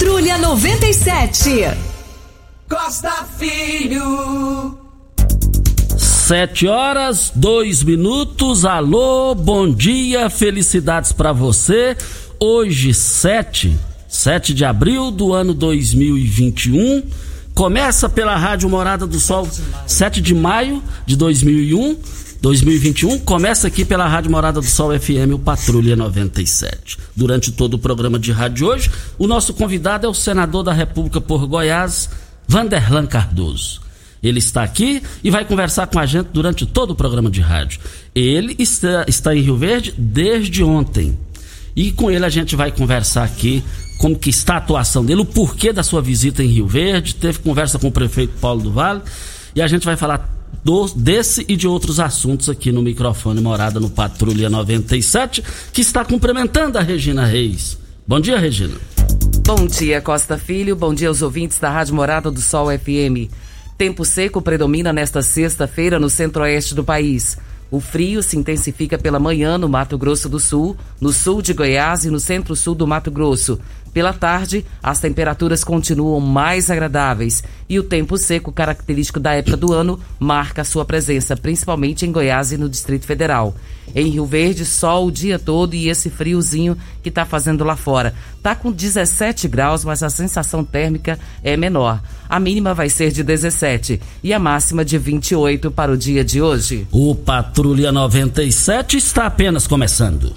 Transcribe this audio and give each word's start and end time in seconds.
Patrulha 0.00 0.38
97. 0.38 1.76
Costa 2.66 3.26
Filho. 3.38 4.78
Sete 5.98 6.66
horas, 6.66 7.30
dois 7.34 7.82
minutos. 7.82 8.64
Alô, 8.64 9.34
bom 9.34 9.70
dia, 9.70 10.30
felicidades 10.30 11.12
para 11.12 11.34
você. 11.34 11.94
Hoje, 12.40 12.94
7, 12.94 13.78
7 14.08 14.54
de 14.54 14.64
abril 14.64 15.10
do 15.10 15.34
ano 15.34 15.52
2021. 15.52 17.02
Começa 17.54 18.08
pela 18.08 18.34
Rádio 18.36 18.70
Morada 18.70 19.06
do 19.06 19.20
Sol, 19.20 19.46
7 19.86 20.22
de 20.22 20.34
maio 20.34 20.82
de 21.04 21.14
2001. 21.14 21.98
2021 22.40 23.18
começa 23.18 23.68
aqui 23.68 23.84
pela 23.84 24.08
Rádio 24.08 24.30
Morada 24.30 24.60
do 24.60 24.66
Sol 24.66 24.98
FM, 24.98 25.34
o 25.34 25.38
Patrulha 25.38 25.94
97. 25.94 26.96
Durante 27.14 27.52
todo 27.52 27.74
o 27.74 27.78
programa 27.78 28.18
de 28.18 28.32
rádio 28.32 28.66
hoje, 28.66 28.90
o 29.18 29.26
nosso 29.26 29.52
convidado 29.52 30.06
é 30.06 30.08
o 30.08 30.14
senador 30.14 30.62
da 30.62 30.72
República 30.72 31.20
por 31.20 31.46
Goiás, 31.46 32.08
Vanderlan 32.48 33.06
Cardoso. 33.06 33.82
Ele 34.22 34.38
está 34.38 34.62
aqui 34.62 35.02
e 35.22 35.30
vai 35.30 35.44
conversar 35.44 35.86
com 35.88 35.98
a 35.98 36.06
gente 36.06 36.28
durante 36.32 36.64
todo 36.64 36.92
o 36.92 36.94
programa 36.94 37.30
de 37.30 37.42
rádio. 37.42 37.78
Ele 38.14 38.56
está, 38.58 39.04
está 39.06 39.36
em 39.36 39.42
Rio 39.42 39.58
Verde 39.58 39.94
desde 39.98 40.64
ontem. 40.64 41.18
E 41.76 41.92
com 41.92 42.10
ele 42.10 42.24
a 42.24 42.30
gente 42.30 42.56
vai 42.56 42.72
conversar 42.72 43.24
aqui 43.24 43.62
como 43.98 44.18
que 44.18 44.30
está 44.30 44.54
a 44.54 44.58
atuação 44.58 45.04
dele, 45.04 45.20
o 45.20 45.26
porquê 45.26 45.74
da 45.74 45.82
sua 45.82 46.00
visita 46.00 46.42
em 46.42 46.48
Rio 46.48 46.66
Verde. 46.66 47.14
Teve 47.14 47.38
conversa 47.40 47.78
com 47.78 47.88
o 47.88 47.92
prefeito 47.92 48.32
Paulo 48.40 48.62
do 48.62 48.72
Vale. 48.72 49.02
E 49.54 49.60
a 49.60 49.66
gente 49.66 49.84
vai 49.84 49.96
falar 49.96 50.39
do, 50.62 50.86
desse 50.88 51.44
e 51.48 51.56
de 51.56 51.66
outros 51.66 51.98
assuntos 51.98 52.48
aqui 52.48 52.70
no 52.70 52.82
microfone 52.82 53.40
Morada 53.40 53.80
no 53.80 53.90
Patrulha 53.90 54.50
97, 54.50 55.42
que 55.72 55.80
está 55.80 56.04
cumprimentando 56.04 56.78
a 56.78 56.82
Regina 56.82 57.24
Reis. 57.24 57.78
Bom 58.06 58.20
dia, 58.20 58.38
Regina. 58.38 58.74
Bom 59.46 59.66
dia, 59.66 60.00
Costa 60.00 60.36
Filho. 60.36 60.76
Bom 60.76 60.94
dia 60.94 61.08
aos 61.08 61.22
ouvintes 61.22 61.58
da 61.58 61.70
Rádio 61.70 61.94
Morada 61.94 62.30
do 62.30 62.40
Sol 62.40 62.66
FM. 62.66 63.30
Tempo 63.76 64.04
seco 64.04 64.42
predomina 64.42 64.92
nesta 64.92 65.22
sexta-feira 65.22 65.98
no 65.98 66.10
centro-oeste 66.10 66.74
do 66.74 66.84
país. 66.84 67.38
O 67.70 67.80
frio 67.80 68.22
se 68.22 68.36
intensifica 68.36 68.98
pela 68.98 69.20
manhã 69.20 69.56
no 69.56 69.68
Mato 69.68 69.96
Grosso 69.96 70.28
do 70.28 70.40
Sul, 70.40 70.76
no 71.00 71.12
sul 71.12 71.40
de 71.40 71.54
Goiás 71.54 72.04
e 72.04 72.10
no 72.10 72.18
centro-sul 72.18 72.74
do 72.74 72.86
Mato 72.86 73.12
Grosso. 73.12 73.60
Pela 73.92 74.12
tarde, 74.12 74.64
as 74.82 75.00
temperaturas 75.00 75.64
continuam 75.64 76.20
mais 76.20 76.70
agradáveis 76.70 77.42
e 77.68 77.78
o 77.78 77.82
tempo 77.82 78.16
seco, 78.16 78.52
característico 78.52 79.18
da 79.18 79.34
época 79.34 79.56
do 79.56 79.72
ano, 79.72 79.98
marca 80.18 80.62
sua 80.62 80.84
presença, 80.84 81.36
principalmente 81.36 82.06
em 82.06 82.12
Goiás 82.12 82.52
e 82.52 82.56
no 82.56 82.68
Distrito 82.68 83.04
Federal. 83.04 83.54
Em 83.94 84.08
Rio 84.08 84.24
Verde, 84.24 84.64
sol 84.64 85.06
o 85.06 85.10
dia 85.10 85.38
todo 85.38 85.74
e 85.74 85.88
esse 85.88 86.08
friozinho 86.08 86.76
que 87.02 87.08
está 87.08 87.24
fazendo 87.24 87.64
lá 87.64 87.74
fora. 87.74 88.14
Tá 88.40 88.54
com 88.54 88.70
17 88.70 89.48
graus, 89.48 89.84
mas 89.84 90.02
a 90.02 90.10
sensação 90.10 90.64
térmica 90.64 91.18
é 91.42 91.56
menor. 91.56 92.00
A 92.28 92.38
mínima 92.38 92.72
vai 92.72 92.88
ser 92.88 93.10
de 93.10 93.24
17 93.24 94.00
e 94.22 94.32
a 94.32 94.38
máxima 94.38 94.84
de 94.84 94.96
28 94.96 95.70
para 95.72 95.90
o 95.90 95.96
dia 95.96 96.24
de 96.24 96.40
hoje. 96.40 96.86
O 96.92 97.14
Patrulha 97.14 97.90
97 97.90 98.96
está 98.96 99.26
apenas 99.26 99.66
começando. 99.66 100.32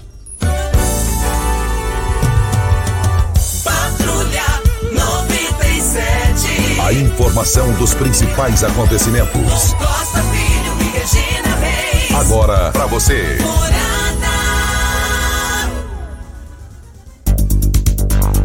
Informação 7.00 7.72
dos 7.74 7.92
principais 7.92 8.62
acontecimentos. 8.62 9.72
Costa 9.74 10.22
Filho 10.22 10.80
e 10.80 10.96
Regina 10.96 11.56
Reis. 11.56 12.14
Agora 12.14 12.70
para 12.70 12.86
você. 12.86 13.38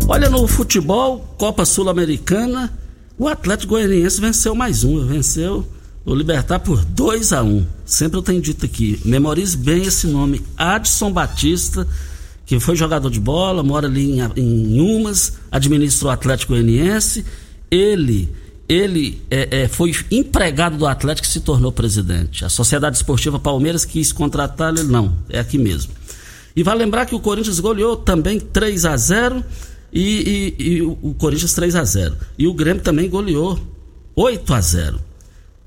Olha, 0.08 0.30
no 0.30 0.48
futebol, 0.48 1.20
Copa 1.38 1.64
Sul-Americana, 1.64 2.74
o 3.20 3.28
Atlético 3.28 3.74
Goianiense 3.74 4.20
venceu 4.20 4.56
mais 4.56 4.84
um. 4.84 5.06
Venceu 5.06 5.64
o 6.04 6.16
Libertar 6.16 6.60
por 6.60 6.84
2 6.84 7.34
a 7.34 7.44
1 7.44 7.48
um. 7.48 7.68
Sempre 7.86 8.18
eu 8.18 8.24
tenho 8.24 8.42
dito 8.42 8.66
aqui, 8.66 9.00
memorize 9.06 9.56
bem 9.56 9.84
esse 9.84 10.08
nome, 10.08 10.42
Adson 10.58 11.12
Batista, 11.12 11.88
que 12.48 12.60
foi 12.60 12.76
jogador 12.76 13.12
de 13.12 13.20
bola, 13.20 13.62
mora 13.62 13.86
ali 13.86 14.20
em, 14.20 14.22
em 14.36 14.82
Umas, 14.82 15.34
administra 15.52 16.08
o 16.08 16.12
Atlético 16.12 16.54
Goianiense 16.54 17.24
ele 17.70 18.30
ele 18.68 19.20
é, 19.32 19.64
é, 19.64 19.68
foi 19.68 19.92
empregado 20.12 20.78
do 20.78 20.86
Atlético 20.86 21.28
e 21.28 21.32
se 21.32 21.40
tornou 21.40 21.72
presidente. 21.72 22.46
A 22.46 22.50
Sociedade 22.50 22.98
Esportiva 22.98 23.40
Palmeiras 23.40 23.84
quis 23.84 24.12
contratá-lo, 24.12 24.78
ele 24.78 24.90
não, 24.90 25.16
é 25.28 25.40
aqui 25.40 25.58
mesmo. 25.58 25.92
E 26.56 26.62
vai 26.62 26.78
lembrar 26.78 27.08
que 27.08 27.16
o 27.16 27.20
Corinthians 27.20 27.60
goleou 27.60 27.98
também 27.98 28.40
3 28.40 28.86
a 28.86 28.96
0 28.96 29.44
e, 29.92 30.56
e, 30.60 30.64
e 30.64 30.82
o, 30.84 30.98
o 31.02 31.14
Corinthians 31.16 31.54
3 31.54 31.76
a 31.76 31.84
0 31.84 32.16
E 32.38 32.48
o 32.48 32.54
Grêmio 32.54 32.84
também 32.84 33.10
goleou 33.10 33.60
8 34.16 34.54
a 34.54 34.62
0 34.62 35.00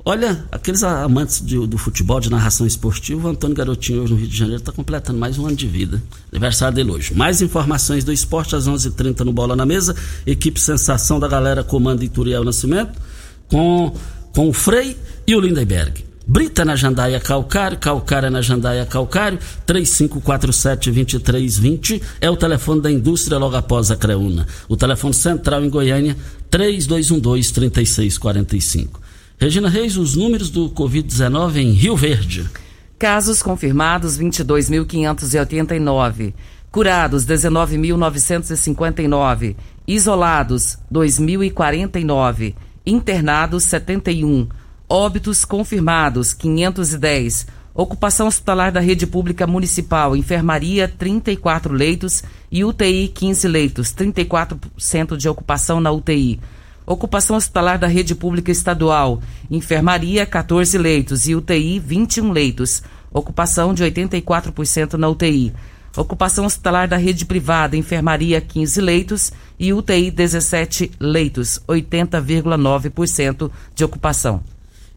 Olha, 0.04 0.44
aqueles 0.50 0.82
amantes 0.82 1.40
de, 1.40 1.64
do 1.64 1.78
futebol, 1.78 2.19
de 2.19 2.28
narração 2.28 2.66
esportiva, 2.66 3.28
o 3.28 3.31
Antônio 3.31 3.54
Garotinho 3.54 4.02
hoje 4.02 4.12
no 4.12 4.19
Rio 4.19 4.26
de 4.26 4.37
Janeiro 4.37 4.60
está 4.60 4.72
completando 4.72 5.16
mais 5.16 5.38
um 5.38 5.46
ano 5.46 5.54
de 5.54 5.69
vida. 5.69 6.02
Aniversário 6.32 6.75
dele 6.75 6.90
hoje. 6.90 7.14
Mais 7.14 7.40
informações 7.40 8.02
do 8.02 8.12
esporte 8.12 8.56
às 8.56 8.66
11:30 8.66 8.88
h 8.88 8.96
30 8.96 9.25
no 9.25 9.32
Bola 9.32 9.54
na 9.54 9.64
Mesa. 9.64 9.94
Equipe 10.26 10.58
Sensação 10.58 11.20
da 11.20 11.28
Galera 11.28 11.62
comanda 11.62 12.04
Ituriel 12.04 12.43
Nascimento 12.43 13.00
com, 13.49 13.94
com 14.34 14.49
o 14.49 14.52
Frei 14.52 14.96
e 15.25 15.37
o 15.37 15.40
Lindenberg. 15.40 16.04
Brita 16.26 16.64
na 16.64 16.75
Jandaia 16.75 17.20
Calcário, 17.20 17.78
Calcária 17.78 18.28
na 18.31 18.40
Jandaia 18.40 18.87
Calcário, 18.87 19.38
3547-2320 19.66 22.00
é 22.20 22.31
o 22.31 22.37
telefone 22.37 22.81
da 22.81 22.88
indústria 22.90 23.38
logo 23.38 23.54
após 23.56 23.90
a 23.90 23.96
Creuna. 23.96 24.46
O 24.69 24.76
telefone 24.76 25.14
central 25.14 25.64
em 25.64 25.70
Goiânia, 25.70 26.16
3212-3645. 26.50 29.02
Regina 29.43 29.69
Reis, 29.69 29.97
os 29.97 30.15
números 30.15 30.50
do 30.50 30.71
Covid-19 30.71 31.56
em 31.56 31.73
Rio 31.73 31.97
Verde. 31.97 32.49
Casos 32.97 33.43
confirmados 33.43 34.17
22.589. 34.17 36.33
Curados, 36.71 37.27
19.959. 37.27 39.56
Isolados, 39.85 40.79
2.049. 40.93 42.55
Internados, 42.87 43.65
71. 43.65 44.47
Óbitos 44.89 45.45
confirmados, 45.45 46.33
510. 46.33 47.49
Ocupação 47.75 48.29
hospitalar 48.29 48.71
da 48.71 48.79
rede 48.79 49.09
pública 49.09 49.45
municipal, 49.45 50.15
enfermaria 50.15 50.87
34 50.87 51.75
leitos 51.75 52.23
e 52.49 52.65
UTI 52.65 53.09
15 53.09 53.49
leitos, 53.49 53.93
34% 53.93 55.17
de 55.17 55.29
ocupação 55.29 55.81
na 55.81 55.91
UTI. 55.91 56.38
Ocupação 56.87 57.37
hospitalar 57.37 57.79
da 57.79 57.87
rede 57.87 58.14
pública 58.14 58.50
estadual, 58.50 59.20
enfermaria 59.50 60.26
14 60.26 60.76
leitos 60.76 61.29
e 61.29 61.34
UTI 61.34 61.79
21 61.79 62.32
leitos, 62.32 62.82
ocupação 63.12 63.73
de 63.73 63.84
84% 63.84 64.94
na 64.94 65.08
UTI. 65.08 65.52
Ocupação 65.96 66.46
hospitalar 66.46 66.88
da 66.88 66.96
rede 66.96 67.25
privada, 67.25 67.76
enfermaria 67.76 68.40
15 68.40 68.81
leitos 68.81 69.32
e 69.58 69.73
UTI 69.73 70.11
17 70.11 70.90
leitos, 70.99 71.61
80,9% 71.69 73.50
de 73.75 73.85
ocupação. 73.85 74.43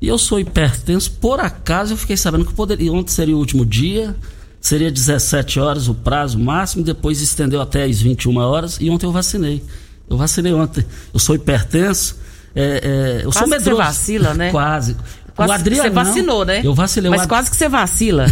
E 0.02 0.08
eu 0.08 0.18
sou 0.18 0.40
hipertenso, 0.40 1.12
por 1.12 1.40
acaso 1.40 1.94
eu 1.94 1.98
fiquei 1.98 2.18
sabendo 2.18 2.46
que 2.46 2.54
poderia, 2.54 2.92
ontem 2.92 3.12
seria 3.12 3.36
o 3.36 3.40
último 3.40 3.66
dia, 3.66 4.16
seria 4.60 4.92
17 4.92 5.60
horas 5.60 5.88
o 5.88 5.94
prazo 5.94 6.40
máximo, 6.40 6.84
depois 6.84 7.22
estendeu 7.22 7.62
até 7.62 7.84
as 7.84 8.02
21 8.02 8.38
horas 8.38 8.78
e 8.80 8.90
ontem 8.90 9.06
eu 9.06 9.12
vacinei. 9.12 9.62
Eu 10.10 10.18
vacinei 10.18 10.54
ontem. 10.54 10.86
Eu 11.14 11.20
sou 11.20 11.36
hipertenso, 11.36 12.18
é, 12.56 12.62
é, 12.62 13.26
eu 13.26 13.32
quase 13.32 13.40
sou 13.40 13.48
medroso. 13.48 13.70
Que 13.70 13.76
você 13.76 13.84
vacila, 13.84 14.34
né? 14.34 14.52
Quase. 14.52 14.96
Quase 15.36 15.52
o 15.52 15.54
Adrianão, 15.54 15.84
você 15.84 15.90
vacinou, 15.90 16.46
né? 16.46 16.62
Eu 16.64 16.74
vacilei. 16.74 17.12
Mas 17.12 17.22
Ad... 17.24 17.28
quase 17.28 17.50
que 17.50 17.58
você 17.58 17.68
vacila. 17.68 18.26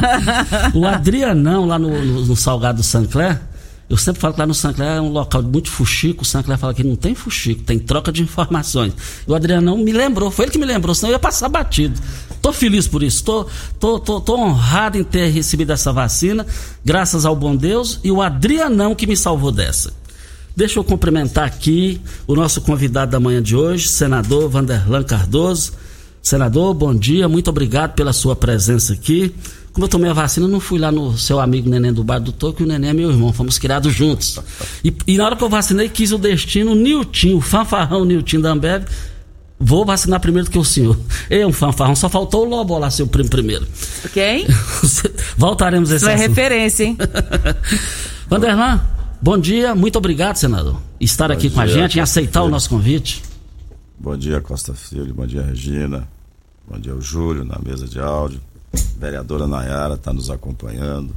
o 0.72 0.86
Adrianão, 0.86 1.66
lá 1.66 1.78
no, 1.78 1.90
no, 1.90 2.24
no 2.24 2.34
Salgado 2.34 2.82
Sancler, 2.82 3.38
eu 3.92 3.98
sempre 3.98 4.22
falo 4.22 4.32
que 4.32 4.40
lá 4.40 4.46
no 4.46 4.54
Sancler 4.54 4.88
é 4.96 5.00
um 5.02 5.10
local 5.10 5.42
muito 5.42 5.70
fuxico. 5.70 6.22
O 6.22 6.24
Sancler 6.24 6.56
fala 6.56 6.72
que 6.72 6.82
não 6.82 6.96
tem 6.96 7.14
fuxico, 7.14 7.62
tem 7.62 7.78
troca 7.78 8.10
de 8.10 8.22
informações. 8.22 8.94
O 9.26 9.34
Adrianão 9.34 9.76
me 9.76 9.92
lembrou, 9.92 10.30
foi 10.30 10.46
ele 10.46 10.52
que 10.52 10.58
me 10.58 10.64
lembrou, 10.64 10.94
senão 10.94 11.10
eu 11.10 11.16
ia 11.16 11.18
passar 11.18 11.50
batido. 11.50 12.00
Tô 12.40 12.50
feliz 12.50 12.88
por 12.88 13.02
isso, 13.02 13.22
tô, 13.22 13.46
tô, 13.78 14.00
tô, 14.00 14.18
tô 14.18 14.36
honrado 14.36 14.96
em 14.96 15.04
ter 15.04 15.28
recebido 15.28 15.70
essa 15.70 15.92
vacina, 15.92 16.46
graças 16.82 17.26
ao 17.26 17.36
bom 17.36 17.54
Deus, 17.54 18.00
e 18.02 18.10
o 18.10 18.22
Adrianão 18.22 18.94
que 18.94 19.06
me 19.06 19.18
salvou 19.18 19.52
dessa. 19.52 19.92
Deixa 20.56 20.78
eu 20.78 20.84
cumprimentar 20.84 21.44
aqui 21.44 22.00
o 22.26 22.34
nosso 22.34 22.60
convidado 22.60 23.12
da 23.12 23.20
manhã 23.20 23.42
de 23.42 23.56
hoje, 23.56 23.88
senador 23.88 24.48
Vanderlan 24.48 25.02
Cardoso. 25.02 25.72
Senador, 26.22 26.72
bom 26.74 26.94
dia, 26.94 27.28
muito 27.28 27.48
obrigado 27.48 27.94
pela 27.94 28.12
sua 28.12 28.36
presença 28.36 28.92
aqui. 28.92 29.34
Como 29.72 29.86
eu 29.86 29.88
tomei 29.88 30.10
a 30.10 30.12
vacina, 30.12 30.46
não 30.46 30.60
fui 30.60 30.78
lá 30.78 30.92
no 30.92 31.16
seu 31.16 31.40
amigo 31.40 31.68
Neném 31.68 31.92
do 31.92 32.04
Bar 32.04 32.18
do 32.18 32.30
Toco, 32.30 32.62
e 32.62 32.64
o 32.64 32.68
Neném 32.68 32.90
é 32.90 32.92
meu 32.92 33.10
irmão, 33.10 33.32
fomos 33.32 33.58
criados 33.58 33.92
juntos. 33.94 34.38
E, 34.84 34.94
e 35.06 35.16
na 35.16 35.24
hora 35.24 35.34
que 35.34 35.42
eu 35.42 35.48
vacinei, 35.48 35.88
quis 35.88 36.12
o 36.12 36.18
destino, 36.18 36.72
o 36.72 36.74
Nilton, 36.74 37.36
o 37.36 37.40
fanfarrão 37.40 38.04
Nilton 38.04 38.40
da 38.40 38.50
Ambev, 38.50 38.84
vou 39.58 39.84
vacinar 39.86 40.20
primeiro 40.20 40.46
do 40.48 40.52
que 40.52 40.58
o 40.58 40.64
senhor. 40.64 40.96
Eu, 41.30 41.48
um 41.48 41.52
fanfarrão, 41.52 41.96
só 41.96 42.08
faltou 42.10 42.44
o 42.44 42.48
Lobo 42.48 42.78
lá, 42.78 42.90
seu 42.90 43.06
primo 43.06 43.30
primeiro. 43.30 43.66
Quem? 44.12 44.46
Voltaremos 45.38 45.90
a 45.90 45.96
esse 45.96 46.04
Isso 46.04 46.10
é 46.10 46.14
assunto. 46.14 46.28
referência, 46.28 46.84
hein? 46.84 46.98
Vanderlan, 48.28 48.80
bom 49.22 49.38
dia, 49.38 49.74
muito 49.74 49.96
obrigado, 49.96 50.36
senador. 50.36 50.76
Estar 51.00 51.28
Bom 51.28 51.34
aqui 51.34 51.48
com 51.48 51.60
a 51.60 51.66
dia, 51.66 51.74
gente 51.74 51.96
e 51.96 52.00
aceitar 52.00 52.42
o 52.42 52.48
nosso 52.48 52.68
convite. 52.68 53.22
Bom 53.98 54.16
dia, 54.16 54.40
Costa 54.40 54.74
Filho. 54.74 55.14
Bom 55.14 55.24
dia, 55.24 55.42
Regina. 55.42 56.08
Bom 56.68 56.78
dia, 56.78 56.94
o 56.94 57.00
Júlio, 57.00 57.44
na 57.44 57.58
mesa 57.58 57.86
de 57.86 58.00
áudio. 58.00 58.40
Vereadora 58.98 59.46
Nayara 59.46 59.94
está 59.94 60.12
nos 60.12 60.28
acompanhando. 60.28 61.14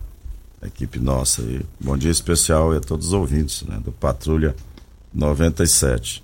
A 0.62 0.68
equipe 0.68 1.00
nossa 1.00 1.42
aí. 1.42 1.62
Bom 1.80 1.98
dia 1.98 2.12
especial 2.12 2.72
a 2.72 2.80
todos 2.80 3.08
os 3.08 3.14
ouvintes 3.14 3.64
né, 3.64 3.80
do 3.84 3.92
Patrulha 3.92 4.56
97. 5.14 6.24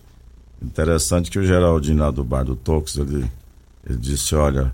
Interessante 0.61 1.31
que 1.31 1.39
o 1.39 1.43
Geraldinho 1.43 1.99
lá 1.99 2.11
do 2.11 2.23
Bar 2.23 2.43
do 2.43 2.55
Tox, 2.55 2.97
ele, 2.97 3.25
ele 3.87 3.97
disse, 3.97 4.35
olha, 4.35 4.73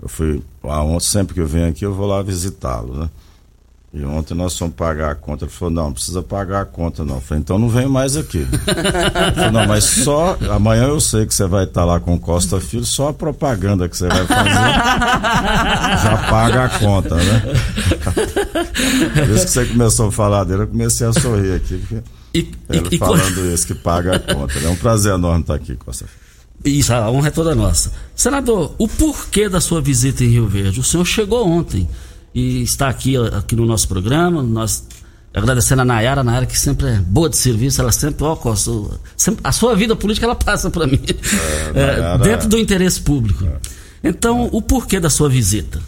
eu 0.00 0.08
fui, 0.08 0.42
ah, 0.64 0.82
ontem, 0.82 1.06
sempre 1.06 1.34
que 1.34 1.40
eu 1.40 1.46
venho 1.46 1.68
aqui 1.68 1.86
eu 1.86 1.94
vou 1.94 2.06
lá 2.06 2.20
visitá-lo, 2.20 2.94
né? 2.98 3.10
E 3.94 4.02
ontem 4.06 4.32
nós 4.34 4.56
fomos 4.56 4.74
pagar 4.74 5.10
a 5.10 5.14
conta. 5.14 5.44
Ele 5.44 5.52
falou, 5.52 5.74
não, 5.74 5.84
não 5.84 5.92
precisa 5.92 6.22
pagar 6.22 6.62
a 6.62 6.64
conta, 6.64 7.04
não. 7.04 7.16
Eu 7.16 7.20
falei, 7.20 7.42
então 7.42 7.58
não 7.58 7.68
venho 7.68 7.90
mais 7.90 8.16
aqui. 8.16 8.38
Ele 8.38 9.34
falou, 9.34 9.52
não, 9.52 9.66
mas 9.66 9.84
só. 9.84 10.38
Amanhã 10.50 10.84
eu 10.84 10.98
sei 10.98 11.26
que 11.26 11.34
você 11.34 11.46
vai 11.46 11.64
estar 11.64 11.84
lá 11.84 12.00
com 12.00 12.14
o 12.14 12.18
Costa 12.18 12.58
Filho, 12.58 12.86
só 12.86 13.08
a 13.08 13.12
propaganda 13.12 13.86
que 13.90 13.96
você 13.96 14.08
vai 14.08 14.26
fazer 14.26 14.48
já 16.02 16.26
paga 16.30 16.64
a 16.64 16.68
conta, 16.78 17.16
né? 17.16 17.42
Por 19.14 19.30
isso 19.34 19.44
que 19.46 19.50
você 19.50 19.66
começou 19.66 20.08
a 20.08 20.12
falar 20.12 20.44
dele, 20.44 20.62
eu 20.62 20.68
comecei 20.68 21.06
a 21.06 21.12
sorrir 21.12 21.54
aqui, 21.54 21.76
porque 21.78 22.02
E, 22.34 22.38
ele 22.70 22.88
e- 22.90 22.94
e- 22.94 22.98
falando 22.98 23.52
isso, 23.52 23.66
que 23.66 23.74
paga 23.74 24.16
a 24.16 24.18
conta. 24.18 24.58
É 24.58 24.68
um 24.68 24.76
prazer 24.76 25.12
enorme 25.14 25.42
estar 25.42 25.54
aqui, 25.54 25.76
Costa 25.76 26.06
Filho. 26.06 26.78
Isso, 26.78 26.92
a 26.94 27.10
honra 27.10 27.28
é 27.28 27.30
toda 27.30 27.54
nossa. 27.54 27.92
Senador, 28.14 28.74
o 28.78 28.86
porquê 28.88 29.48
da 29.48 29.60
sua 29.60 29.80
visita 29.82 30.22
em 30.24 30.28
Rio 30.28 30.46
Verde? 30.48 30.80
O 30.80 30.84
senhor 30.84 31.04
chegou 31.04 31.46
ontem 31.46 31.88
e 32.34 32.62
está 32.62 32.88
aqui, 32.88 33.16
aqui 33.16 33.54
no 33.56 33.66
nosso 33.66 33.88
programa. 33.88 34.42
Nós 34.42 34.86
agradecendo 35.34 35.82
a 35.82 35.84
Nayara, 35.84 36.20
a 36.20 36.24
Nayara 36.24 36.46
que 36.46 36.58
sempre 36.58 36.88
é 36.88 36.96
boa 36.98 37.28
de 37.28 37.36
serviço, 37.36 37.80
ela 37.80 37.90
sempre, 37.92 38.24
ó, 38.24 38.36
Costa, 38.36 38.70
a 39.42 39.52
sua 39.52 39.74
vida 39.74 39.96
política 39.96 40.26
ela 40.26 40.34
passa 40.34 40.70
para 40.70 40.86
mim. 40.86 41.00
É, 41.74 41.96
Nayara- 41.96 42.18
dentro 42.18 42.48
do 42.48 42.58
interesse 42.58 43.00
público. 43.00 43.46
Então, 44.04 44.48
o 44.52 44.60
porquê 44.60 45.00
da 45.00 45.08
sua 45.08 45.28
visita? 45.28 45.80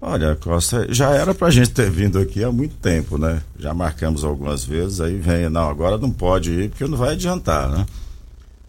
Olha, 0.00 0.36
Costa, 0.36 0.86
já 0.92 1.10
era 1.10 1.34
pra 1.34 1.50
gente 1.50 1.70
ter 1.70 1.90
vindo 1.90 2.18
aqui 2.18 2.42
há 2.42 2.50
muito 2.52 2.76
tempo, 2.76 3.18
né? 3.18 3.42
Já 3.58 3.74
marcamos 3.74 4.24
algumas 4.24 4.64
vezes, 4.64 5.00
aí 5.00 5.16
vem, 5.16 5.48
não, 5.48 5.68
agora 5.68 5.98
não 5.98 6.10
pode 6.10 6.50
ir 6.52 6.70
porque 6.70 6.86
não 6.86 6.96
vai 6.96 7.12
adiantar, 7.12 7.68
né? 7.68 7.84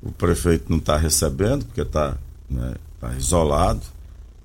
O 0.02 0.12
prefeito 0.12 0.66
não 0.70 0.78
está 0.78 0.98
recebendo 0.98 1.66
porque 1.66 1.82
está 1.82 2.16
né, 2.50 2.74
tá 3.00 3.14
isolado. 3.18 3.82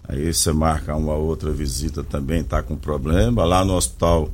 Aí 0.07 0.33
você 0.33 0.53
marca 0.53 0.95
uma 0.95 1.15
outra 1.15 1.51
visita 1.51 2.05
também, 2.05 2.41
está 2.41 2.63
com 2.63 2.77
problema. 2.77 3.45
Lá 3.45 3.65
no 3.65 3.75
hospital 3.75 4.31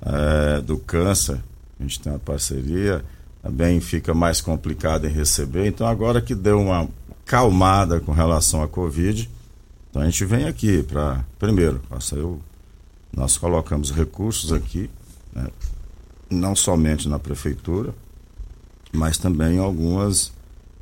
eh, 0.00 0.60
do 0.62 0.78
câncer, 0.78 1.40
a 1.78 1.82
gente 1.82 2.00
tem 2.00 2.12
uma 2.12 2.18
parceria, 2.18 3.04
também 3.42 3.80
fica 3.80 4.14
mais 4.14 4.40
complicado 4.40 5.06
em 5.06 5.10
receber. 5.10 5.66
Então 5.66 5.86
agora 5.86 6.22
que 6.22 6.34
deu 6.34 6.58
uma 6.58 6.88
calmada 7.26 8.00
com 8.00 8.12
relação 8.12 8.62
à 8.62 8.68
Covid, 8.68 9.30
então 9.90 10.02
a 10.02 10.06
gente 10.06 10.24
vem 10.24 10.46
aqui 10.46 10.82
para, 10.82 11.24
primeiro, 11.38 11.80
eu, 12.12 12.40
nós 13.14 13.36
colocamos 13.36 13.90
recursos 13.90 14.52
aqui, 14.52 14.90
né, 15.32 15.46
não 16.30 16.56
somente 16.56 17.08
na 17.08 17.18
prefeitura, 17.18 17.94
mas 18.92 19.18
também 19.18 19.56
em 19.56 19.58
algumas 19.58 20.32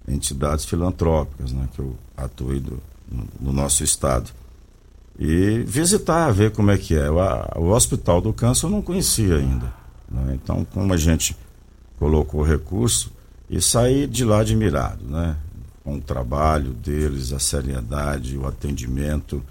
entidades 0.07 0.65
filantrópicas 0.65 1.53
né, 1.53 1.69
que 1.75 1.81
eu 1.81 1.97
atuei 2.17 2.59
do, 2.59 2.81
no, 3.13 3.29
no 3.49 3.53
nosso 3.53 3.85
estado. 3.85 4.31
E 5.19 5.63
visitar, 5.67 6.31
ver 6.33 6.51
como 6.53 6.71
é 6.71 6.79
que 6.79 6.95
é. 6.97 7.11
O, 7.11 7.21
a- 7.21 7.53
o 7.57 7.69
Hospital 7.69 8.21
do 8.21 8.33
Câncer 8.33 8.67
eu 8.67 8.71
não 8.71 8.83
conhecia 8.83 9.37
ainda. 9.37 9.73
né, 10.11 10.39
Então, 10.43 10.65
como 10.73 10.93
a 10.93 10.97
gente 10.97 11.37
colocou 11.99 12.43
recurso 12.43 13.13
e 13.49 13.61
sair 13.61 14.09
de 14.09 14.25
lá 14.25 14.41
admirado, 14.41 15.05
né? 15.05 15.37
Com 15.85 15.97
o 15.97 16.01
trabalho 16.01 16.73
deles, 16.73 17.33
a 17.33 17.39
seriedade, 17.39 18.37
o 18.39 18.47
atendimento 18.47 19.43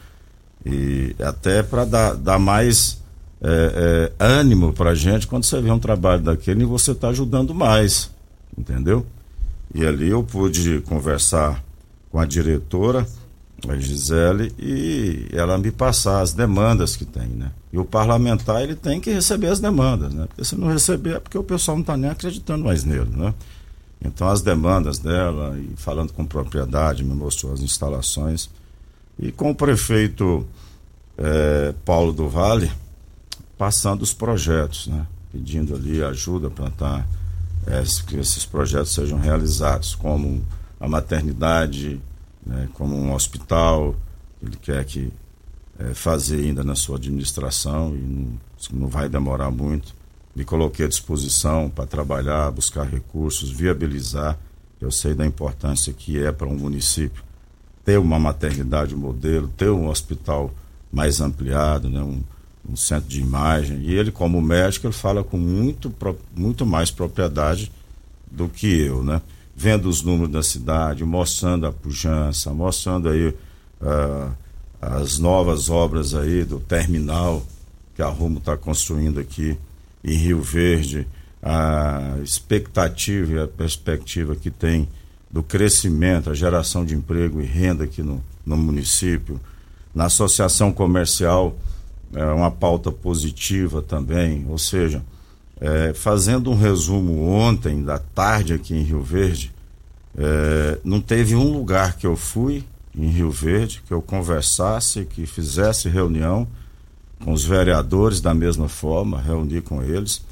e 0.65 1.15
até 1.19 1.61
para 1.63 1.85
dar, 1.85 2.13
dar 2.15 2.39
mais 2.39 2.99
é, 3.41 4.11
é, 4.19 4.23
ânimo 4.23 4.71
para 4.73 4.93
gente 4.95 5.27
quando 5.27 5.43
você 5.43 5.59
vê 5.61 5.71
um 5.71 5.79
trabalho 5.79 6.21
daquele 6.23 6.61
e 6.61 6.65
você 6.65 6.91
está 6.91 7.09
ajudando 7.09 7.53
mais, 7.53 8.11
entendeu? 8.57 9.05
E 9.73 9.85
ali 9.85 10.09
eu 10.09 10.23
pude 10.23 10.79
conversar 10.81 11.63
com 12.11 12.19
a 12.19 12.25
diretora, 12.25 13.05
a 13.69 13.77
Gisele, 13.77 14.53
e 14.57 15.27
ela 15.31 15.57
me 15.57 15.71
passar 15.71 16.21
as 16.21 16.33
demandas 16.33 16.95
que 16.95 17.05
tem, 17.05 17.27
né? 17.27 17.51
E 17.71 17.77
o 17.77 17.85
parlamentar 17.85 18.61
ele 18.61 18.75
tem 18.75 18.99
que 18.99 19.11
receber 19.11 19.47
as 19.47 19.59
demandas, 19.59 20.13
né? 20.13 20.25
Porque 20.27 20.43
se 20.43 20.55
não 20.55 20.67
receber 20.67 21.15
é 21.15 21.19
porque 21.19 21.37
o 21.37 21.43
pessoal 21.43 21.77
não 21.77 21.81
está 21.81 21.95
nem 21.95 22.09
acreditando 22.09 22.63
mais 22.63 22.83
nele, 22.83 23.11
né? 23.15 23.33
Então 24.03 24.27
as 24.27 24.41
demandas 24.41 24.97
dela, 24.97 25.57
e 25.59 25.75
falando 25.75 26.11
com 26.11 26.25
propriedade, 26.25 27.03
me 27.03 27.13
mostrou 27.13 27.53
as 27.53 27.61
instalações. 27.61 28.49
E 29.19 29.31
com 29.31 29.51
o 29.51 29.55
prefeito 29.55 30.47
eh, 31.17 31.73
Paulo 31.85 32.11
do 32.11 32.27
Vale, 32.27 32.71
passando 33.57 34.01
os 34.01 34.13
projetos, 34.13 34.87
né? 34.87 35.05
Pedindo 35.31 35.75
ali 35.75 36.03
ajuda 36.03 36.49
para 36.49 36.67
estar 36.67 37.07
eh, 37.67 37.83
que 38.07 38.17
esses 38.17 38.43
projetos 38.43 38.93
sejam 38.93 39.19
realizados, 39.19 39.93
como 39.93 40.41
a 40.79 40.87
maternidade, 40.87 42.01
né, 42.45 42.69
como 42.73 42.95
um 42.95 43.13
hospital, 43.13 43.95
ele 44.41 44.57
quer 44.57 44.83
que 44.85 45.11
eh, 45.79 45.93
fazer 45.93 46.41
ainda 46.41 46.63
na 46.63 46.75
sua 46.75 46.97
administração 46.97 47.95
e 47.95 47.99
não, 47.99 48.39
não 48.73 48.87
vai 48.87 49.07
demorar 49.07 49.51
muito. 49.51 49.93
Me 50.35 50.45
coloquei 50.45 50.85
à 50.85 50.89
disposição 50.89 51.69
para 51.69 51.85
trabalhar, 51.85 52.51
buscar 52.51 52.83
recursos, 52.83 53.49
viabilizar. 53.49 54.37
Eu 54.79 54.89
sei 54.89 55.13
da 55.13 55.25
importância 55.25 55.93
que 55.93 56.23
é 56.23 56.31
para 56.31 56.47
um 56.47 56.55
município 56.55 57.23
ter 57.83 57.97
uma 57.97 58.19
maternidade 58.19 58.95
modelo, 58.95 59.47
ter 59.49 59.69
um 59.69 59.89
hospital 59.89 60.51
mais 60.91 61.19
ampliado, 61.19 61.89
né, 61.89 62.01
um, 62.01 62.23
um 62.67 62.75
centro 62.75 63.09
de 63.09 63.19
imagem. 63.19 63.81
E 63.81 63.93
ele, 63.93 64.11
como 64.11 64.41
médico, 64.41 64.87
ele 64.87 64.93
fala 64.93 65.23
com 65.23 65.37
muito, 65.37 65.93
muito 66.35 66.65
mais 66.65 66.91
propriedade 66.91 67.71
do 68.29 68.47
que 68.47 68.67
eu, 68.67 69.03
né? 69.03 69.21
Vendo 69.61 69.87
os 69.87 70.01
números 70.01 70.31
da 70.31 70.41
cidade, 70.41 71.05
mostrando 71.05 71.67
a 71.67 71.71
pujança, 71.71 72.51
mostrando 72.51 73.09
aí 73.09 73.27
uh, 73.27 74.35
as 74.81 75.19
novas 75.19 75.69
obras 75.69 76.15
aí 76.15 76.43
do 76.43 76.59
terminal 76.59 77.45
que 77.93 78.01
a 78.01 78.07
Rumo 78.07 78.39
está 78.39 78.57
construindo 78.57 79.19
aqui 79.19 79.55
em 80.03 80.15
Rio 80.15 80.41
Verde, 80.41 81.07
a 81.43 82.15
expectativa 82.23 83.33
e 83.33 83.39
a 83.39 83.47
perspectiva 83.47 84.35
que 84.35 84.49
tem 84.49 84.89
do 85.29 85.43
crescimento, 85.43 86.31
a 86.31 86.33
geração 86.33 86.83
de 86.83 86.95
emprego 86.95 87.39
e 87.39 87.45
renda 87.45 87.83
aqui 87.83 88.01
no, 88.01 88.19
no 88.43 88.57
município. 88.57 89.39
Na 89.93 90.05
associação 90.05 90.73
comercial, 90.73 91.55
é 92.15 92.25
uma 92.25 92.49
pauta 92.49 92.91
positiva 92.91 93.79
também, 93.79 94.43
ou 94.49 94.57
seja, 94.57 95.03
é, 95.61 95.93
fazendo 95.93 96.49
um 96.49 96.55
resumo 96.55 97.27
ontem 97.29 97.83
da 97.83 97.99
tarde 97.99 98.53
aqui 98.53 98.73
em 98.73 98.81
Rio 98.81 99.03
Verde, 99.03 99.53
é, 100.17 100.79
não 100.83 100.99
teve 100.99 101.35
um 101.35 101.53
lugar 101.53 101.97
que 101.97 102.07
eu 102.07 102.17
fui 102.17 102.65
em 102.95 103.07
Rio 103.07 103.29
Verde 103.29 103.83
que 103.87 103.93
eu 103.93 104.01
conversasse, 104.01 105.05
que 105.05 105.27
fizesse 105.27 105.87
reunião 105.87 106.47
com 107.23 107.31
os 107.31 107.45
vereadores 107.45 108.19
da 108.19 108.33
mesma 108.33 108.67
forma, 108.67 109.21
reunir 109.21 109.61
com 109.61 109.83
eles, 109.83 110.25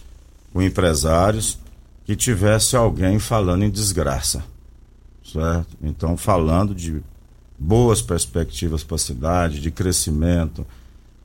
com 0.51 0.61
empresários, 0.61 1.59
que 2.03 2.15
tivesse 2.15 2.75
alguém 2.75 3.19
falando 3.19 3.63
em 3.63 3.69
desgraça, 3.69 4.43
certo? 5.23 5.77
Então, 5.79 6.17
falando 6.17 6.73
de 6.73 7.03
boas 7.57 8.01
perspectivas 8.01 8.83
para 8.83 8.95
a 8.95 8.99
cidade, 8.99 9.61
de 9.61 9.69
crescimento, 9.69 10.65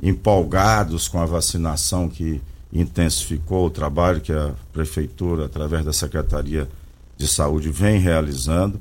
empolgados 0.02 1.08
com 1.08 1.18
a 1.18 1.24
vacinação 1.24 2.06
que 2.06 2.42
intensificou 2.74 3.66
o 3.66 3.70
trabalho 3.70 4.20
que 4.20 4.32
a 4.32 4.52
prefeitura, 4.72 5.46
através 5.46 5.84
da 5.84 5.92
Secretaria 5.92 6.68
de 7.16 7.28
Saúde, 7.28 7.70
vem 7.70 8.00
realizando. 8.00 8.80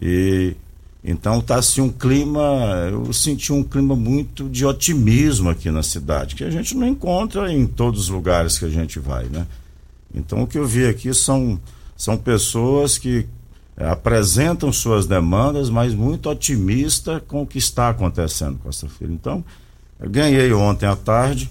E 0.00 0.56
então 1.02 1.38
está 1.38 1.56
assim 1.56 1.80
um 1.80 1.90
clima, 1.90 2.88
eu 2.90 3.10
senti 3.12 3.52
um 3.52 3.62
clima 3.62 3.96
muito 3.96 4.48
de 4.50 4.66
otimismo 4.66 5.48
aqui 5.48 5.70
na 5.70 5.82
cidade, 5.82 6.34
que 6.34 6.44
a 6.44 6.50
gente 6.50 6.76
não 6.76 6.86
encontra 6.86 7.50
em 7.50 7.66
todos 7.66 8.00
os 8.00 8.08
lugares 8.10 8.58
que 8.58 8.66
a 8.66 8.68
gente 8.68 8.98
vai, 8.98 9.24
né? 9.24 9.46
Então 10.14 10.42
o 10.42 10.46
que 10.46 10.58
eu 10.58 10.66
vi 10.66 10.86
aqui 10.86 11.14
são, 11.14 11.58
são 11.96 12.18
pessoas 12.18 12.98
que 12.98 13.26
é, 13.76 13.88
apresentam 13.88 14.70
suas 14.70 15.06
demandas, 15.06 15.70
mas 15.70 15.94
muito 15.94 16.28
otimista 16.28 17.18
com 17.26 17.42
o 17.42 17.46
que 17.46 17.56
está 17.56 17.88
acontecendo 17.88 18.58
com 18.58 18.68
essa 18.68 18.86
filha. 18.88 19.12
Então, 19.12 19.42
eu 19.98 20.10
ganhei 20.10 20.52
ontem 20.52 20.84
à 20.84 20.94
tarde 20.94 21.50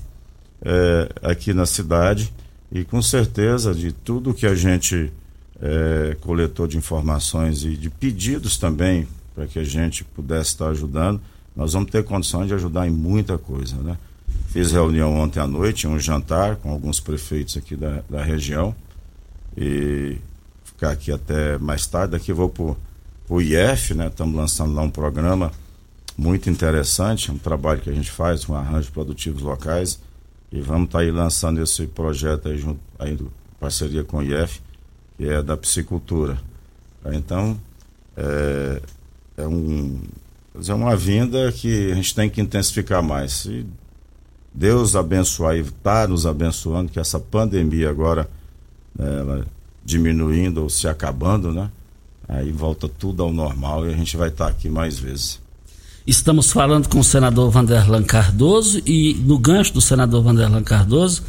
é, 0.64 1.10
aqui 1.22 1.54
na 1.54 1.66
cidade 1.66 2.34
e 2.72 2.84
com 2.84 3.02
certeza 3.02 3.74
de 3.74 3.92
tudo 3.92 4.34
que 4.34 4.46
a 4.46 4.56
gente 4.56 5.12
é, 5.62 6.16
coletou 6.22 6.68
de 6.68 6.78
informações 6.78 7.64
e 7.64 7.76
de 7.76 7.90
pedidos 7.90 8.58
também 8.58 9.08
para 9.34 9.48
que 9.48 9.60
a 9.60 9.64
gente 9.64 10.04
pudesse 10.04 10.52
estar 10.52 10.70
ajudando, 10.70 11.22
nós 11.56 11.74
vamos 11.74 11.90
ter 11.92 12.04
condições 12.04 12.48
de 12.48 12.54
ajudar 12.54 12.88
em 12.88 12.92
muita 12.92 13.38
coisa, 13.38 13.76
né? 13.78 13.98
Fiz 14.50 14.72
reunião 14.72 15.18
ontem 15.20 15.40
à 15.40 15.48
noite, 15.48 15.88
um 15.88 16.00
jantar 16.00 16.56
com 16.58 16.72
alguns 16.72 17.00
prefeitos 17.00 17.58
aqui 17.58 17.76
da, 17.76 18.04
da 18.10 18.24
região 18.24 18.76
e 19.58 20.18
ficar 20.64 20.92
aqui 20.92 21.12
até 21.12 21.58
mais 21.58 21.86
tarde. 21.86 22.12
Daqui 22.12 22.34
vou 22.34 22.50
para 22.50 22.76
o 23.30 23.42
IF, 23.42 23.94
né? 23.94 24.08
Estamos 24.08 24.36
lançando 24.36 24.74
lá 24.74 24.82
um 24.82 24.90
programa 24.90 25.52
muito 26.18 26.50
interessante, 26.50 27.32
um 27.32 27.38
trabalho 27.38 27.82
que 27.82 27.90
a 27.90 27.94
gente 27.94 28.12
faz 28.12 28.46
com 28.46 28.56
arranjos 28.56 28.90
produtivos 28.90 29.42
locais 29.42 30.00
e 30.52 30.62
vamos 30.62 30.86
estar 30.86 31.00
tá 31.00 31.04
aí 31.04 31.12
lançando 31.12 31.62
esse 31.62 31.88
projeto 31.88 32.50
aí 32.50 32.58
junto, 32.58 32.80
aí, 32.98 33.18
parceria 33.60 34.04
com 34.04 34.18
o 34.18 34.24
IF, 34.24 34.62
que 35.18 35.28
é 35.28 35.42
da 35.42 35.56
piscicultura. 35.56 36.38
Então, 37.06 37.60
é, 38.18 38.82
é 39.38 39.48
um 39.48 40.02
é 40.68 40.74
uma 40.74 40.96
vinda 40.96 41.52
que 41.52 41.92
a 41.92 41.96
gente 41.96 42.14
tem 42.14 42.30
que 42.30 42.42
intensificar 42.42 43.02
mais. 43.02 43.32
Se 43.32 43.66
Deus 44.54 44.96
abençoar 44.96 45.56
e 45.56 45.62
está 45.62 46.08
nos 46.08 46.26
abençoando, 46.26 46.92
que 46.92 47.00
essa 47.00 47.20
pandemia 47.20 47.90
agora 47.90 48.30
né, 48.98 49.20
ela 49.20 49.48
diminuindo 49.86 50.64
ou 50.64 50.70
se 50.70 50.88
acabando, 50.88 51.52
né? 51.54 51.72
Aí 52.28 52.52
volta 52.52 52.88
tudo 52.88 53.24
ao 53.24 53.32
normal 53.32 53.88
e 53.88 53.94
a 53.94 53.98
gente 53.98 54.18
vai 54.18 54.30
estar 54.30 54.46
tá 54.46 54.52
aqui 54.52 54.70
mais 54.70 55.00
vezes. 55.00 55.40
Estamos 56.10 56.52
falando 56.52 56.90
com 56.90 57.02
o 57.02 57.04
senador 57.04 57.52
Vanderlan 57.52 58.02
Cardoso 58.02 58.82
e 58.84 59.14
no 59.14 59.38
gancho 59.38 59.72
do 59.72 59.80
senador 59.80 60.24
Vanderlan 60.24 60.64
Cardoso 60.64 61.22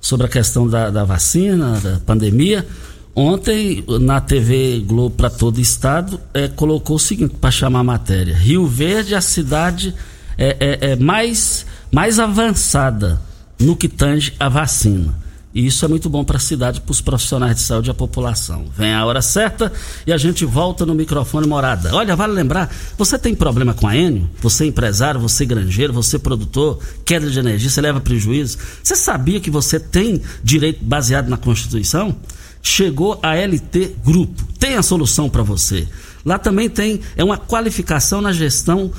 sobre 0.00 0.26
a 0.26 0.28
questão 0.28 0.66
da, 0.66 0.90
da 0.90 1.04
vacina, 1.04 1.78
da 1.78 2.00
pandemia. 2.00 2.66
Ontem, 3.14 3.84
na 4.00 4.20
TV 4.20 4.82
Globo 4.84 5.14
para 5.14 5.30
todo 5.30 5.58
o 5.58 5.60
estado, 5.60 6.20
é, 6.34 6.48
colocou 6.48 6.96
o 6.96 6.98
seguinte 6.98 7.36
para 7.40 7.52
chamar 7.52 7.78
a 7.78 7.84
matéria: 7.84 8.34
Rio 8.34 8.66
Verde, 8.66 9.14
a 9.14 9.20
cidade 9.20 9.94
é, 10.36 10.56
é, 10.58 10.90
é 10.90 10.96
mais, 10.96 11.64
mais 11.92 12.18
avançada 12.18 13.22
no 13.60 13.76
que 13.76 13.88
tange 13.88 14.34
a 14.40 14.48
vacina. 14.48 15.14
E 15.54 15.66
isso 15.66 15.84
é 15.84 15.88
muito 15.88 16.10
bom 16.10 16.24
para 16.24 16.36
a 16.36 16.40
cidade, 16.40 16.80
para 16.80 16.90
os 16.90 17.00
profissionais 17.00 17.56
de 17.56 17.62
saúde 17.62 17.88
e 17.88 17.92
a 17.92 17.94
população. 17.94 18.66
Vem 18.76 18.92
a 18.92 19.04
hora 19.06 19.22
certa 19.22 19.72
e 20.06 20.12
a 20.12 20.16
gente 20.16 20.44
volta 20.44 20.84
no 20.84 20.94
microfone 20.94 21.46
morada. 21.46 21.94
Olha, 21.94 22.16
vale 22.16 22.32
lembrar, 22.32 22.74
você 22.98 23.16
tem 23.18 23.34
problema 23.34 23.72
com 23.72 23.86
a 23.86 23.96
Enio? 23.96 24.28
Você 24.42 24.64
é 24.64 24.66
empresário, 24.66 25.20
você 25.20 25.44
é 25.44 25.46
granjeiro, 25.46 25.92
você 25.92 26.16
é 26.16 26.18
produtor, 26.18 26.80
queda 27.04 27.30
de 27.30 27.38
energia, 27.38 27.70
você 27.70 27.80
leva 27.80 28.00
prejuízo? 28.00 28.58
Você 28.82 28.96
sabia 28.96 29.38
que 29.38 29.50
você 29.50 29.78
tem 29.78 30.20
direito 30.42 30.84
baseado 30.84 31.28
na 31.28 31.36
Constituição? 31.36 32.16
chegou 32.64 33.20
a 33.22 33.34
LT 33.36 33.96
Grupo. 34.02 34.42
Tem 34.58 34.74
a 34.74 34.82
solução 34.82 35.28
para 35.28 35.42
você. 35.42 35.86
Lá 36.24 36.38
também 36.38 36.70
tem 36.70 37.00
é 37.14 37.22
uma 37.22 37.36
qualificação 37.36 38.22
na 38.22 38.32
gestão 38.32 38.90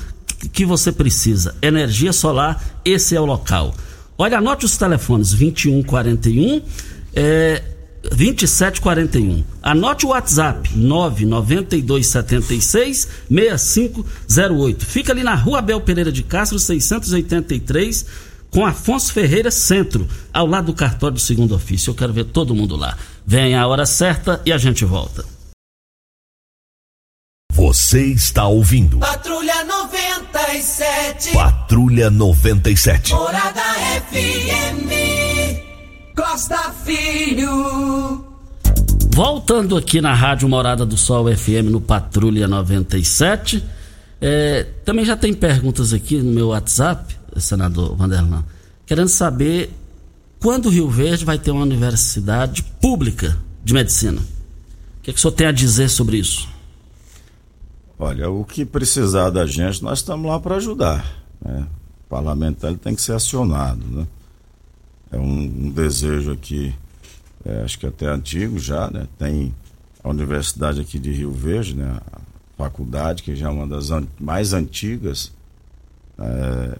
que 0.52 0.64
você 0.64 0.92
precisa. 0.92 1.56
Energia 1.60 2.12
solar, 2.12 2.62
esse 2.84 3.16
é 3.16 3.20
o 3.20 3.26
local. 3.26 3.74
Olha, 4.18 4.38
anote 4.38 4.64
os 4.64 4.76
telefones 4.76 5.30
2141 5.30 6.62
é, 7.14 7.62
2741. 8.10 9.44
Anote 9.62 10.06
o 10.06 10.08
WhatsApp 10.10 10.76
99276 10.76 13.08
6508. 13.28 14.86
Fica 14.86 15.12
ali 15.12 15.22
na 15.22 15.34
Rua 15.34 15.58
Abel 15.58 15.80
Pereira 15.80 16.12
de 16.12 16.22
Castro 16.22 16.58
683 16.58 18.06
com 18.50 18.64
Afonso 18.64 19.12
Ferreira 19.12 19.50
Centro, 19.50 20.08
ao 20.32 20.46
lado 20.46 20.66
do 20.66 20.72
cartório 20.72 21.16
do 21.16 21.20
segundo 21.20 21.52
ofício. 21.54 21.90
Eu 21.90 21.94
quero 21.94 22.12
ver 22.12 22.24
todo 22.24 22.54
mundo 22.54 22.76
lá. 22.76 22.96
Vem 23.26 23.56
a 23.56 23.66
hora 23.66 23.84
certa 23.84 24.40
e 24.46 24.52
a 24.52 24.58
gente 24.58 24.84
volta. 24.84 25.35
Você 27.56 28.04
está 28.08 28.46
ouvindo. 28.46 28.98
Patrulha 28.98 29.64
97. 29.64 31.32
Patrulha 31.32 32.10
97. 32.10 33.14
Morada 33.14 33.62
FM. 34.10 34.92
Costa 36.14 36.70
Filho. 36.84 38.22
Voltando 39.08 39.74
aqui 39.74 40.02
na 40.02 40.12
Rádio 40.12 40.46
Morada 40.50 40.84
do 40.84 40.98
Sol 40.98 41.34
FM 41.34 41.70
no 41.70 41.80
Patrulha 41.80 42.46
97. 42.46 43.64
É, 44.20 44.66
também 44.84 45.06
já 45.06 45.16
tem 45.16 45.32
perguntas 45.32 45.94
aqui 45.94 46.18
no 46.18 46.32
meu 46.32 46.48
WhatsApp 46.48 47.16
senador 47.38 47.96
Vanderlan, 47.96 48.44
querendo 48.84 49.08
saber 49.08 49.70
quando 50.40 50.66
o 50.66 50.70
Rio 50.70 50.90
Verde 50.90 51.24
vai 51.24 51.38
ter 51.38 51.52
uma 51.52 51.62
universidade 51.62 52.62
pública 52.62 53.34
de 53.64 53.72
medicina. 53.72 54.20
O 54.20 55.02
que, 55.02 55.10
é 55.10 55.12
que 55.14 55.18
o 55.18 55.22
senhor 55.22 55.32
tem 55.32 55.46
a 55.46 55.52
dizer 55.52 55.88
sobre 55.88 56.18
isso? 56.18 56.54
Olha, 57.98 58.28
o 58.30 58.44
que 58.44 58.64
precisar 58.64 59.30
da 59.30 59.46
gente, 59.46 59.82
nós 59.82 60.00
estamos 60.00 60.30
lá 60.30 60.38
para 60.38 60.56
ajudar. 60.56 61.24
Né? 61.40 61.66
O 62.04 62.08
parlamentar 62.10 62.70
ele 62.70 62.78
tem 62.78 62.94
que 62.94 63.00
ser 63.00 63.12
acionado. 63.12 63.84
Né? 63.86 64.06
É 65.12 65.16
um, 65.16 65.42
um 65.42 65.70
desejo 65.70 66.32
aqui, 66.32 66.74
é, 67.44 67.62
acho 67.62 67.78
que 67.78 67.86
até 67.86 68.06
antigo 68.06 68.58
já, 68.58 68.90
né? 68.90 69.06
tem 69.18 69.54
a 70.04 70.10
Universidade 70.10 70.80
aqui 70.80 70.98
de 70.98 71.10
Rio 71.10 71.32
Verde, 71.32 71.74
né? 71.74 71.98
a 72.12 72.20
faculdade, 72.62 73.22
que 73.22 73.34
já 73.34 73.48
é 73.48 73.50
uma 73.50 73.66
das 73.66 73.90
an 73.90 74.06
mais 74.20 74.52
antigas. 74.52 75.32
É, 76.18 76.78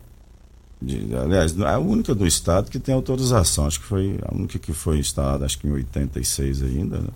de, 0.82 1.16
aliás, 1.16 1.58
é 1.58 1.66
a 1.66 1.78
única 1.78 2.14
do 2.14 2.26
estado 2.26 2.70
que 2.70 2.78
tem 2.78 2.94
autorização, 2.94 3.66
acho 3.66 3.80
que 3.80 3.87
foi 3.87 4.18
a 4.23 4.35
única 4.35 4.58
que 4.58 4.75
foi 4.75 4.99
instalada, 4.99 5.46
acho 5.46 5.58
que 5.58 5.66
em 5.66 5.73
86 5.73 6.62
ainda, 6.62 6.99
né? 6.99 7.08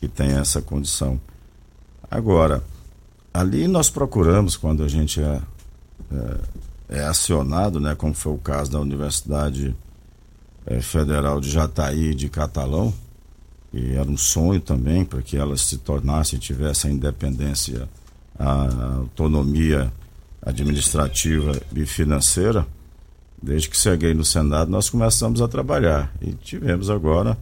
que 0.00 0.08
tem 0.08 0.32
essa 0.32 0.60
condição. 0.60 1.20
Agora, 2.10 2.62
ali 3.34 3.68
nós 3.68 3.90
procuramos, 3.90 4.56
quando 4.56 4.82
a 4.82 4.88
gente 4.88 5.20
é, 5.20 5.42
é, 6.10 7.00
é 7.00 7.04
acionado, 7.04 7.78
né, 7.78 7.94
como 7.94 8.14
foi 8.14 8.32
o 8.32 8.38
caso 8.38 8.70
da 8.70 8.80
Universidade 8.80 9.76
é, 10.64 10.80
Federal 10.80 11.40
de 11.40 11.50
Jataí 11.50 12.14
de 12.14 12.30
Catalão, 12.30 12.94
e 13.72 13.94
era 13.94 14.08
um 14.08 14.16
sonho 14.16 14.60
também 14.60 15.04
para 15.04 15.20
que 15.20 15.36
ela 15.36 15.56
se 15.56 15.78
tornasse, 15.78 16.38
tivesse 16.38 16.86
a 16.86 16.90
independência, 16.90 17.88
a 18.38 18.98
autonomia 18.98 19.92
administrativa 20.40 21.60
e 21.74 21.84
financeira, 21.84 22.64
Desde 23.44 23.68
que 23.68 23.76
cheguei 23.76 24.14
no 24.14 24.24
Senado, 24.24 24.70
nós 24.70 24.88
começamos 24.88 25.42
a 25.42 25.46
trabalhar. 25.46 26.10
E 26.22 26.32
tivemos 26.32 26.88
agora 26.88 27.36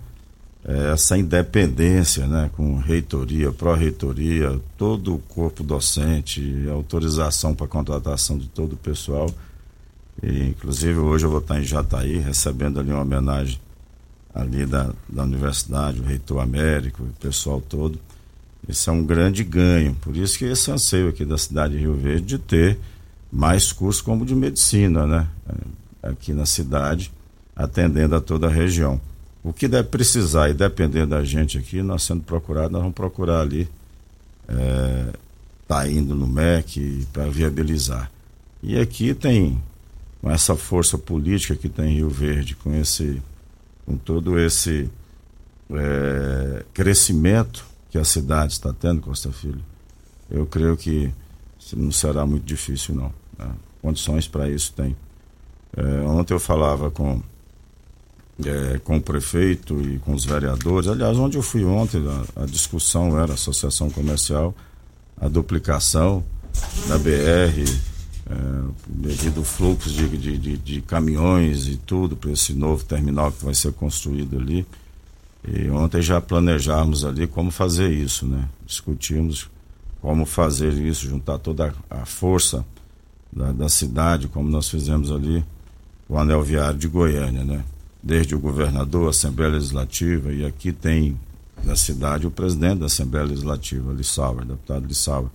essa 0.65 1.19
independência, 1.19 2.27
né, 2.27 2.49
com 2.57 2.77
reitoria, 2.77 3.51
pró-reitoria, 3.51 4.61
todo 4.79 5.15
o 5.15 5.19
corpo 5.19 5.63
docente, 5.65 6.67
autorização 6.71 7.55
para 7.55 7.67
contratação 7.67 8.39
de 8.39 8.47
todo 8.47 8.75
o 8.75 8.77
pessoal. 8.77 9.29
E, 10.23 10.51
inclusive 10.51 10.99
hoje 10.99 11.27
eu 11.27 11.31
vou 11.31 11.41
estar 11.41 11.61
em 11.61 11.65
Jataí 11.65 12.19
recebendo 12.19 12.79
ali 12.79 12.93
uma 12.93 13.03
homenagem 13.03 13.59
ali 14.33 14.65
da, 14.65 14.93
da 15.09 15.25
universidade, 15.25 16.01
o 16.01 16.05
reitor 16.05 16.41
Américo, 16.41 17.03
o 17.03 17.21
pessoal 17.21 17.61
todo. 17.61 17.99
Isso 18.69 18.89
é 18.89 18.93
um 18.93 19.05
grande 19.05 19.43
ganho. 19.43 19.95
Por 19.97 20.17
isso 20.17 20.39
que 20.39 20.45
esse 20.45 20.71
anseio 20.71 21.09
aqui 21.09 21.25
da 21.25 21.37
cidade 21.37 21.75
de 21.75 21.81
Rio 21.81 21.95
Verde 21.95 22.25
de 22.25 22.39
ter 22.39 22.79
mais 23.31 23.73
cursos 23.73 24.01
como 24.01 24.25
de 24.25 24.35
medicina, 24.35 25.07
né? 25.07 25.27
Aqui 26.03 26.33
na 26.33 26.47
cidade, 26.47 27.13
atendendo 27.57 28.15
a 28.15 28.21
toda 28.21 28.47
a 28.47 28.51
região. 28.51 29.01
O 29.45 29.53
que 29.53 29.67
deve 29.67 29.89
precisar 29.89 30.49
e 30.51 30.55
dependendo 30.55 31.09
da 31.09 31.25
gente 31.25 31.59
aqui, 31.59 31.83
nós 31.83 32.05
sendo 32.05 32.23
procurados, 32.23 32.71
nós 32.71 32.81
vamos 32.81 32.95
procurar 32.95 33.41
ali, 33.41 33.69
é, 34.49 35.13
tá 35.67 35.89
indo 35.89 36.15
no 36.15 36.27
MEC 36.27 37.07
para 37.13 37.29
viabilizar. 37.29 38.11
E 38.63 38.79
aqui 38.79 39.15
tem, 39.15 39.61
com 40.21 40.31
essa 40.31 40.55
força 40.55 40.97
política 40.97 41.57
que 41.57 41.69
tem 41.69 41.97
Rio 41.97 42.09
Verde, 42.09 42.55
com 42.55 42.73
esse, 42.75 43.21
com 43.85 43.97
todo 43.97 44.39
esse 44.39 44.89
é, 45.71 46.65
crescimento 46.73 47.67
que 47.91 47.99
a 47.99 48.05
cidade 48.05 48.53
está 48.53 48.73
tendo, 48.73 49.01
Costa 49.01 49.33
Filho, 49.33 49.63
eu 50.31 50.47
creio 50.47 50.77
que 50.77 51.13
não 51.77 51.91
será 51.91 52.25
muito 52.25 52.45
difícil 52.45 52.95
não. 52.95 53.13
Né? 53.39 53.51
Condições 53.81 54.29
para 54.29 54.49
isso 54.49 54.73
tem. 54.73 54.97
É, 55.77 55.83
ontem 56.03 56.33
eu 56.33 56.41
falava 56.41 56.91
com 56.91 57.21
é, 58.47 58.79
com 58.79 58.97
o 58.97 59.01
prefeito 59.01 59.81
e 59.81 59.99
com 59.99 60.15
os 60.15 60.25
vereadores. 60.25 60.89
Aliás, 60.89 61.17
onde 61.17 61.37
eu 61.37 61.43
fui 61.43 61.65
ontem, 61.65 62.03
a, 62.37 62.43
a 62.43 62.47
discussão 62.47 63.19
era 63.19 63.33
a 63.33 63.35
associação 63.35 63.91
comercial, 63.91 64.55
a 65.21 65.29
duplicação 65.29 66.25
da 66.89 66.99
BR, 66.99 67.63
é, 68.31 68.35
devido 68.87 69.39
ao 69.39 69.45
fluxo 69.45 69.91
de, 69.91 70.09
de, 70.09 70.39
de, 70.39 70.57
de 70.57 70.81
caminhões 70.83 71.67
e 71.67 71.77
tudo 71.77 72.17
para 72.17 72.31
esse 72.31 72.53
novo 72.53 72.85
terminal 72.85 73.33
que 73.33 73.45
vai 73.45 73.55
ser 73.55 73.73
construído 73.73 74.39
ali. 74.39 74.67
E 75.47 75.69
ontem 75.71 76.01
já 76.01 76.21
planejamos 76.21 77.05
ali 77.05 77.27
como 77.27 77.51
fazer 77.51 77.91
isso, 77.91 78.25
né? 78.25 78.49
Discutimos 78.65 79.51
como 80.01 80.25
fazer 80.25 80.73
isso, 80.73 81.09
juntar 81.09 81.39
toda 81.39 81.75
a 81.91 82.05
força 82.05 82.65
da, 83.33 83.53
da 83.53 83.69
cidade, 83.69 84.29
como 84.29 84.49
nós 84.49 84.69
fizemos 84.69 85.11
ali 85.11 85.45
o 86.09 86.19
anel 86.19 86.43
viário 86.43 86.79
de 86.79 86.87
Goiânia, 86.89 87.45
né? 87.45 87.65
Desde 88.03 88.35
o 88.35 88.39
governador, 88.39 89.07
a 89.07 89.11
Assembleia 89.11 89.53
Legislativa, 89.53 90.33
e 90.33 90.45
aqui 90.45 90.73
tem 90.73 91.19
na 91.63 91.77
cidade 91.77 92.27
o 92.27 92.31
presidente 92.31 92.81
da 92.81 92.87
Assembleia 92.87 93.27
Legislativa, 93.27 93.93
Lissauer, 93.93 94.45
deputado 94.45 94.87
Lissauer, 94.87 95.29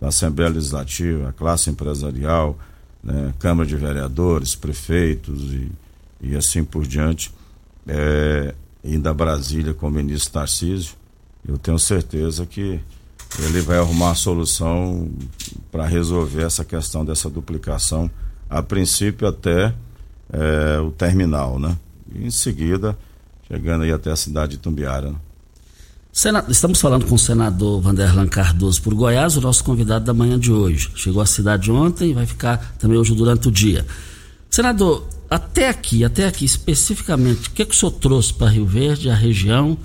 da 0.00 0.08
Assembleia 0.08 0.50
Legislativa, 0.50 1.30
a 1.30 1.32
classe 1.32 1.70
empresarial, 1.70 2.58
né, 3.02 3.32
Câmara 3.38 3.66
de 3.66 3.76
Vereadores, 3.76 4.54
prefeitos 4.54 5.52
e, 5.52 5.72
e 6.20 6.36
assim 6.36 6.62
por 6.62 6.86
diante, 6.86 7.32
é, 7.86 8.54
ainda 8.84 9.14
Brasília 9.14 9.72
com 9.72 9.88
o 9.88 9.90
ministro 9.90 10.32
Tarcísio, 10.32 10.94
eu 11.46 11.56
tenho 11.56 11.78
certeza 11.78 12.44
que 12.44 12.78
ele 13.38 13.60
vai 13.62 13.78
arrumar 13.78 14.10
a 14.10 14.14
solução 14.14 15.10
para 15.70 15.86
resolver 15.86 16.42
essa 16.42 16.64
questão 16.64 17.04
dessa 17.04 17.30
duplicação, 17.30 18.10
a 18.48 18.62
princípio 18.62 19.26
até 19.26 19.74
é, 20.30 20.78
o 20.80 20.90
terminal, 20.90 21.58
né? 21.58 21.76
E 22.14 22.26
em 22.26 22.30
seguida, 22.30 22.96
chegando 23.48 23.84
aí 23.84 23.92
até 23.92 24.10
a 24.10 24.16
cidade 24.16 24.52
de 24.52 24.58
Tumbiara. 24.58 25.10
Né? 25.10 25.16
Estamos 26.48 26.80
falando 26.80 27.06
com 27.06 27.14
o 27.14 27.18
senador 27.18 27.80
Vanderlan 27.80 28.28
Cardoso 28.28 28.82
por 28.82 28.94
Goiás, 28.94 29.36
o 29.36 29.40
nosso 29.40 29.64
convidado 29.64 30.04
da 30.04 30.12
manhã 30.12 30.38
de 30.38 30.52
hoje. 30.52 30.90
Chegou 30.94 31.22
à 31.22 31.26
cidade 31.26 31.70
ontem 31.70 32.10
e 32.10 32.14
vai 32.14 32.26
ficar 32.26 32.76
também 32.78 32.98
hoje 32.98 33.14
durante 33.14 33.48
o 33.48 33.50
dia. 33.50 33.86
Senador, 34.50 35.08
até 35.30 35.70
aqui, 35.70 36.04
até 36.04 36.26
aqui 36.26 36.44
especificamente, 36.44 37.48
o 37.48 37.52
que, 37.52 37.64
que 37.64 37.74
o 37.74 37.74
senhor 37.74 37.92
trouxe 37.92 38.34
para 38.34 38.50
Rio 38.50 38.66
Verde, 38.66 39.08
a 39.08 39.14
região, 39.14 39.78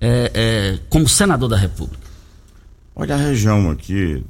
é, 0.00 0.30
é, 0.34 0.78
como 0.88 1.06
senador 1.06 1.50
da 1.50 1.56
República? 1.56 2.04
Olha, 2.96 3.14
a 3.14 3.18
região 3.18 3.70
aqui, 3.70 4.24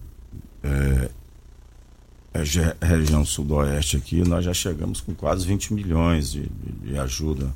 é, 0.64 1.10
região 2.80 3.24
sudoeste 3.24 3.96
aqui, 3.96 4.26
nós 4.26 4.44
já 4.44 4.52
chegamos 4.52 5.00
com 5.00 5.14
quase 5.14 5.46
20 5.46 5.72
milhões 5.72 6.32
de, 6.32 6.42
de, 6.42 6.90
de 6.90 6.98
ajuda 6.98 7.54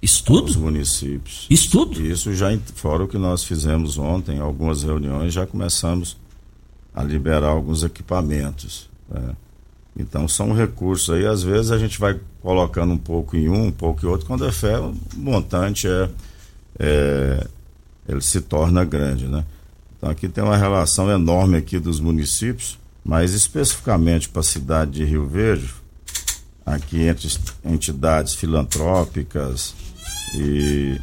Estudo? 0.00 0.48
aos 0.48 0.56
municípios. 0.56 1.46
Estudo? 1.48 2.00
Isso 2.00 2.32
já, 2.34 2.48
fora 2.74 3.04
o 3.04 3.08
que 3.08 3.18
nós 3.18 3.42
fizemos 3.42 3.98
ontem, 3.98 4.38
algumas 4.38 4.82
reuniões, 4.82 5.32
já 5.32 5.46
começamos 5.46 6.16
a 6.94 7.02
liberar 7.02 7.48
alguns 7.48 7.82
equipamentos. 7.82 8.88
Né? 9.08 9.34
Então 9.98 10.28
são 10.28 10.52
recursos 10.52 11.10
aí, 11.14 11.26
às 11.26 11.42
vezes 11.42 11.72
a 11.72 11.78
gente 11.78 11.98
vai 11.98 12.18
colocando 12.40 12.92
um 12.92 12.98
pouco 12.98 13.36
em 13.36 13.48
um, 13.48 13.66
um 13.66 13.72
pouco 13.72 14.04
em 14.04 14.08
outro, 14.08 14.26
quando 14.26 14.44
é 14.44 14.52
fé, 14.52 14.78
o 14.78 14.94
montante 15.16 15.88
é, 15.88 16.08
é 16.78 17.46
ele 18.08 18.20
se 18.20 18.40
torna 18.40 18.84
grande, 18.84 19.26
né? 19.26 19.44
Então 19.96 20.08
aqui 20.08 20.28
tem 20.28 20.42
uma 20.42 20.56
relação 20.56 21.10
enorme 21.10 21.58
aqui 21.58 21.78
dos 21.78 22.00
municípios, 22.00 22.78
mas 23.08 23.32
especificamente 23.32 24.28
para 24.28 24.40
a 24.40 24.44
cidade 24.44 24.90
de 24.90 25.02
Rio 25.02 25.26
Verde, 25.26 25.72
aqui 26.66 27.00
entre 27.00 27.26
entidades 27.64 28.34
filantrópicas 28.34 29.74
e, 30.34 31.00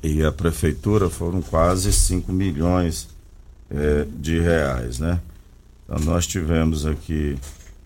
e 0.00 0.22
a 0.22 0.30
prefeitura 0.30 1.10
foram 1.10 1.42
quase 1.42 1.92
5 1.92 2.32
milhões 2.32 3.08
é, 3.68 4.06
de 4.20 4.38
reais, 4.38 5.00
né? 5.00 5.20
Então 5.84 5.98
nós 6.04 6.28
tivemos 6.28 6.86
aqui 6.86 7.36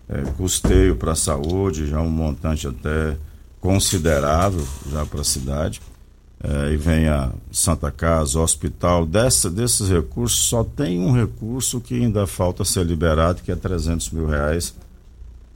é, 0.07 0.21
custeio 0.37 0.95
para 0.95 1.13
a 1.13 1.15
saúde, 1.15 1.87
já 1.87 1.99
um 1.99 2.11
montante 2.11 2.67
até 2.67 3.17
considerável 3.59 4.67
já 4.91 5.03
para 5.03 5.21
a 5.21 5.23
cidade 5.23 5.81
é, 6.43 6.73
e 6.73 6.77
vem 6.77 7.07
a 7.07 7.31
Santa 7.51 7.89
Casa, 7.89 8.37
hospital, 8.37 9.05
dessa, 9.05 9.49
desses 9.49 9.87
recursos, 9.89 10.45
só 10.45 10.61
tem 10.61 10.99
um 10.99 11.13
recurso 11.13 11.79
que 11.79 11.95
ainda 11.95 12.27
falta 12.27 12.65
ser 12.65 12.85
liberado, 12.85 13.41
que 13.41 13.51
é 13.51 13.55
300 13.55 14.09
mil 14.11 14.27
reais, 14.27 14.75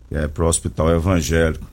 que 0.07 0.15
é 0.15 0.29
para 0.29 0.45
o 0.45 0.47
hospital 0.47 0.89
evangélico, 0.89 1.67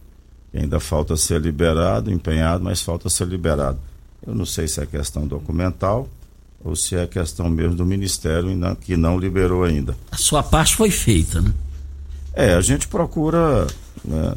ainda 0.53 0.81
falta 0.81 1.17
ser 1.17 1.41
liberado, 1.41 2.11
empenhado, 2.11 2.65
mas 2.65 2.83
falta 2.83 3.09
ser 3.09 3.29
liberado. 3.29 3.79
Eu 4.27 4.35
não 4.35 4.45
sei 4.45 4.67
se 4.67 4.81
é 4.81 4.87
questão 4.87 5.27
documental 5.29 6.09
ou 6.65 6.75
se 6.75 6.97
é 6.97 7.07
questão 7.07 7.49
mesmo 7.49 7.77
do 7.77 7.85
Ministério 7.85 8.49
que 8.81 8.97
não 8.97 9.19
liberou 9.19 9.63
ainda. 9.63 9.97
A 10.11 10.17
sua 10.17 10.43
parte 10.43 10.75
foi 10.75 10.91
feita, 10.91 11.41
né? 11.41 11.53
É, 12.33 12.55
a 12.55 12.61
gente 12.61 12.89
procura. 12.89 13.67
Né, 14.05 14.35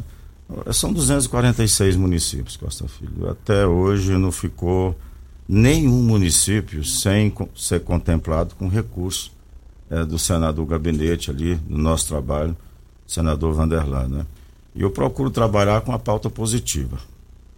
são 0.72 0.92
246 0.92 1.96
municípios, 1.96 2.56
Costa 2.56 2.86
Filho. 2.88 3.28
Até 3.28 3.66
hoje 3.66 4.16
não 4.16 4.32
ficou 4.32 4.96
nenhum 5.48 6.02
município 6.02 6.84
sem 6.84 7.32
ser 7.56 7.80
contemplado 7.80 8.54
com 8.54 8.68
recurso 8.68 9.32
é, 9.90 10.04
do 10.04 10.18
senador 10.18 10.66
gabinete 10.66 11.30
ali, 11.30 11.54
do 11.54 11.78
nosso 11.78 12.08
trabalho, 12.08 12.56
senador 13.06 13.54
Vanderlan, 13.54 14.08
né? 14.08 14.26
E 14.74 14.82
eu 14.82 14.90
procuro 14.90 15.30
trabalhar 15.30 15.80
com 15.80 15.92
a 15.92 15.98
pauta 15.98 16.30
positiva, 16.30 16.98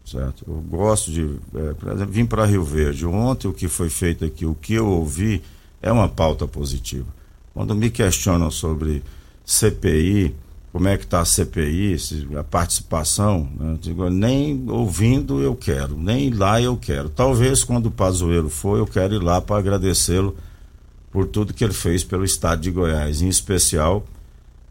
certo? 0.05 0.45
Eu 0.49 0.55
gosto 0.61 1.11
de, 1.11 1.23
é, 1.55 1.75
por 1.75 1.93
exemplo, 1.93 2.13
vim 2.13 2.25
para 2.25 2.47
Rio 2.47 2.65
Verde. 2.65 3.05
Ontem 3.05 3.49
o 3.49 3.53
que 3.53 3.69
foi 3.69 3.91
feito 3.91 4.25
aqui, 4.25 4.47
o 4.47 4.55
que 4.55 4.75
eu 4.75 4.87
ouvi 4.87 5.43
é 5.83 5.91
uma 5.93 6.09
pauta 6.09 6.47
positiva. 6.47 7.07
Quando 7.53 7.75
me 7.75 7.91
questionam 7.91 8.51
sobre 8.51 9.03
CPI, 9.45 10.35
como 10.73 10.87
é 10.87 10.97
que 10.97 11.05
está 11.05 11.21
a 11.21 11.25
CPI, 11.25 11.97
a 12.39 12.45
participação, 12.45 13.49
né? 13.59 13.77
Digo, 13.81 14.09
nem 14.09 14.65
ouvindo 14.69 15.41
eu 15.41 15.57
quero, 15.57 15.97
nem 15.97 16.31
lá 16.31 16.63
eu 16.63 16.77
quero. 16.77 17.09
Talvez 17.09 17.65
quando 17.65 17.87
o 17.87 17.91
Pazuello 17.91 18.49
for, 18.49 18.79
eu 18.79 18.87
quero 18.87 19.15
ir 19.15 19.23
lá 19.23 19.41
para 19.41 19.59
agradecê-lo 19.59 20.37
por 21.11 21.27
tudo 21.27 21.53
que 21.53 21.65
ele 21.65 21.73
fez 21.73 22.05
pelo 22.05 22.25
estado 22.25 22.61
de 22.61 22.71
Goiás, 22.71 23.21
em 23.21 23.29
especial 23.29 24.05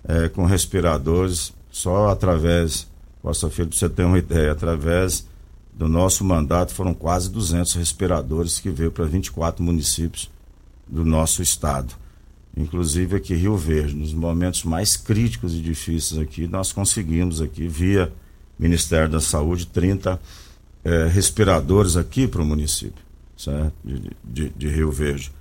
é, 0.06 0.30
com 0.30 0.46
respiradores, 0.46 1.54
só 1.70 2.08
através, 2.10 2.88
Costa 3.22 3.50
Filho, 3.50 3.68
para 3.68 3.78
você 3.78 3.90
ter 3.90 4.04
uma 4.06 4.18
ideia, 4.18 4.54
através 4.54 5.28
do 5.74 5.90
nosso 5.90 6.24
mandato 6.24 6.74
foram 6.74 6.94
quase 6.94 7.30
200 7.30 7.74
respiradores 7.74 8.58
que 8.60 8.70
veio 8.70 8.92
para 8.92 9.04
24 9.04 9.62
municípios 9.62 10.30
do 10.88 11.04
nosso 11.04 11.42
estado 11.42 11.94
inclusive 12.60 13.16
aqui 13.16 13.34
Rio 13.34 13.56
Verde, 13.56 13.96
nos 13.96 14.14
momentos 14.14 14.66
mais 14.66 14.98
críticos 14.98 15.56
e 15.56 15.62
difíceis 15.62 16.20
aqui, 16.20 16.46
nós 16.46 16.74
conseguimos 16.74 17.42
aqui, 17.42 17.68
via 17.68 18.12
Ministério 18.60 19.08
da 19.08 19.22
Saúde, 19.22 19.66
30 19.68 20.20
é, 20.84 21.08
respiradores 21.08 21.96
aqui 21.96 22.28
para 22.28 22.42
o 22.42 22.46
município, 22.46 23.02
certo? 23.38 23.74
De, 23.84 24.12
de, 24.22 24.50
de, 24.50 24.68
Rio 24.68 24.92
Verde. 24.92 25.32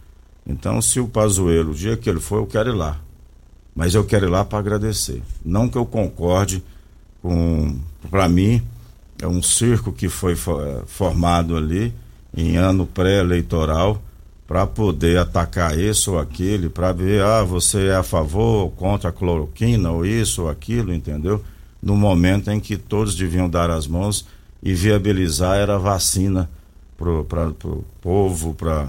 Então, 0.46 0.81
se 0.81 1.00
o 1.00 1.09
Pazuello, 1.09 1.72
o 1.72 1.74
dia 1.74 1.96
que 1.96 2.09
ele 2.09 2.20
for, 2.20 2.37
eu 2.37 2.46
quero 2.46 2.70
ir 2.70 2.76
lá. 2.76 3.00
Mas 3.74 3.94
eu 3.94 4.04
quero 4.04 4.26
ir 4.26 4.31
lá 4.31 4.44
para 4.44 4.61
agradecer. 4.61 5.20
Não 5.44 5.68
que 5.68 5.76
eu 5.76 5.85
concorde 5.85 6.62
com, 7.20 7.78
para 8.09 8.28
mim, 8.28 8.62
é 9.20 9.26
um 9.26 9.42
circo 9.42 9.92
que 9.92 10.09
foi 10.09 10.35
eh, 10.35 10.83
formado 10.87 11.57
ali 11.57 11.92
em 12.37 12.57
ano 12.57 12.87
pré-eleitoral 12.87 14.00
para 14.48 14.66
poder 14.66 15.18
atacar 15.18 15.78
isso 15.78 16.12
ou 16.12 16.18
aquele, 16.18 16.70
para 16.70 16.90
ver, 16.90 17.22
ah, 17.22 17.44
você 17.44 17.88
é 17.88 17.96
a 17.96 18.02
favor 18.02 18.62
ou 18.62 18.70
contra 18.70 19.11
a 19.11 19.12
cloroquina, 19.12 19.90
ou 19.90 20.06
isso 20.06 20.44
ou 20.44 20.48
aquilo, 20.48 20.94
entendeu? 20.94 21.44
No 21.82 21.94
momento 21.94 22.50
em 22.50 22.58
que 22.58 22.78
todos 22.78 23.14
deviam 23.14 23.48
dar 23.48 23.70
as 23.70 23.87
mãos 23.87 24.24
e 24.62 24.72
viabilizar 24.72 25.58
era 25.58 25.74
a 25.74 25.78
vacina 25.78 26.48
para 26.96 27.50
o 27.50 27.84
povo, 28.00 28.54
para 28.54 28.88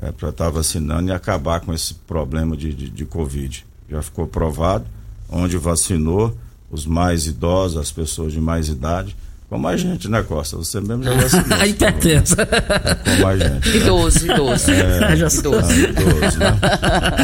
é, 0.00 0.08
estar 0.08 0.32
tá 0.32 0.48
vacinando 0.48 1.10
e 1.10 1.12
acabar 1.12 1.60
com 1.60 1.74
esse 1.74 1.92
problema 1.92 2.56
de, 2.56 2.72
de, 2.72 2.88
de 2.88 3.04
Covid. 3.04 3.66
Já 3.90 4.00
ficou 4.00 4.26
provado, 4.26 4.86
onde 5.28 5.58
vacinou 5.58 6.34
os 6.70 6.86
mais 6.86 7.26
idosos, 7.26 7.76
as 7.76 7.92
pessoas 7.92 8.32
de 8.32 8.40
mais 8.40 8.68
idade, 8.68 9.14
como 9.54 9.68
a 9.68 9.76
gente, 9.76 10.10
né, 10.10 10.20
Costa? 10.20 10.56
Você 10.56 10.80
mesmo 10.80 11.04
já 11.04 11.14
vacinou. 11.14 11.58
A 11.60 11.64
hipertensa. 11.64 12.42
É, 12.42 12.94
como 13.04 13.26
a 13.28 13.36
gente. 13.36 13.76
Idoso, 13.76 14.24
idoso. 14.24 14.70
É, 14.72 15.14
já 15.14 15.28
idoso. 15.28 15.58
Ah, 15.58 15.90
idoso 15.90 16.38
né? 16.40 16.60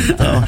Então, 0.09 0.45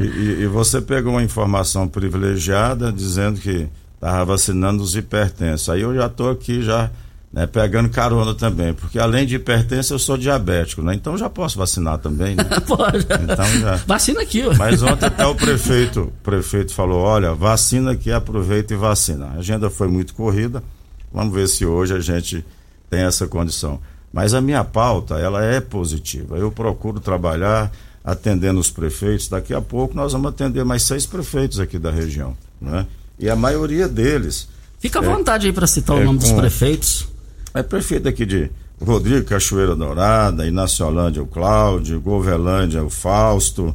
e, 0.00 0.42
e, 0.42 0.46
você 0.48 0.80
pegou 0.80 1.12
uma 1.12 1.22
informação 1.22 1.86
privilegiada 1.86 2.92
dizendo 2.92 3.40
que 3.40 3.68
estava 3.94 4.24
vacinando 4.24 4.82
os 4.82 4.96
hipertensos. 4.96 5.68
Aí 5.68 5.80
eu 5.82 5.94
já 5.94 6.06
estou 6.06 6.28
aqui 6.28 6.60
já 6.60 6.90
né, 7.32 7.46
pegando 7.46 7.88
carona 7.88 8.34
também, 8.34 8.74
porque 8.74 8.98
além 8.98 9.24
de 9.24 9.36
hipertenso 9.36 9.94
eu 9.94 9.98
sou 10.00 10.16
diabético, 10.16 10.82
né? 10.82 10.92
Então 10.92 11.16
já 11.16 11.30
posso 11.30 11.56
vacinar 11.56 11.98
também, 11.98 12.34
né? 12.34 12.42
Pode. 12.66 13.06
Então 13.22 13.60
já. 13.60 13.76
Vacina 13.86 14.22
aqui, 14.22 14.42
ó. 14.44 14.52
Mas 14.56 14.82
ontem 14.82 15.06
até 15.06 15.24
o 15.24 15.36
prefeito, 15.36 16.00
o 16.00 16.12
prefeito 16.24 16.74
falou, 16.74 17.00
olha, 17.00 17.32
vacina 17.32 17.92
aqui, 17.92 18.10
aproveita 18.10 18.74
e 18.74 18.76
vacina. 18.76 19.26
A 19.26 19.38
agenda 19.38 19.70
foi 19.70 19.86
muito 19.86 20.14
corrida, 20.14 20.64
vamos 21.12 21.34
ver 21.34 21.48
se 21.48 21.64
hoje 21.64 21.94
a 21.94 22.00
gente 22.00 22.44
tem 22.88 23.00
essa 23.00 23.26
condição. 23.26 23.80
Mas 24.12 24.34
a 24.34 24.40
minha 24.40 24.64
pauta, 24.64 25.18
ela 25.18 25.44
é 25.44 25.60
positiva. 25.60 26.36
Eu 26.36 26.50
procuro 26.50 26.98
trabalhar 26.98 27.70
atendendo 28.04 28.58
os 28.58 28.70
prefeitos. 28.70 29.28
Daqui 29.28 29.54
a 29.54 29.60
pouco 29.60 29.94
nós 29.94 30.12
vamos 30.12 30.30
atender 30.30 30.64
mais 30.64 30.82
seis 30.82 31.06
prefeitos 31.06 31.60
aqui 31.60 31.78
da 31.78 31.90
região, 31.90 32.36
né? 32.60 32.86
E 33.18 33.28
a 33.28 33.36
maioria 33.36 33.86
deles... 33.86 34.48
Fica 34.78 35.00
à 35.00 35.04
é, 35.04 35.06
vontade 35.06 35.46
aí 35.46 35.52
para 35.52 35.66
citar 35.66 35.96
é 35.98 36.00
o 36.00 36.04
nome 36.04 36.18
com, 36.18 36.24
dos 36.24 36.32
prefeitos. 36.32 37.06
É 37.54 37.62
prefeito 37.62 38.08
aqui 38.08 38.24
de 38.24 38.50
Rodrigo 38.80 39.26
Cachoeira 39.26 39.76
Dourada, 39.76 40.46
Inaciolândia 40.46 41.22
o 41.22 41.26
Cláudio, 41.26 42.00
Govelândia 42.00 42.82
o 42.82 42.88
Fausto, 42.88 43.74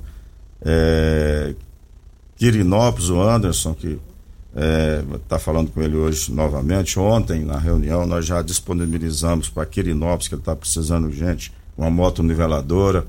é, 0.64 1.54
Quirinópolis 2.36 3.10
o 3.10 3.22
Anderson, 3.22 3.74
que 3.76 4.00
está 4.56 5.36
é, 5.36 5.40
falando 5.40 5.70
com 5.70 5.82
ele 5.82 5.98
hoje 5.98 6.32
novamente. 6.32 6.98
Ontem, 6.98 7.44
na 7.44 7.58
reunião, 7.58 8.06
nós 8.06 8.26
já 8.26 8.42
disponibilizamos 8.42 9.50
para 9.50 9.66
Quirinópolis, 9.66 10.30
que 10.30 10.36
ele 10.36 10.42
está 10.42 10.56
precisando 10.56 11.12
gente, 11.12 11.52
uma 11.78 11.90
moto 11.90 12.24
niveladora. 12.24 13.06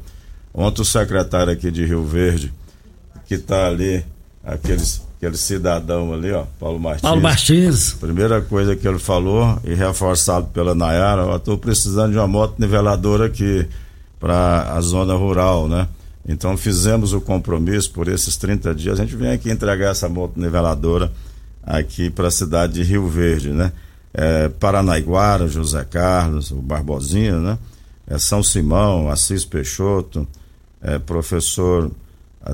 Ontem 0.53 0.83
o 0.83 0.85
secretário 0.85 1.53
aqui 1.53 1.71
de 1.71 1.85
Rio 1.85 2.05
Verde, 2.05 2.53
que 3.27 3.35
está 3.35 3.67
ali, 3.67 4.05
aqueles 4.43 5.07
aquele 5.17 5.37
cidadão 5.37 6.13
ali, 6.13 6.31
ó, 6.31 6.45
Paulo 6.59 6.79
Martins. 6.79 7.03
Paulo 7.03 7.23
Martins. 7.23 7.93
Primeira 7.95 8.41
coisa 8.43 8.77
que 8.77 8.87
ele 8.87 8.99
falou, 8.99 9.59
e 9.65 9.75
reforçado 9.75 10.49
pela 10.49 10.75
Nayara, 10.75 11.23
eu 11.23 11.37
estou 11.37 11.57
precisando 11.57 12.13
de 12.13 12.19
uma 12.19 12.27
moto 12.27 12.57
niveladora 12.59 13.27
aqui 13.27 13.67
para 14.21 14.73
a 14.73 14.81
zona 14.81 15.15
rural, 15.15 15.69
né? 15.69 15.89
Então 16.29 16.57
fizemos 16.57 17.13
o 17.13 17.21
compromisso 17.21 17.91
por 17.93 18.09
esses 18.09 18.37
30 18.37 18.75
dias. 18.75 19.01
A 19.01 19.05
gente 19.05 19.17
vem 19.17 19.31
aqui 19.31 19.51
entregar 19.51 19.93
essa 19.93 20.09
moto 20.09 20.33
niveladora 20.37 21.11
aqui 21.67 22.09
para 22.09 22.29
a 22.29 22.31
cidade 22.31 22.75
de 22.75 22.83
Rio 22.85 23.09
Verde, 23.09 23.51
né? 23.51 23.73
É, 24.15 24.49
Paranaiguara, 24.49 25.49
José 25.49 25.85
Carlos, 25.85 26.53
o 26.53 26.63
Barbosinha, 26.63 27.39
né? 27.39 27.59
É 28.07 28.19
São 28.19 28.43
Simão, 28.43 29.11
Assis 29.11 29.45
Peixoto, 29.45 30.27
é, 30.81 30.99
professor 30.99 31.91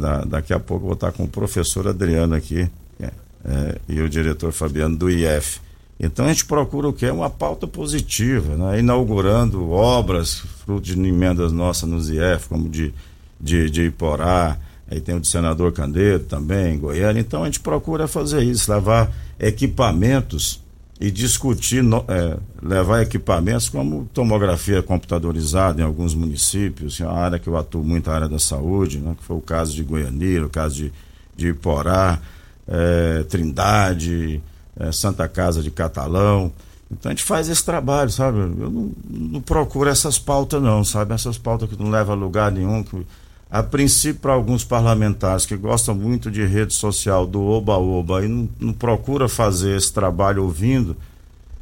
da, 0.00 0.24
daqui 0.24 0.54
a 0.54 0.58
pouco 0.58 0.86
vou 0.86 0.94
estar 0.94 1.12
com 1.12 1.24
o 1.24 1.28
professor 1.28 1.86
Adriano 1.86 2.34
aqui 2.34 2.68
é, 2.98 3.10
é, 3.44 3.78
e 3.88 4.00
o 4.00 4.08
diretor 4.08 4.52
Fabiano 4.52 4.96
do 4.96 5.10
IF. 5.10 5.60
Então 6.00 6.24
a 6.24 6.28
gente 6.28 6.46
procura 6.46 6.88
o 6.88 6.92
que? 6.92 7.08
Uma 7.08 7.30
pauta 7.30 7.66
positiva, 7.66 8.56
né? 8.56 8.80
inaugurando 8.80 9.70
obras, 9.70 10.42
fruto 10.64 10.82
de 10.82 10.92
emendas 10.94 11.52
nossas 11.52 11.88
nos 11.88 12.08
IF, 12.08 12.48
como 12.48 12.68
de, 12.68 12.92
de, 13.38 13.70
de 13.70 13.86
Iporá, 13.86 14.56
aí 14.92 15.00
tem 15.00 15.14
o 15.14 15.20
de 15.20 15.28
senador 15.28 15.72
Candedo 15.72 16.24
também, 16.24 16.78
Goiânia. 16.78 17.20
Então 17.20 17.42
a 17.42 17.46
gente 17.46 17.60
procura 17.60 18.06
fazer 18.06 18.42
isso, 18.42 18.70
levar 18.70 19.10
equipamentos 19.40 20.60
e 21.00 21.10
discutir, 21.10 21.82
é, 22.06 22.36
levar 22.62 23.02
equipamentos 23.02 23.68
como 23.68 24.08
tomografia 24.12 24.82
computadorizada 24.82 25.80
em 25.80 25.84
alguns 25.84 26.14
municípios, 26.14 27.00
é 27.00 27.04
a 27.04 27.10
área 27.10 27.38
que 27.38 27.48
eu 27.48 27.56
atuo 27.56 27.82
muito, 27.82 28.08
a 28.08 28.14
área 28.14 28.28
da 28.28 28.38
saúde, 28.38 28.98
né, 28.98 29.14
que 29.18 29.24
foi 29.24 29.36
o 29.36 29.40
caso 29.40 29.74
de 29.74 29.82
Goianira, 29.82 30.46
o 30.46 30.50
caso 30.50 30.76
de, 30.76 30.92
de 31.36 31.48
Iporá, 31.48 32.20
é, 32.68 33.24
Trindade, 33.24 34.40
é, 34.78 34.92
Santa 34.92 35.26
Casa 35.26 35.60
de 35.60 35.70
Catalão. 35.70 36.52
Então 36.88 37.10
a 37.10 37.14
gente 37.14 37.24
faz 37.24 37.48
esse 37.48 37.64
trabalho, 37.64 38.10
sabe? 38.10 38.38
Eu 38.38 38.70
não, 38.70 38.92
não 39.10 39.40
procuro 39.40 39.88
essas 39.88 40.18
pautas, 40.18 40.62
não, 40.62 40.84
sabe? 40.84 41.14
Essas 41.14 41.38
pautas 41.38 41.68
que 41.68 41.82
não 41.82 41.90
levam 41.90 42.14
a 42.14 42.18
lugar 42.18 42.52
nenhum, 42.52 42.82
que 42.82 43.04
a 43.52 43.62
princípio 43.62 44.18
para 44.18 44.32
alguns 44.32 44.64
parlamentares 44.64 45.44
que 45.44 45.54
gostam 45.58 45.94
muito 45.94 46.30
de 46.30 46.42
rede 46.42 46.72
social 46.72 47.26
do 47.26 47.42
oba-oba 47.42 48.24
e 48.24 48.28
não, 48.28 48.48
não, 48.58 48.72
procura 48.72 49.28
fazer 49.28 49.76
esse 49.76 49.92
trabalho 49.92 50.44
ouvindo 50.44 50.96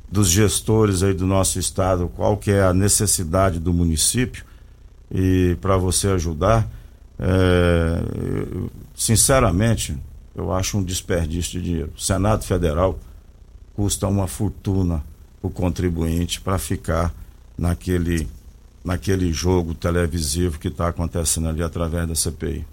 dos 0.08 0.28
gestores 0.28 1.02
aí 1.02 1.12
do 1.12 1.26
nosso 1.26 1.58
estado 1.58 2.08
qual 2.14 2.36
que 2.36 2.52
é 2.52 2.62
a 2.62 2.72
necessidade 2.72 3.58
do 3.58 3.72
município 3.72 4.44
e 5.10 5.56
para 5.60 5.76
você 5.76 6.06
ajudar 6.06 6.70
é, 7.18 8.00
sinceramente 8.94 9.98
eu 10.32 10.52
acho 10.52 10.78
um 10.78 10.84
desperdício 10.84 11.60
de 11.60 11.66
dinheiro. 11.66 11.92
O 11.96 12.00
Senado 12.00 12.44
Federal 12.44 13.00
custa 13.74 14.06
uma 14.06 14.28
fortuna 14.28 15.02
o 15.42 15.50
contribuinte 15.50 16.40
para 16.40 16.56
ficar 16.56 17.12
naquele 17.58 18.28
naquele 18.84 19.32
jogo 19.32 19.74
televisivo 19.74 20.58
que 20.58 20.68
está 20.68 20.88
acontecendo 20.88 21.48
ali 21.48 21.62
através 21.62 22.08
da 22.08 22.14
CPI. 22.14 22.64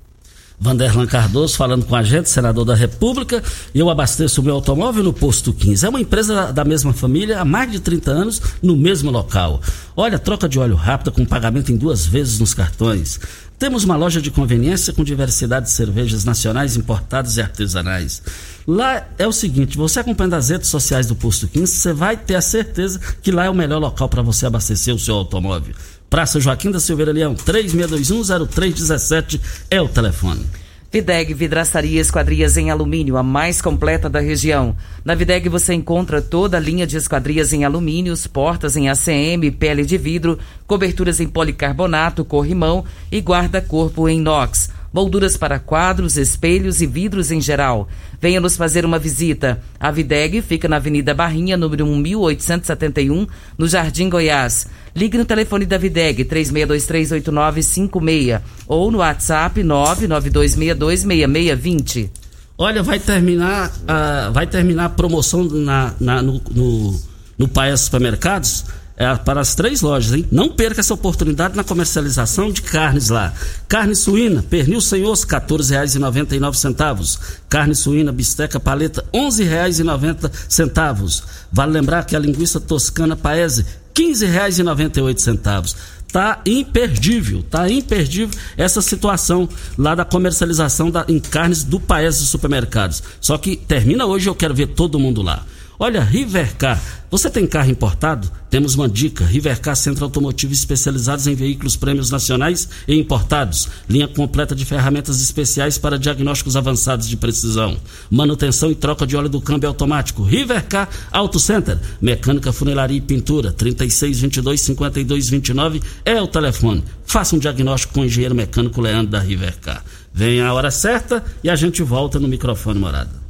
Vanderlan 0.60 1.06
Cardoso 1.06 1.56
falando 1.56 1.86
com 1.86 1.96
a 1.96 2.02
gente, 2.02 2.30
senador 2.30 2.66
da 2.66 2.74
República, 2.74 3.44
eu 3.76 3.92
abasteço 3.92 4.42
o 4.42 4.44
meu 4.44 4.56
automóvel 4.56 5.04
no 5.04 5.14
Posto 5.14 5.54
15. 5.54 5.86
É 5.86 5.90
uma 5.90 6.02
empresa 6.02 6.52
da 6.52 6.66
mesma 6.66 6.94
família 6.94 7.40
há 7.40 7.46
mais 7.46 7.72
de 7.72 7.80
30 7.80 8.10
anos, 8.10 8.42
no 8.62 8.76
mesmo 8.76 9.12
local. 9.12 9.62
Olha, 9.96 10.18
troca 10.18 10.50
de 10.50 10.58
óleo 10.58 10.76
rápida 10.76 11.12
com 11.12 11.24
pagamento 11.24 11.72
em 11.72 11.78
duas 11.78 12.08
vezes 12.08 12.40
nos 12.40 12.56
cartões. 12.56 13.20
Temos 13.60 13.84
uma 13.84 13.96
loja 13.96 14.20
de 14.20 14.32
conveniência 14.32 14.94
com 14.94 15.04
diversidade 15.04 15.68
de 15.68 15.72
cervejas 15.72 16.24
nacionais, 16.24 16.76
importadas 16.76 17.38
e 17.38 17.42
artesanais. 17.42 18.22
Lá 18.68 19.08
é 19.18 19.28
o 19.28 19.32
seguinte, 19.32 19.78
você 19.78 20.00
acompanhando 20.00 20.36
as 20.36 20.50
redes 20.50 20.70
sociais 20.70 21.08
do 21.08 21.16
Posto 21.16 21.48
15, 21.48 21.72
você 21.72 21.94
vai 21.94 22.18
ter 22.18 22.36
a 22.36 22.42
certeza 22.42 23.00
que 23.22 23.32
lá 23.32 23.46
é 23.46 23.50
o 23.50 23.56
melhor 23.56 23.80
local 23.80 24.10
para 24.10 24.22
você 24.22 24.46
abastecer 24.46 24.94
o 24.94 25.00
seu 25.00 25.16
automóvel. 25.16 25.74
Praça 26.10 26.40
Joaquim 26.40 26.72
da 26.72 26.80
Silveira 26.80 27.12
Leão, 27.12 27.36
36210317 27.36 29.42
é 29.70 29.82
o 29.82 29.90
telefone. 29.90 30.46
Videg 30.90 31.34
Vidraçaria 31.34 32.00
Esquadrias 32.00 32.56
em 32.56 32.72
Alumínio, 32.72 33.18
a 33.18 33.24
mais 33.24 33.62
completa 33.62 34.10
da 34.10 34.22
região. 34.22 34.74
Na 35.04 35.16
Videg 35.16 35.50
você 35.50 35.74
encontra 35.74 36.22
toda 36.22 36.56
a 36.56 36.62
linha 36.62 36.88
de 36.88 36.96
esquadrias 36.96 37.52
em 37.52 37.66
alumínios, 37.66 38.26
portas 38.26 38.78
em 38.78 38.88
ACM, 38.90 39.52
pele 39.60 39.86
de 39.86 39.98
vidro, 39.98 40.40
coberturas 40.66 41.20
em 41.20 41.28
policarbonato, 41.28 42.24
corrimão 42.24 42.86
e 43.12 43.20
guarda-corpo 43.20 44.08
em 44.08 44.20
inox 44.20 44.77
molduras 44.98 45.38
para 45.38 45.60
quadros, 45.60 46.18
espelhos 46.18 46.82
e 46.82 46.88
vidros 46.88 47.30
em 47.30 47.40
geral. 47.40 47.88
Venha 48.20 48.42
nos 48.42 48.58
fazer 48.58 48.84
uma 48.84 48.98
visita. 48.98 49.62
A 49.80 49.92
Videg 49.92 50.42
fica 50.42 50.68
na 50.68 50.78
Avenida 50.78 51.14
Barrinha, 51.14 51.56
número 51.56 51.86
1871, 51.86 53.28
no 53.56 53.68
Jardim 53.68 54.10
Goiás. 54.10 54.66
Ligue 54.96 55.20
no 55.20 55.26
telefone 55.26 55.68
da 55.68 55.78
Videg 55.78 56.26
36238956 56.26 58.42
ou 58.68 58.90
no 58.90 58.98
WhatsApp 58.98 59.62
992626620. 59.62 62.10
Olha, 62.58 62.82
vai 62.82 63.00
terminar, 63.00 63.70
uh, 63.70 64.34
vai 64.34 64.48
terminar 64.48 64.86
a 64.86 64.90
promoção 64.90 65.44
na, 65.44 65.94
na 66.00 66.24
no, 66.24 66.42
no, 66.50 67.00
no 67.38 67.48
Paia 67.48 67.78
Supermercados 67.78 68.66
é, 68.98 69.16
para 69.16 69.40
as 69.40 69.54
três 69.54 69.82
lojas, 69.82 70.16
hein? 70.16 70.26
Não 70.32 70.50
perca 70.50 70.80
essa 70.80 70.94
oportunidade 70.94 71.56
na 71.56 71.64
comercialização 71.64 72.52
de 72.52 72.64
carnes 72.64 73.10
lá. 73.10 73.32
Carne 73.68 73.96
suína, 73.96 74.42
pernil 74.42 74.82
sem 74.82 75.06
osso, 75.06 75.28
R$ 75.28 75.40
14,99. 75.40 77.20
Carne 77.48 77.76
suína, 77.76 78.12
bisteca 78.12 78.60
paleta, 78.60 79.06
R$ 79.14 79.20
11,90. 79.20 81.24
Vale 81.52 81.72
lembrar 81.72 82.06
que 82.06 82.16
a 82.16 82.20
linguiça 82.20 82.60
toscana 82.60 83.16
paese, 83.16 83.68
R$ 83.96 84.04
15,98. 84.04 85.76
tá 86.12 86.42
imperdível, 86.44 87.44
tá 87.44 87.70
imperdível 87.70 88.36
essa 88.58 88.82
situação 88.82 89.48
lá 89.78 89.94
da 89.94 90.06
comercialização 90.06 90.90
da, 90.90 91.06
em 91.08 91.20
carnes 91.20 91.64
do 91.64 91.80
país 91.80 92.18
dos 92.18 92.30
supermercados. 92.30 93.04
Só 93.22 93.38
que 93.38 93.56
termina 93.56 94.08
hoje, 94.08 94.28
eu 94.28 94.34
quero 94.34 94.56
ver 94.56 94.70
todo 94.70 94.98
mundo 94.98 95.22
lá. 95.22 95.46
Olha, 95.80 96.02
Rivercar, 96.02 96.82
você 97.08 97.30
tem 97.30 97.46
carro 97.46 97.70
importado? 97.70 98.32
Temos 98.50 98.74
uma 98.74 98.90
dica: 98.90 99.24
Rivercar 99.24 99.76
Centro 99.76 100.06
Automotivo 100.06 100.52
especializados 100.52 101.28
em 101.28 101.36
veículos 101.36 101.76
prêmios 101.76 102.10
nacionais 102.10 102.68
e 102.88 102.96
importados. 102.96 103.70
Linha 103.88 104.08
completa 104.08 104.56
de 104.56 104.66
ferramentas 104.66 105.22
especiais 105.22 105.78
para 105.78 106.00
diagnósticos 106.00 106.56
avançados 106.56 107.08
de 107.08 107.16
precisão. 107.16 107.78
Manutenção 108.10 108.72
e 108.72 108.76
troca 108.76 109.06
de 109.06 109.16
óleo 109.16 109.30
do 109.30 109.40
câmbio 109.40 109.70
automático. 109.70 110.24
Rivercar 110.24 110.90
Auto 111.12 111.40
Center. 111.40 111.78
Mecânica, 112.02 112.52
funilaria 112.52 112.98
e 112.98 113.02
pintura. 113.02 113.52
3622 113.52 114.60
5229 114.60 115.84
é 116.04 116.20
o 116.20 116.26
telefone. 116.26 116.84
Faça 117.06 117.36
um 117.36 117.40
diagnóstico 117.40 117.94
com 117.94 118.02
o 118.02 118.06
engenheiro 118.06 118.34
mecânico 118.34 118.82
Leandro 118.82 119.12
da 119.12 119.20
Rivercar. 119.20 119.86
Venha 120.12 120.48
a 120.48 120.54
hora 120.56 120.72
certa 120.72 121.24
e 121.44 121.52
a 121.52 121.56
gente 121.56 121.84
volta 121.84 122.20
no 122.20 122.28
microfone 122.28 122.80
morada. 122.80 123.27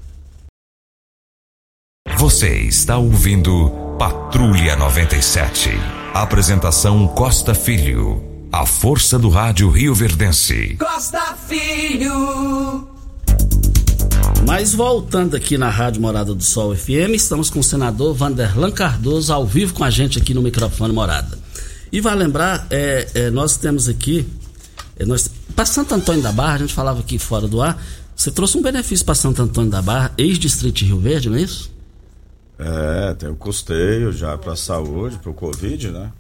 Você 2.15 2.62
está 2.62 2.98
ouvindo 2.98 3.70
Patrulha 4.00 4.76
97. 4.76 5.70
Apresentação 6.13 7.08
Costa 7.10 7.54
Filho. 7.54 8.24
A 8.52 8.65
força 8.65 9.20
do 9.20 9.30
rádio 9.30 9.70
Rio 9.70 9.93
Verdense. 9.93 10.78
Costa 10.80 11.36
Filho. 11.48 12.88
Mas 14.48 14.74
voltando 14.74 15.36
aqui 15.36 15.58
na 15.58 15.70
Rádio 15.70 16.02
Morada 16.02 16.34
do 16.34 16.43
Sol 16.43 16.76
FM, 16.76 17.13
estamos 17.13 17.50
com 17.52 17.60
o 17.60 17.63
senador 17.63 18.15
Vanderlan 18.15 18.72
Cardoso 18.72 19.32
ao 19.32 19.46
vivo 19.46 19.74
com 19.74 19.84
a 19.84 19.89
gente 19.89 20.17
aqui 20.17 20.34
no 20.34 20.41
microfone 20.41 20.93
Morada. 20.93 21.38
E 21.91 22.02
vai 22.02 22.15
lembrar, 22.15 22.65
é, 22.72 23.08
é, 23.13 23.30
nós 23.30 23.58
temos 23.58 23.88
aqui, 23.88 24.26
é, 24.98 25.06
nós, 25.06 25.30
para 25.56 25.65
Santo 25.65 25.93
Antônio 25.93 26.24
da 26.24 26.32
Barra, 26.32 26.56
a 26.56 26.58
gente 26.60 26.74
falava 26.74 27.02
aqui 27.02 27.20
fora 27.20 27.48
do 27.48 27.62
ar, 27.62 27.80
você 28.15 28.32
trouxe 28.32 28.58
um 28.58 28.62
benefício 28.63 29.06
para 29.06 29.13
Santo 29.13 29.41
Antônio 29.41 29.70
da 29.70 29.82
Barra, 29.82 30.12
ex-distrito 30.17 30.78
de 30.78 30.86
Rio 30.86 31.00
Verde, 31.00 31.30
não 31.30 31.38
é 31.38 31.41
isso? 31.41 31.77
É, 32.60 33.13
tem 33.13 33.30
o 33.30 33.36
custeio 33.36 34.12
já 34.12 34.38
para 34.38 34.54
a 34.54 34.56
saúde, 34.56 35.17
para 35.20 35.30
o 35.30 35.34
Covid, 35.34 35.91
né? 35.91 36.12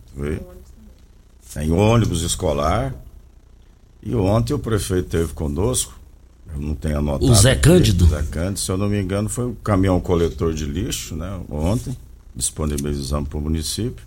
Tem 1.53 1.71
ônibus 1.71 2.21
escolar. 2.21 2.93
E 4.03 4.15
ontem 4.15 4.53
o 4.53 4.59
prefeito 4.59 5.09
teve 5.09 5.33
conosco, 5.33 5.99
eu 6.53 6.61
não 6.61 6.75
tenho 6.75 6.99
anotado. 6.99 7.31
O 7.31 7.35
Zé 7.35 7.55
Cândido? 7.55 8.05
Aqui, 8.05 8.13
Zé 8.13 8.23
Cândido, 8.23 8.59
se 8.59 8.71
eu 8.71 8.77
não 8.77 8.87
me 8.87 9.01
engano, 9.01 9.27
foi 9.27 9.47
o 9.47 9.55
caminhão 9.55 9.99
coletor 9.99 10.53
de 10.53 10.65
lixo, 10.65 11.15
né? 11.15 11.39
Ontem, 11.49 11.97
disponibilizamos 12.35 13.27
para 13.27 13.37
o 13.37 13.41
município. 13.41 14.05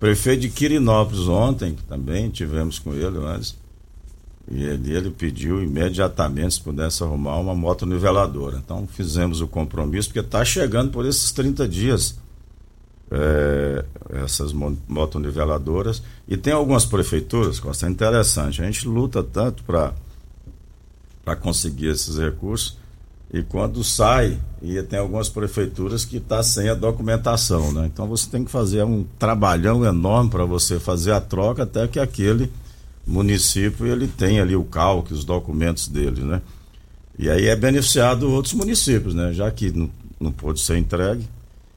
Prefeito 0.00 0.40
de 0.40 0.48
Quirinópolis 0.48 1.28
ontem 1.28 1.76
também 1.88 2.30
tivemos 2.30 2.78
com 2.78 2.94
ele, 2.94 3.18
mas 3.18 3.54
e 4.50 4.64
ele, 4.64 4.94
ele 4.94 5.10
pediu 5.10 5.62
imediatamente 5.62 6.54
se 6.54 6.60
pudesse 6.60 7.02
arrumar 7.02 7.36
uma 7.36 7.54
moto 7.54 7.84
niveladora. 7.84 8.60
Então 8.64 8.86
fizemos 8.86 9.40
o 9.40 9.48
compromisso, 9.48 10.08
porque 10.08 10.20
está 10.20 10.44
chegando 10.44 10.90
por 10.90 11.04
esses 11.04 11.30
30 11.32 11.68
dias 11.68 12.16
é, 13.10 13.84
essas 14.22 14.52
moto 14.52 15.18
niveladoras. 15.18 16.02
E 16.26 16.36
tem 16.36 16.52
algumas 16.52 16.84
prefeituras, 16.84 17.60
Costa, 17.60 17.86
é 17.86 17.90
interessante. 17.90 18.62
A 18.62 18.64
gente 18.64 18.88
luta 18.88 19.22
tanto 19.22 19.62
para 19.64 19.92
conseguir 21.36 21.88
esses 21.88 22.18
recursos. 22.18 22.78
E 23.30 23.42
quando 23.42 23.84
sai, 23.84 24.40
e 24.62 24.82
tem 24.82 24.98
algumas 24.98 25.28
prefeituras 25.28 26.02
que 26.02 26.16
está 26.16 26.42
sem 26.42 26.70
a 26.70 26.74
documentação, 26.74 27.70
né? 27.72 27.84
Então 27.92 28.06
você 28.06 28.26
tem 28.30 28.42
que 28.42 28.50
fazer 28.50 28.82
um 28.84 29.04
trabalhão 29.18 29.84
enorme 29.84 30.30
para 30.30 30.46
você 30.46 30.80
fazer 30.80 31.12
a 31.12 31.20
troca 31.20 31.64
até 31.64 31.86
que 31.86 32.00
aquele 32.00 32.50
município 33.08 33.86
ele 33.86 34.06
tem 34.06 34.40
ali 34.40 34.54
o 34.54 34.64
cálculo, 34.64 35.16
os 35.16 35.24
documentos 35.24 35.88
dele, 35.88 36.22
né? 36.22 36.42
E 37.18 37.28
aí 37.28 37.46
é 37.46 37.56
beneficiado 37.56 38.30
outros 38.30 38.54
municípios, 38.54 39.14
né? 39.14 39.32
Já 39.32 39.50
que 39.50 39.72
não, 39.72 39.90
não 40.20 40.30
pôde 40.30 40.60
ser 40.60 40.76
entregue, 40.76 41.26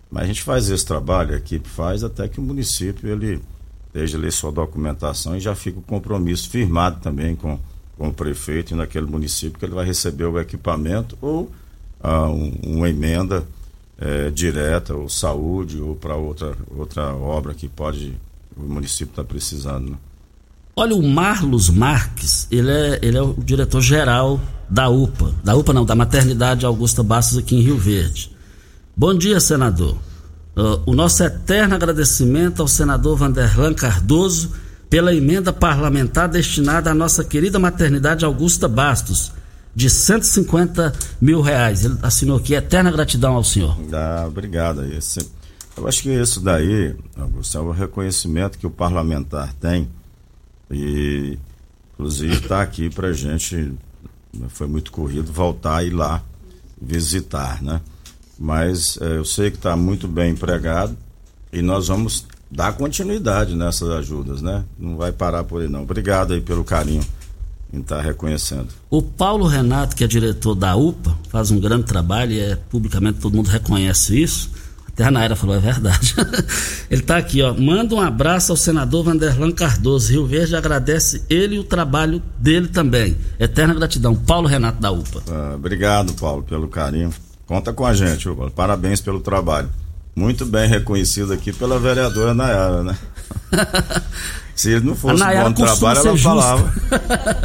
mas 0.10 0.24
a 0.24 0.28
gente 0.28 0.44
faz 0.44 0.70
esse 0.70 0.86
trabalho, 0.86 1.34
a 1.34 1.38
equipe 1.38 1.68
faz 1.68 2.04
até 2.04 2.28
que 2.28 2.40
o 2.40 2.44
município 2.44 3.10
ele 3.10 3.42
esteja 3.88 4.18
ali 4.18 4.32
sua 4.32 4.52
documentação 4.52 5.36
e 5.36 5.40
já 5.40 5.56
fica 5.56 5.80
o 5.80 5.82
compromisso 5.82 6.50
firmado 6.50 7.00
também 7.02 7.36
com, 7.36 7.60
com 7.98 8.10
o 8.10 8.14
prefeito 8.14 8.74
e 8.74 8.78
naquele 8.78 9.06
município 9.06 9.58
que 9.58 9.66
ele 9.66 9.74
vai 9.74 9.86
receber 9.86 10.26
o 10.26 10.40
equipamento 10.40 11.18
ou 11.22 11.52
ah, 12.02 12.30
um, 12.30 12.52
uma 12.64 12.90
emenda 12.90 13.46
é, 13.98 14.30
direta 14.30 14.96
ou 14.96 15.10
saúde 15.10 15.80
ou 15.80 15.96
para 15.96 16.16
outra 16.16 16.58
outra 16.76 17.14
obra 17.16 17.54
que 17.54 17.68
pode 17.68 18.18
o 18.56 18.62
município 18.62 19.12
está 19.12 19.24
precisando. 19.24 19.92
Né? 19.92 19.98
Olha, 20.76 20.96
o 20.96 21.04
Marlos 21.04 21.70
Marques, 21.70 22.48
ele 22.50 22.72
é, 22.72 23.00
ele 23.02 23.18
é 23.18 23.22
o 23.22 23.34
diretor-geral 23.34 24.40
da 24.70 24.88
UPA. 24.88 25.34
Da 25.44 25.56
UPA 25.56 25.74
não, 25.74 25.86
da 25.86 25.96
Maternidade 25.96 26.66
Augusta 26.66 27.04
Bastos 27.04 27.38
aqui 27.38 27.56
em 27.56 27.62
Rio 27.62 27.78
Verde. 27.78 28.32
Bom 28.96 29.14
dia, 29.14 29.40
senador. 29.40 29.98
Uh, 30.56 30.82
o 30.86 30.94
nosso 30.94 31.24
eterno 31.24 31.76
agradecimento 31.76 32.62
ao 32.62 32.68
senador 32.68 33.18
Vanderlan 33.18 33.74
Cardoso 33.74 34.52
pela 34.90 35.14
emenda 35.14 35.54
parlamentar 35.54 36.28
destinada 36.28 36.92
à 36.92 36.94
nossa 36.94 37.24
querida 37.24 37.58
maternidade 37.58 38.26
Augusta 38.26 38.68
Bastos, 38.68 39.32
de 39.74 39.90
150 39.90 40.94
mil 41.20 41.42
reais. 41.42 41.86
Ele 41.86 41.98
assinou 42.02 42.38
aqui, 42.38 42.54
eterna 42.54 42.92
gratidão 42.92 43.36
ao 43.36 43.44
senhor. 43.44 43.78
Ah, 43.94 44.26
obrigado. 44.28 44.84
Esse, 44.86 45.20
eu 45.78 45.88
acho 45.88 46.04
que 46.04 46.10
isso 46.10 46.42
daí, 46.42 46.96
Augusto, 47.18 47.58
é 47.58 47.62
o 47.62 47.72
reconhecimento 47.72 48.58
que 48.58 48.68
o 48.68 48.72
parlamentar 48.72 49.54
tem 49.54 49.90
e, 50.72 51.38
inclusive, 51.94 52.36
está 52.36 52.62
aqui 52.62 52.90
para 52.90 53.14
gente, 53.14 53.74
foi 54.50 54.68
muito 54.68 54.92
corrido, 54.92 55.32
voltar 55.32 55.84
e 55.84 55.88
ir 55.88 55.92
lá 55.92 56.24
visitar, 56.82 57.62
né? 57.62 57.82
Mas 58.40 58.98
é, 59.00 59.18
eu 59.18 59.26
sei 59.26 59.52
que 59.52 59.58
está 59.58 59.76
muito 59.76 60.08
bem 60.08 60.32
empregado 60.32 60.98
e 61.54 61.62
nós 61.62 61.90
vamos 61.90 62.26
dar 62.50 62.74
continuidade 62.74 63.56
nessas 63.56 63.90
ajudas, 63.90 64.42
né? 64.42 64.64
Não 64.80 64.98
vai 64.98 65.12
parar 65.12 65.44
por 65.44 65.62
aí, 65.62 65.68
não. 65.68 65.84
Obrigado 65.84 66.34
aí 66.34 66.42
pelo 66.42 66.64
carinho 66.64 67.04
em 67.72 67.80
estar 67.80 67.98
tá 67.98 68.02
reconhecendo. 68.02 68.70
O 68.90 69.02
Paulo 69.02 69.46
Renato, 69.46 69.96
que 69.96 70.04
é 70.04 70.08
diretor 70.08 70.56
da 70.56 70.76
UPA, 70.76 71.16
faz 71.30 71.52
um 71.52 71.60
grande 71.60 71.84
trabalho 71.84 72.32
e 72.32 72.40
é, 72.40 72.56
publicamente 72.56 73.20
todo 73.20 73.36
mundo 73.36 73.48
reconhece 73.48 74.20
isso 74.20 74.50
até 74.94 75.06
a 75.06 75.12
Naira 75.12 75.36
falou, 75.36 75.56
é 75.56 75.60
verdade. 75.60 76.14
ele 76.92 77.02
está 77.02 77.18
aqui, 77.18 77.42
ó. 77.42 77.54
Manda 77.54 77.96
um 77.96 78.02
abraço 78.02 78.52
ao 78.52 78.58
senador 78.58 79.06
Vanderlan 79.06 79.52
Cardoso. 79.52 80.12
Rio 80.12 80.26
Verde 80.26 80.56
agradece 80.56 81.24
ele 81.30 81.56
e 81.56 81.60
o 81.60 81.64
trabalho 81.64 82.22
dele 82.38 82.68
também. 82.68 83.18
Eterna 83.40 83.74
gratidão. 83.74 84.14
Paulo 84.14 84.48
Renato 84.48 84.82
da 84.82 84.92
UPA. 84.92 85.24
Ah, 85.30 85.54
obrigado, 85.56 86.14
Paulo, 86.14 86.44
pelo 86.44 86.68
carinho. 86.68 87.10
Conta 87.48 87.72
com 87.72 87.86
a 87.86 87.94
gente, 87.94 88.26
Paulo. 88.26 88.52
Parabéns 88.52 89.00
pelo 89.00 89.22
trabalho. 89.22 89.70
Muito 90.14 90.46
bem 90.46 90.68
reconhecido 90.68 91.32
aqui 91.32 91.54
pela 91.54 91.80
vereadora 91.80 92.34
Nayara, 92.34 92.84
né? 92.84 92.98
Se 94.62 94.70
ele 94.70 94.86
não 94.86 94.96
fosse 94.96 95.24
um 95.24 95.44
bom 95.44 95.54
trabalho, 95.54 96.00
ela 96.02 96.12
justa. 96.16 96.30
falava. 96.30 96.74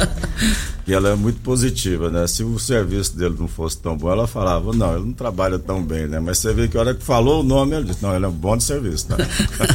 e 0.85 0.93
ela 0.93 1.09
é 1.09 1.15
muito 1.15 1.41
positiva, 1.41 2.11
né? 2.11 2.27
Se 2.27 2.43
o 2.43 2.59
serviço 2.59 3.17
dele 3.17 3.35
não 3.39 3.47
fosse 3.47 3.75
tão 3.79 3.97
bom, 3.97 4.11
ela 4.11 4.27
falava, 4.27 4.71
não, 4.71 4.95
ele 4.95 5.05
não 5.05 5.13
trabalha 5.13 5.57
tão 5.57 5.83
bem, 5.83 6.07
né? 6.07 6.19
Mas 6.19 6.37
você 6.37 6.53
vê 6.53 6.67
que 6.67 6.77
a 6.77 6.79
hora 6.79 6.93
que 6.93 7.03
falou 7.03 7.39
o 7.39 7.43
nome, 7.43 7.75
ele 7.75 7.85
disse, 7.85 8.03
não, 8.03 8.15
ele 8.15 8.23
é 8.23 8.27
um 8.27 8.31
bom 8.31 8.55
de 8.55 8.63
serviço, 8.63 9.07
tá? 9.07 9.17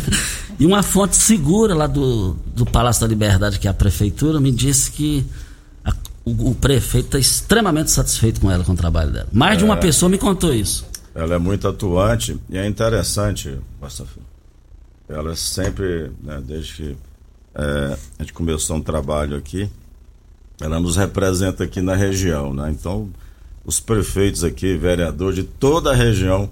e 0.57 0.64
uma 0.64 0.85
fonte 0.85 1.16
segura 1.16 1.74
lá 1.74 1.88
do, 1.88 2.37
do 2.55 2.64
Palácio 2.64 3.00
da 3.02 3.09
Liberdade, 3.09 3.59
que 3.59 3.66
é 3.66 3.70
a 3.72 3.74
prefeitura, 3.74 4.38
me 4.38 4.52
disse 4.52 4.92
que 4.92 5.26
a, 5.85 5.92
o, 6.24 6.50
o, 6.50 6.55
prefeito 6.55 7.07
está 7.07 7.18
extremamente 7.18 7.90
satisfeito 7.90 8.40
com 8.40 8.52
ela, 8.52 8.62
com 8.62 8.70
o 8.70 8.76
trabalho 8.76 9.11
dela. 9.11 9.26
Mais 9.33 9.55
é, 9.55 9.57
de 9.57 9.64
uma 9.64 9.74
é. 9.74 9.78
pessoa 9.78 10.09
me 10.09 10.16
contou 10.16 10.55
isso. 10.55 10.87
Ela 11.12 11.35
é 11.35 11.38
muito 11.38 11.66
atuante 11.66 12.38
e 12.48 12.57
é 12.57 12.64
interessante, 12.68 13.59
ela 15.09 15.35
sempre, 15.35 16.12
né, 16.22 16.40
desde 16.46 16.72
que 16.74 16.96
é, 17.54 17.96
a 18.18 18.22
gente 18.22 18.32
começou 18.32 18.76
um 18.76 18.82
trabalho 18.82 19.36
aqui, 19.36 19.68
ela 20.60 20.78
nos 20.80 20.96
representa 20.96 21.64
aqui 21.64 21.80
na 21.80 21.94
região, 21.94 22.54
né? 22.54 22.70
Então, 22.70 23.10
os 23.64 23.80
prefeitos 23.80 24.44
aqui, 24.44 24.76
vereadores 24.76 25.36
de 25.36 25.44
toda 25.44 25.90
a 25.90 25.94
região, 25.94 26.48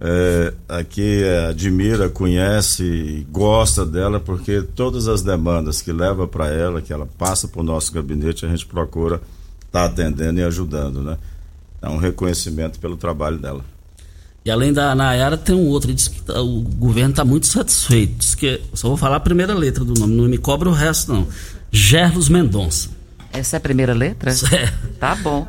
é, 0.00 0.52
aqui 0.68 1.22
é, 1.22 1.46
admira, 1.46 2.08
conhece, 2.08 3.26
gosta 3.30 3.84
dela, 3.84 4.20
porque 4.20 4.62
todas 4.62 5.08
as 5.08 5.22
demandas 5.22 5.80
que 5.80 5.92
leva 5.92 6.28
para 6.28 6.48
ela, 6.48 6.82
que 6.82 6.92
ela 6.92 7.06
passa 7.18 7.48
para 7.48 7.60
o 7.60 7.64
nosso 7.64 7.92
gabinete, 7.92 8.44
a 8.44 8.48
gente 8.48 8.66
procura 8.66 9.16
estar 9.66 9.70
tá 9.70 9.84
atendendo 9.86 10.40
e 10.40 10.44
ajudando, 10.44 11.02
né? 11.02 11.18
É 11.80 11.88
um 11.88 11.96
reconhecimento 11.96 12.78
pelo 12.78 12.96
trabalho 12.96 13.38
dela. 13.38 13.64
E 14.46 14.50
além 14.50 14.72
da 14.72 14.94
Nayara, 14.94 15.36
tem 15.36 15.56
um 15.56 15.66
outro. 15.66 15.92
Diz 15.92 16.06
que 16.06 16.22
tá, 16.22 16.40
o 16.40 16.60
governo 16.60 17.10
está 17.10 17.24
muito 17.24 17.48
satisfeito. 17.48 18.14
Diz 18.18 18.36
que, 18.36 18.60
só 18.74 18.86
vou 18.86 18.96
falar 18.96 19.16
a 19.16 19.20
primeira 19.20 19.52
letra 19.52 19.84
do 19.84 19.92
nome, 19.98 20.14
não 20.14 20.28
me 20.28 20.38
cobra 20.38 20.68
o 20.68 20.72
resto, 20.72 21.12
não. 21.12 21.26
Gerlos 21.72 22.28
Mendonça. 22.28 22.90
Essa 23.32 23.56
é 23.56 23.58
a 23.58 23.60
primeira 23.60 23.92
letra? 23.92 24.30
É. 24.30 24.72
Tá 25.00 25.16
bom. 25.16 25.48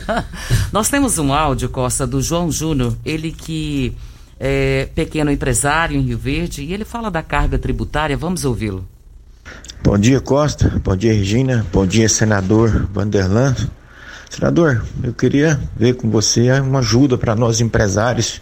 Nós 0.72 0.88
temos 0.88 1.18
um 1.18 1.34
áudio, 1.34 1.68
Costa, 1.68 2.06
do 2.06 2.22
João 2.22 2.50
Júnior, 2.50 2.96
ele 3.04 3.30
que 3.30 3.94
é 4.40 4.88
pequeno 4.94 5.30
empresário 5.30 5.94
em 5.94 6.00
Rio 6.00 6.16
Verde, 6.16 6.62
e 6.62 6.72
ele 6.72 6.86
fala 6.86 7.10
da 7.10 7.22
carga 7.22 7.58
tributária. 7.58 8.16
Vamos 8.16 8.46
ouvi-lo. 8.46 8.88
Bom 9.82 9.98
dia, 9.98 10.18
Costa. 10.18 10.80
Bom 10.82 10.96
dia, 10.96 11.12
Regina. 11.12 11.66
Bom 11.70 11.86
dia, 11.86 12.08
senador 12.08 12.88
Vanderlan. 12.90 13.54
Senador, 14.30 14.84
eu 15.02 15.12
queria 15.12 15.60
ver 15.76 15.94
com 15.94 16.10
você 16.10 16.50
uma 16.60 16.80
ajuda 16.80 17.16
para 17.16 17.34
nós 17.34 17.60
empresários, 17.60 18.40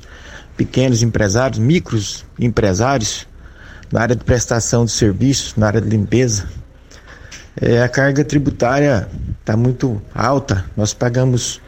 pequenos 0.56 1.02
empresários, 1.02 1.58
micros 1.58 2.24
empresários, 2.38 3.26
na 3.90 4.00
área 4.00 4.16
de 4.16 4.24
prestação 4.24 4.84
de 4.84 4.92
serviços, 4.92 5.54
na 5.56 5.66
área 5.66 5.80
de 5.80 5.88
limpeza. 5.88 6.48
É, 7.60 7.82
a 7.82 7.88
carga 7.88 8.24
tributária 8.24 9.06
está 9.40 9.56
muito 9.56 10.00
alta. 10.14 10.64
Nós 10.74 10.94
pagamos 10.94 11.60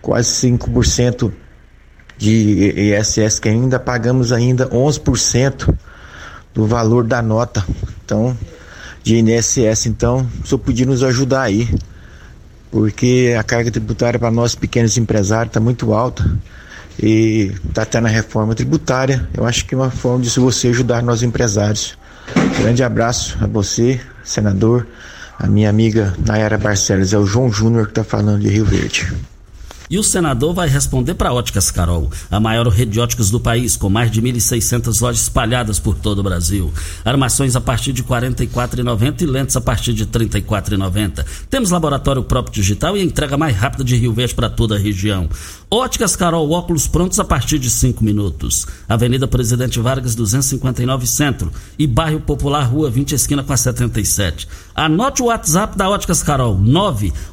quase 0.00 0.28
5% 0.48 1.32
de 2.16 2.92
ISS, 2.92 3.38
que 3.38 3.48
ainda 3.48 3.78
pagamos 3.78 4.32
ainda 4.32 4.68
11% 4.68 5.74
do 6.54 6.66
valor 6.66 7.04
da 7.04 7.20
nota. 7.20 7.64
Então, 8.04 8.36
de 9.02 9.16
INSS, 9.16 9.86
então, 9.86 10.28
só 10.44 10.58
podia 10.58 10.84
nos 10.84 11.02
ajudar 11.02 11.42
aí, 11.42 11.68
porque 12.70 13.34
a 13.38 13.42
carga 13.42 13.70
tributária 13.70 14.18
para 14.18 14.30
nós 14.30 14.54
pequenos 14.54 14.96
empresários 14.96 15.48
está 15.48 15.60
muito 15.60 15.92
alta 15.92 16.24
e 17.02 17.52
está 17.68 17.82
até 17.82 18.00
na 18.00 18.08
reforma 18.08 18.54
tributária. 18.54 19.28
Eu 19.34 19.46
acho 19.46 19.64
que 19.64 19.74
é 19.74 19.78
uma 19.78 19.90
forma 19.90 20.22
de 20.22 20.30
você 20.38 20.68
ajudar 20.68 21.02
nós 21.02 21.22
empresários. 21.22 21.96
Grande 22.60 22.82
abraço 22.82 23.38
a 23.40 23.46
você, 23.46 24.00
senador, 24.22 24.86
a 25.38 25.46
minha 25.46 25.70
amiga 25.70 26.14
Nayara 26.24 26.58
Barcelos, 26.58 27.12
é 27.12 27.18
o 27.18 27.26
João 27.26 27.50
Júnior 27.50 27.86
que 27.86 27.92
está 27.92 28.04
falando 28.04 28.40
de 28.40 28.48
Rio 28.48 28.64
Verde. 28.64 29.12
E 29.90 29.98
o 29.98 30.02
senador 30.02 30.52
vai 30.52 30.68
responder 30.68 31.14
para 31.14 31.32
Óticas 31.32 31.70
Carol, 31.70 32.10
a 32.30 32.38
maior 32.38 32.68
rede 32.68 32.92
de 32.92 33.00
óticas 33.00 33.30
do 33.30 33.40
país, 33.40 33.76
com 33.76 33.88
mais 33.88 34.10
de 34.10 34.20
1.600 34.20 35.00
lojas 35.00 35.22
espalhadas 35.22 35.78
por 35.78 35.96
todo 35.96 36.18
o 36.18 36.22
Brasil. 36.22 36.72
Armações 37.04 37.56
a 37.56 37.60
partir 37.60 37.92
de 37.92 38.02
R$ 38.02 38.08
44,90 38.08 39.22
e 39.22 39.26
lentes 39.26 39.56
a 39.56 39.60
partir 39.60 39.94
de 39.94 40.04
R$ 40.04 40.10
34,90. 40.10 41.24
Temos 41.48 41.70
laboratório 41.70 42.22
próprio 42.22 42.54
digital 42.54 42.96
e 42.96 43.02
entrega 43.02 43.36
mais 43.36 43.56
rápida 43.56 43.84
de 43.84 43.96
Rio 43.96 44.12
Verde 44.12 44.34
para 44.34 44.50
toda 44.50 44.76
a 44.76 44.78
região. 44.78 45.28
Óticas 45.70 46.16
Carol, 46.16 46.50
óculos 46.50 46.88
prontos 46.88 47.20
a 47.20 47.24
partir 47.24 47.58
de 47.58 47.68
5 47.68 48.02
minutos. 48.02 48.66
Avenida 48.88 49.28
Presidente 49.28 49.78
Vargas, 49.78 50.14
259 50.14 51.06
Centro. 51.06 51.52
E 51.78 51.86
Bairro 51.86 52.20
Popular, 52.20 52.62
Rua 52.62 52.90
20, 52.90 53.14
esquina 53.14 53.44
com 53.44 53.52
a 53.52 53.56
77. 53.56 54.48
Anote 54.74 55.20
o 55.20 55.26
WhatsApp 55.26 55.76
da 55.76 55.90
Óticas 55.90 56.22
Carol, 56.22 56.58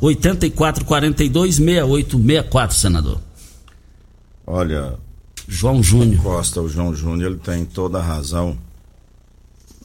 984426864, 0.02 2.72
senador. 2.74 3.22
Olha, 4.46 4.96
João 5.48 5.82
Júnior. 5.82 6.22
Costa, 6.22 6.62
o 6.62 6.68
João 6.68 6.94
Júnior, 6.94 7.32
ele 7.32 7.40
tem 7.40 7.64
toda 7.64 8.00
a 8.00 8.04
razão. 8.04 8.58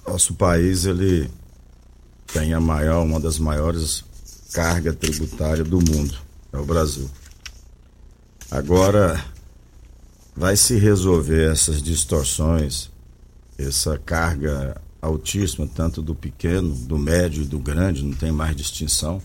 Nosso 0.04 0.34
país, 0.34 0.86
ele 0.86 1.30
tem 2.32 2.52
a 2.52 2.60
maior, 2.60 3.04
uma 3.04 3.20
das 3.20 3.38
maiores 3.38 4.02
cargas 4.52 4.96
tributárias 4.96 5.68
do 5.68 5.78
mundo, 5.78 6.16
é 6.52 6.58
o 6.58 6.64
Brasil. 6.64 7.08
Agora, 8.50 9.24
vai 10.34 10.56
se 10.56 10.76
resolver 10.76 11.52
essas 11.52 11.80
distorções, 11.80 12.90
essa 13.56 13.96
carga 13.96 14.80
altíssima, 15.00 15.68
tanto 15.72 16.02
do 16.02 16.16
pequeno, 16.16 16.74
do 16.74 16.98
médio 16.98 17.44
e 17.44 17.46
do 17.46 17.60
grande, 17.60 18.02
não 18.02 18.12
tem 18.12 18.32
mais 18.32 18.56
distinção. 18.56 19.22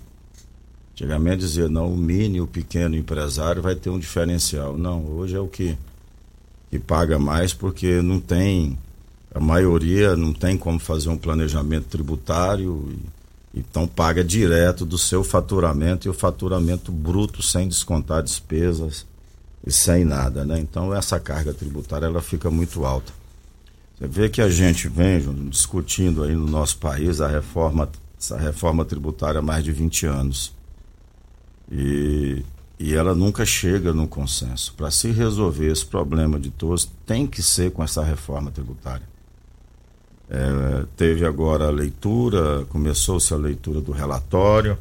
Antigamente 0.91 1.39
dizia, 1.39 1.67
não, 1.67 1.91
o 1.91 1.97
mini, 1.97 2.39
o 2.39 2.45
pequeno 2.45 2.95
empresário 2.95 3.63
vai 3.63 3.73
ter 3.73 3.89
um 3.89 3.97
diferencial. 3.97 4.77
Não, 4.77 5.03
hoje 5.03 5.35
é 5.35 5.39
o 5.39 5.47
que, 5.47 5.75
que 6.69 6.77
paga 6.77 7.17
mais 7.17 7.51
porque 7.51 8.03
não 8.03 8.19
tem, 8.19 8.77
a 9.33 9.39
maioria 9.39 10.15
não 10.15 10.33
tem 10.33 10.55
como 10.55 10.77
fazer 10.77 11.09
um 11.09 11.17
planejamento 11.17 11.88
tributário, 11.88 12.93
e, 13.55 13.59
então 13.59 13.88
paga 13.88 14.23
direto 14.23 14.85
do 14.85 14.99
seu 14.99 15.23
faturamento 15.23 16.07
e 16.07 16.11
o 16.11 16.13
faturamento 16.13 16.91
bruto 16.91 17.41
sem 17.41 17.67
descontar 17.67 18.21
despesas 18.21 19.03
e 19.65 19.71
sem 19.71 20.06
nada, 20.06 20.45
né? 20.45 20.60
Então 20.60 20.93
essa 20.93 21.19
carga 21.19 21.54
tributária 21.54 22.06
ela 22.06 22.21
fica 22.21 22.51
muito 22.51 22.86
alta. 22.86 23.12
Você 23.97 24.08
vê 24.08 24.30
que 24.30 24.41
a 24.41 24.49
gente 24.49 24.88
vem 24.88 25.19
discutindo 25.49 26.23
aí 26.23 26.36
no 26.36 26.45
nosso 26.45 26.78
país 26.78 27.21
a 27.21 27.28
reforma, 27.28 27.89
essa 28.19 28.38
reforma 28.38 28.86
tributária 28.86 29.39
há 29.39 29.41
mais 29.41 29.63
de 29.63 29.71
20 29.71 30.06
anos. 30.06 30.54
E, 31.71 32.43
e 32.78 32.93
ela 32.93 33.15
nunca 33.15 33.45
chega 33.45 33.93
no 33.93 34.08
consenso. 34.08 34.73
Para 34.75 34.91
se 34.91 35.10
resolver 35.12 35.71
esse 35.71 35.86
problema 35.86 36.39
de 36.39 36.51
todos, 36.51 36.91
tem 37.06 37.25
que 37.25 37.41
ser 37.41 37.71
com 37.71 37.84
essa 37.84 38.04
reforma 38.04 38.51
tributária. 38.51 39.08
É, 40.30 40.86
teve 40.97 41.25
agora 41.25 41.67
a 41.67 41.71
leitura, 41.71 42.65
começou-se 42.65 43.34
a 43.34 43.38
leitura 43.38 43.80
do 43.80 43.91
relatório 43.91 44.78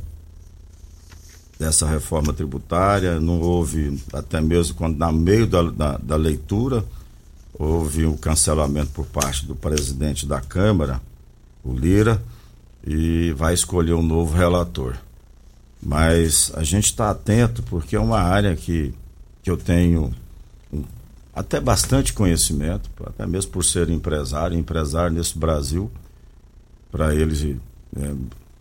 dessa 1.64 1.86
reforma 1.86 2.30
tributária, 2.32 3.18
não 3.18 3.40
houve, 3.40 3.98
até 4.12 4.38
mesmo 4.38 4.74
quando 4.74 4.98
na 4.98 5.10
meio 5.10 5.46
da, 5.46 5.62
da, 5.62 5.96
da 5.96 6.16
leitura, 6.16 6.84
houve 7.54 8.04
um 8.04 8.16
cancelamento 8.16 8.90
por 8.90 9.06
parte 9.06 9.46
do 9.46 9.54
presidente 9.54 10.26
da 10.26 10.42
Câmara, 10.42 11.00
o 11.64 11.72
Lira, 11.72 12.22
e 12.86 13.32
vai 13.32 13.54
escolher 13.54 13.94
um 13.94 14.02
novo 14.02 14.36
relator. 14.36 14.94
Mas 15.82 16.52
a 16.54 16.62
gente 16.62 16.84
está 16.84 17.10
atento 17.10 17.62
porque 17.62 17.96
é 17.96 18.00
uma 18.00 18.20
área 18.20 18.54
que, 18.54 18.92
que 19.42 19.50
eu 19.50 19.56
tenho 19.56 20.12
até 21.34 21.58
bastante 21.60 22.12
conhecimento, 22.12 22.90
até 23.06 23.26
mesmo 23.26 23.52
por 23.52 23.64
ser 23.64 23.88
empresário, 23.88 24.58
empresário 24.58 25.16
nesse 25.16 25.38
Brasil, 25.38 25.90
para 26.92 27.14
eles 27.14 27.42
é, 27.96 28.14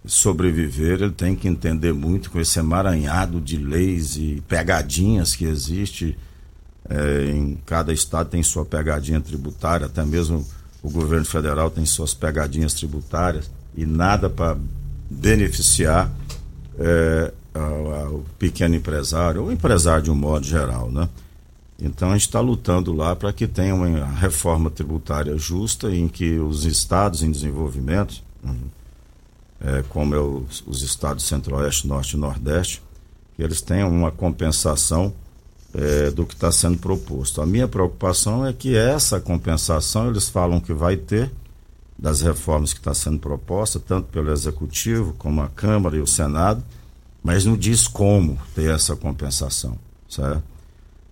sobreviver, 0.05 1.01
ele 1.01 1.11
tem 1.11 1.35
que 1.35 1.47
entender 1.47 1.93
muito 1.93 2.29
com 2.29 2.39
esse 2.39 2.59
emaranhado 2.59 3.39
de 3.39 3.57
leis 3.57 4.17
e 4.17 4.43
pegadinhas 4.47 5.35
que 5.35 5.45
existe 5.45 6.17
é, 6.89 7.31
em 7.31 7.57
cada 7.65 7.93
estado 7.93 8.29
tem 8.29 8.43
sua 8.43 8.65
pegadinha 8.65 9.21
tributária, 9.21 9.85
até 9.85 10.03
mesmo 10.03 10.45
o 10.81 10.89
governo 10.89 11.25
federal 11.25 11.71
tem 11.71 11.85
suas 11.85 12.13
pegadinhas 12.13 12.73
tributárias 12.73 13.49
e 13.75 13.85
nada 13.85 14.29
para 14.29 14.57
beneficiar 15.09 16.11
é, 16.77 17.31
o 17.55 18.23
pequeno 18.37 18.75
empresário 18.75 19.43
ou 19.43 19.51
empresário 19.51 20.03
de 20.03 20.11
um 20.11 20.15
modo 20.15 20.45
geral, 20.45 20.91
né? 20.91 21.07
Então 21.79 22.09
a 22.09 22.13
gente 22.13 22.27
está 22.27 22.39
lutando 22.39 22.93
lá 22.93 23.15
para 23.15 23.31
que 23.33 23.47
tenha 23.47 23.73
uma 23.73 24.05
reforma 24.05 24.69
tributária 24.69 25.37
justa 25.37 25.93
em 25.93 26.07
que 26.07 26.37
os 26.39 26.65
estados 26.65 27.23
em 27.23 27.31
desenvolvimento, 27.31 28.21
é, 29.63 29.83
como 29.89 30.13
é 30.13 30.19
os, 30.19 30.63
os 30.67 30.81
estados 30.81 31.23
centro-oeste, 31.23 31.87
norte 31.87 32.15
e 32.15 32.19
nordeste, 32.19 32.81
que 33.35 33.41
eles 33.41 33.61
tenham 33.61 33.89
uma 33.89 34.11
compensação 34.11 35.13
é, 35.73 36.11
do 36.11 36.25
que 36.25 36.33
está 36.33 36.51
sendo 36.51 36.77
proposto. 36.77 37.41
A 37.41 37.45
minha 37.45 37.67
preocupação 37.67 38.45
é 38.45 38.53
que 38.53 38.75
essa 38.75 39.19
compensação 39.19 40.09
eles 40.09 40.29
falam 40.29 40.59
que 40.59 40.73
vai 40.73 40.97
ter 40.97 41.31
das 41.97 42.21
reformas 42.21 42.73
que 42.73 42.79
está 42.79 42.93
sendo 42.93 43.19
proposta, 43.19 43.79
tanto 43.79 44.07
pelo 44.09 44.31
Executivo 44.31 45.13
como 45.17 45.41
a 45.41 45.47
Câmara 45.47 45.95
e 45.95 46.01
o 46.01 46.07
Senado, 46.07 46.63
mas 47.23 47.45
não 47.45 47.55
diz 47.55 47.87
como 47.87 48.37
ter 48.53 48.69
essa 48.69 48.95
compensação, 48.95 49.77
certo? 50.09 50.43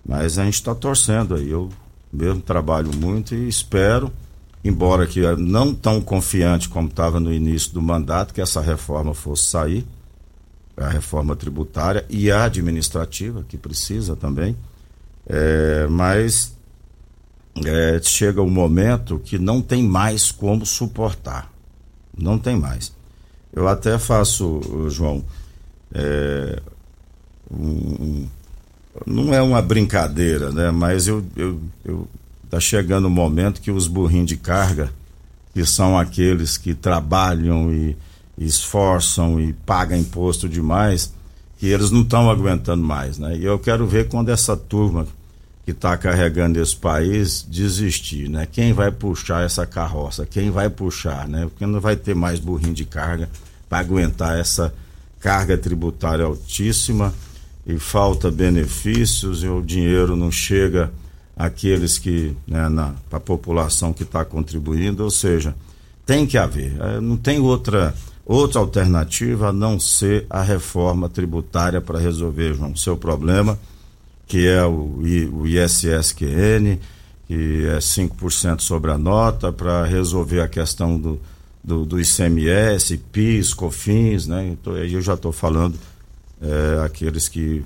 Mas 0.06 0.38
a 0.38 0.44
gente 0.44 0.56
está 0.56 0.76
torcendo 0.76 1.36
aí, 1.36 1.50
eu 1.50 1.70
mesmo 2.12 2.42
trabalho 2.42 2.92
muito 2.96 3.34
e 3.34 3.48
espero, 3.48 4.12
embora 4.64 5.08
que 5.08 5.22
não 5.38 5.74
tão 5.74 6.02
confiante 6.02 6.70
como 6.70 6.88
estava 6.88 7.20
no 7.20 7.34
início 7.34 7.74
do 7.74 7.82
mandato, 7.82 8.34
que 8.34 8.42
essa 8.42 8.62
reforma 8.62 9.14
fosse 9.14 9.46
sair, 9.46 9.86
a 10.78 10.88
reforma 10.88 11.36
tributária 11.36 12.06
e 12.10 12.32
a 12.32 12.46
administrativa, 12.46 13.46
que 13.48 13.58
precisa 13.58 14.16
também, 14.16 14.56
é, 15.28 15.88
mas 15.88 16.56
é, 17.66 18.00
chega 18.02 18.42
um 18.42 18.50
momento 18.50 19.20
que 19.20 19.38
não 19.38 19.62
tem 19.62 19.84
mais 19.84 20.32
como 20.32 20.66
suportar. 20.66 21.52
Não 22.18 22.38
tem 22.38 22.58
mais. 22.58 22.94
Eu 23.54 23.68
até 23.68 23.98
faço, 23.98 24.62
João, 24.90 25.24
é, 25.94 26.62
um, 27.52 28.28
não 29.06 29.34
é 29.34 29.42
uma 29.42 29.62
brincadeira, 29.62 30.52
né? 30.52 30.72
Mas 30.72 31.08
eu, 31.08 31.24
eu, 31.36 31.60
eu 31.84 32.08
tá 32.52 32.60
chegando 32.60 33.06
o 33.06 33.10
momento 33.10 33.62
que 33.62 33.72
os 33.72 33.88
burrinhos 33.88 34.28
de 34.28 34.36
carga, 34.36 34.92
que 35.54 35.66
são 35.66 35.98
aqueles 35.98 36.58
que 36.58 36.76
trabalham 36.76 37.74
e 37.74 37.96
esforçam 38.38 39.40
e 39.40 39.54
pagam 39.54 39.98
imposto 39.98 40.50
demais, 40.50 41.14
que 41.58 41.68
eles 41.68 41.92
não 41.92 42.02
estão 42.02 42.30
aguentando 42.30 42.84
mais, 42.84 43.18
né? 43.18 43.38
E 43.38 43.46
eu 43.46 43.58
quero 43.58 43.88
ver 43.88 44.10
quando 44.10 44.30
essa 44.30 44.58
turma 44.58 45.08
que 45.64 45.72
está 45.72 45.96
carregando 45.96 46.60
esse 46.60 46.76
país 46.76 47.46
desistir, 47.48 48.28
né? 48.28 48.46
Quem 48.52 48.74
vai 48.74 48.92
puxar 48.92 49.46
essa 49.46 49.66
carroça? 49.66 50.26
Quem 50.26 50.52
vai 50.52 50.70
puxar, 50.70 51.30
né? 51.30 51.44
Porque 51.46 51.66
não 51.66 51.80
vai 51.80 51.96
ter 51.96 52.16
mais 52.16 52.40
burrinho 52.40 52.74
de 52.74 52.84
carga 52.84 53.30
para 53.70 53.80
aguentar 53.80 54.38
essa 54.38 54.74
carga 55.22 55.58
tributária 55.58 56.26
altíssima 56.26 57.14
e 57.66 57.80
falta 57.80 58.30
benefícios 58.30 59.42
e 59.44 59.48
o 59.48 59.62
dinheiro 59.62 60.18
não 60.18 60.32
chega 60.32 60.92
àqueles 61.36 61.98
que, 61.98 62.36
né, 62.48 62.70
para 63.10 63.18
a 63.18 63.22
população 63.22 63.94
que 63.94 64.04
está 64.04 64.24
contribuindo, 64.24 65.04
ou 65.04 65.12
seja, 65.12 65.56
tem 66.06 66.26
que 66.26 66.38
haver. 66.38 66.76
É, 66.80 67.00
não 67.00 67.18
tem 67.18 67.40
outra, 67.40 67.94
outra 68.26 68.60
alternativa 68.60 69.50
a 69.50 69.54
não 69.54 69.80
ser 69.80 70.26
a 70.30 70.42
reforma 70.42 71.10
tributária 71.10 71.82
para 71.82 72.00
resolver, 72.00 72.54
João, 72.54 72.72
o 72.72 72.78
seu 72.78 72.98
problema, 72.98 73.58
que 74.28 74.48
é 74.48 74.64
o, 74.64 75.02
o 75.34 75.48
ISSQN, 75.48 76.80
que 77.28 77.66
é 77.66 77.78
5% 77.78 78.62
sobre 78.62 78.92
a 78.92 78.98
nota, 78.98 79.52
para 79.52 79.86
resolver 79.86 80.42
a 80.42 80.48
questão 80.48 81.00
do, 81.00 81.20
do, 81.64 81.86
do, 81.86 82.00
ICMS, 82.00 82.98
PIS, 83.12 83.54
COFINS, 83.54 84.28
né? 84.28 84.48
Então, 84.48 84.74
aí 84.74 84.94
eu 84.94 85.02
já 85.02 85.14
estou 85.14 85.32
falando 85.32 85.78
é, 86.42 86.84
aqueles 86.84 87.30
que, 87.30 87.64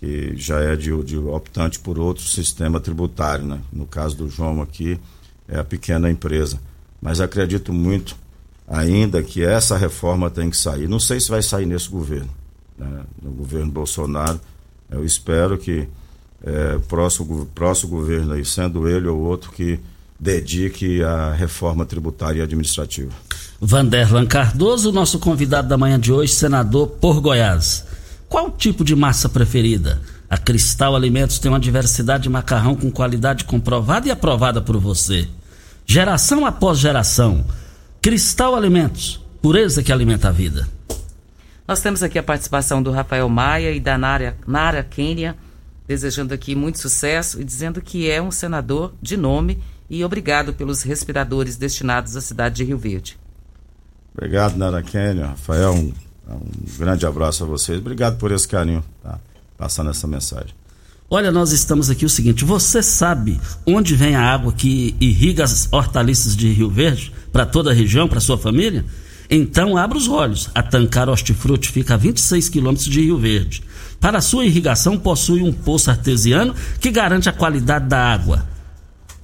que 0.00 0.36
já 0.36 0.60
é 0.60 0.76
de, 0.76 0.90
de 1.04 1.16
optante 1.16 1.78
por 1.78 1.98
outro 1.98 2.24
sistema 2.24 2.80
tributário, 2.80 3.46
né? 3.46 3.60
No 3.72 3.86
caso 3.86 4.16
do 4.16 4.28
João 4.28 4.60
aqui, 4.60 4.98
é 5.48 5.58
a 5.58 5.64
pequena 5.64 6.10
empresa. 6.10 6.60
Mas 7.00 7.20
acredito 7.20 7.72
muito 7.72 8.16
ainda 8.66 9.22
que 9.22 9.44
essa 9.44 9.76
reforma 9.76 10.30
tem 10.30 10.50
que 10.50 10.56
sair. 10.56 10.88
Não 10.88 10.98
sei 10.98 11.20
se 11.20 11.28
vai 11.28 11.42
sair 11.42 11.66
nesse 11.66 11.88
governo, 11.88 12.30
né? 12.76 13.02
no 13.22 13.30
governo 13.30 13.70
Bolsonaro. 13.70 14.40
Eu 14.90 15.04
espero 15.04 15.56
que 15.56 15.88
é, 16.44 16.78
próximo, 16.88 17.46
próximo 17.54 17.90
governo 17.90 18.32
aí, 18.32 18.44
sendo 18.44 18.88
ele 18.88 19.08
ou 19.08 19.18
outro, 19.20 19.50
que 19.50 19.78
dedique 20.18 21.02
à 21.02 21.32
reforma 21.32 21.84
tributária 21.84 22.40
e 22.40 22.42
administrativa. 22.42 23.12
Vanderlan 23.60 24.26
Cardoso, 24.26 24.92
nosso 24.92 25.18
convidado 25.18 25.68
da 25.68 25.78
manhã 25.78 25.98
de 25.98 26.12
hoje, 26.12 26.32
senador 26.32 26.88
por 26.88 27.20
Goiás. 27.20 27.84
Qual 28.28 28.50
tipo 28.50 28.84
de 28.84 28.94
massa 28.94 29.28
preferida? 29.28 30.00
A 30.28 30.36
Cristal 30.36 30.96
Alimentos 30.96 31.38
tem 31.38 31.50
uma 31.50 31.60
diversidade 31.60 32.24
de 32.24 32.28
macarrão 32.28 32.74
com 32.74 32.90
qualidade 32.90 33.44
comprovada 33.44 34.08
e 34.08 34.10
aprovada 34.10 34.60
por 34.60 34.76
você. 34.76 35.28
Geração 35.86 36.44
após 36.44 36.78
geração. 36.78 37.44
Cristal 38.02 38.56
Alimentos, 38.56 39.24
pureza 39.40 39.82
que 39.82 39.92
alimenta 39.92 40.28
a 40.28 40.32
vida. 40.32 40.68
Nós 41.66 41.80
temos 41.80 42.02
aqui 42.02 42.18
a 42.18 42.22
participação 42.22 42.82
do 42.82 42.90
Rafael 42.90 43.28
Maia 43.28 43.72
e 43.72 43.80
da 43.80 43.96
Nara, 43.96 44.36
Nara 44.46 44.82
Kênia 44.82 45.36
desejando 45.86 46.34
aqui 46.34 46.54
muito 46.54 46.78
sucesso 46.78 47.40
e 47.40 47.44
dizendo 47.44 47.80
que 47.80 48.10
é 48.10 48.20
um 48.20 48.30
senador 48.30 48.92
de 49.00 49.16
nome 49.16 49.62
e 49.88 50.04
obrigado 50.04 50.52
pelos 50.52 50.82
respiradores 50.82 51.56
destinados 51.56 52.16
à 52.16 52.20
cidade 52.20 52.56
de 52.56 52.64
Rio 52.64 52.78
Verde. 52.78 53.18
Obrigado, 54.12 54.56
Nara 54.56 54.82
Kênia. 54.82 55.26
Rafael, 55.26 55.72
um, 55.72 55.92
um, 56.28 56.76
grande 56.78 57.06
abraço 57.06 57.44
a 57.44 57.46
vocês. 57.46 57.78
Obrigado 57.78 58.18
por 58.18 58.32
esse 58.32 58.46
carinho, 58.46 58.84
tá? 59.02 59.18
passando 59.56 59.90
essa 59.90 60.06
mensagem. 60.06 60.54
Olha, 61.08 61.30
nós 61.30 61.52
estamos 61.52 61.88
aqui 61.88 62.04
o 62.04 62.10
seguinte: 62.10 62.44
você 62.44 62.82
sabe 62.82 63.40
onde 63.64 63.94
vem 63.94 64.16
a 64.16 64.22
água 64.22 64.52
que 64.52 64.96
irriga 65.00 65.44
as 65.44 65.68
hortaliças 65.72 66.36
de 66.36 66.48
Rio 66.48 66.68
Verde 66.68 67.12
para 67.32 67.46
toda 67.46 67.70
a 67.70 67.74
região, 67.74 68.08
para 68.08 68.20
sua 68.20 68.36
família? 68.36 68.84
Então 69.30 69.76
abra 69.76 69.96
os 69.96 70.08
olhos. 70.08 70.50
A 70.54 70.62
Tancar 70.62 71.08
Hortifruti 71.08 71.70
fica 71.70 71.94
a 71.94 71.96
26 71.96 72.48
quilômetros 72.48 72.88
de 72.88 73.00
Rio 73.00 73.18
Verde. 73.18 73.62
Para 74.00 74.20
sua 74.20 74.44
irrigação, 74.44 74.98
possui 74.98 75.42
um 75.42 75.52
poço 75.52 75.90
artesiano 75.90 76.54
que 76.80 76.90
garante 76.90 77.28
a 77.28 77.32
qualidade 77.32 77.88
da 77.88 77.98
água. 77.98 78.46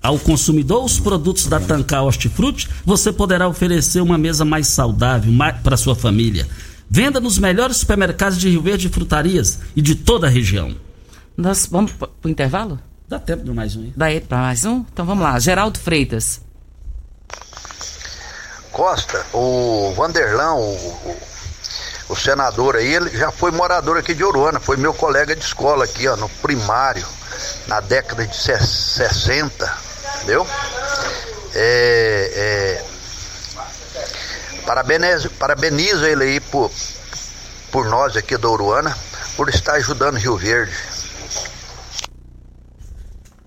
Ao 0.03 0.19
consumidor, 0.19 0.85
os 0.85 0.99
produtos 0.99 1.47
da 1.47 1.61
Tancar 1.61 2.05
Hortifruti, 2.05 2.69
você 2.85 3.13
poderá 3.13 3.47
oferecer 3.47 4.01
uma 4.01 4.19
mesa 4.19 4.45
mais 4.45 4.67
saudável 4.67 5.33
para 5.63 5.77
sua 5.77 5.95
família. 5.95 6.49
Venda 6.95 7.19
nos 7.19 7.39
melhores 7.39 7.79
supermercados 7.79 8.37
de 8.37 8.51
Rio 8.51 8.61
Verde 8.61 8.87
e 8.87 8.91
frutarias 8.91 9.61
e 9.75 9.81
de 9.81 9.95
toda 9.95 10.27
a 10.27 10.31
região. 10.31 10.77
Nós 11.35 11.65
vamos 11.65 11.93
para 11.93 12.11
o 12.23 12.29
intervalo? 12.29 12.79
Dá 13.09 13.19
tempo 13.19 13.45
de 13.45 13.51
mais 13.51 13.75
um. 13.75 13.91
Dá 13.97 14.09
para 14.29 14.37
mais 14.37 14.67
um? 14.67 14.85
Então 14.93 15.07
vamos 15.07 15.25
lá. 15.25 15.39
Geraldo 15.39 15.79
Freitas. 15.79 16.43
Costa, 18.71 19.25
o 19.33 19.95
Vanderlão, 19.97 20.61
o, 20.61 20.75
o, 20.75 21.17
o, 22.11 22.15
senador 22.17 22.77
aí, 22.77 22.95
ele 22.95 23.09
já 23.17 23.33
foi 23.33 23.51
morador 23.53 23.97
aqui 23.97 24.13
de 24.13 24.23
Oruana, 24.23 24.61
foi 24.61 24.77
meu 24.77 24.93
colega 24.93 25.35
de 25.35 25.43
escola 25.43 25.85
aqui, 25.85 26.07
ó, 26.07 26.17
no 26.17 26.29
primário, 26.29 27.07
na 27.69 27.81
década 27.81 28.27
de 28.27 28.37
60, 28.37 29.79
entendeu? 30.17 30.47
É, 31.55 32.33
é, 32.85 32.92
parabenizo, 34.65 35.31
parabenizo 35.31 36.05
ele 36.05 36.25
aí 36.25 36.41
por, 36.41 36.71
por 37.71 37.89
nós 37.89 38.17
aqui 38.17 38.37
da 38.37 38.49
Oruana, 38.49 38.97
por 39.37 39.49
estar 39.49 39.75
ajudando 39.75 40.17
Rio 40.17 40.37
Verde. 40.37 40.73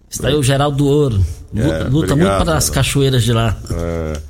Está 0.10 0.30
aí 0.30 0.36
o 0.36 0.44
Geraldo 0.44 0.86
Ouro. 0.86 1.26
Luta, 1.54 1.76
é, 1.76 1.84
luta 1.84 2.14
obrigado, 2.14 2.18
muito 2.18 2.46
para 2.46 2.58
as 2.58 2.70
cachoeiras 2.70 3.24
de 3.24 3.34
lá. 3.34 3.58
É. 3.72 4.22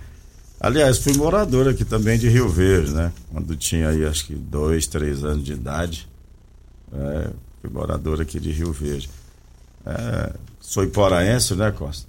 Aliás, 0.60 0.98
fui 0.98 1.14
morador 1.14 1.68
aqui 1.68 1.86
também 1.86 2.18
de 2.18 2.28
Rio 2.28 2.50
Verde, 2.50 2.92
né? 2.92 3.12
Quando 3.32 3.56
tinha 3.56 3.90
aí 3.90 4.06
acho 4.06 4.26
que 4.26 4.34
dois, 4.34 4.88
três 4.88 5.24
anos 5.24 5.44
de 5.44 5.54
idade. 5.54 6.08
É, 6.92 7.30
fui 7.62 7.70
morador 7.70 8.22
aqui 8.22 8.40
de 8.40 8.52
Rio 8.52 8.72
Verde. 8.72 9.10
É, 9.86 10.34
sou 10.60 10.84
iporaense, 10.84 11.54
né, 11.54 11.72
Costa? 11.72 12.08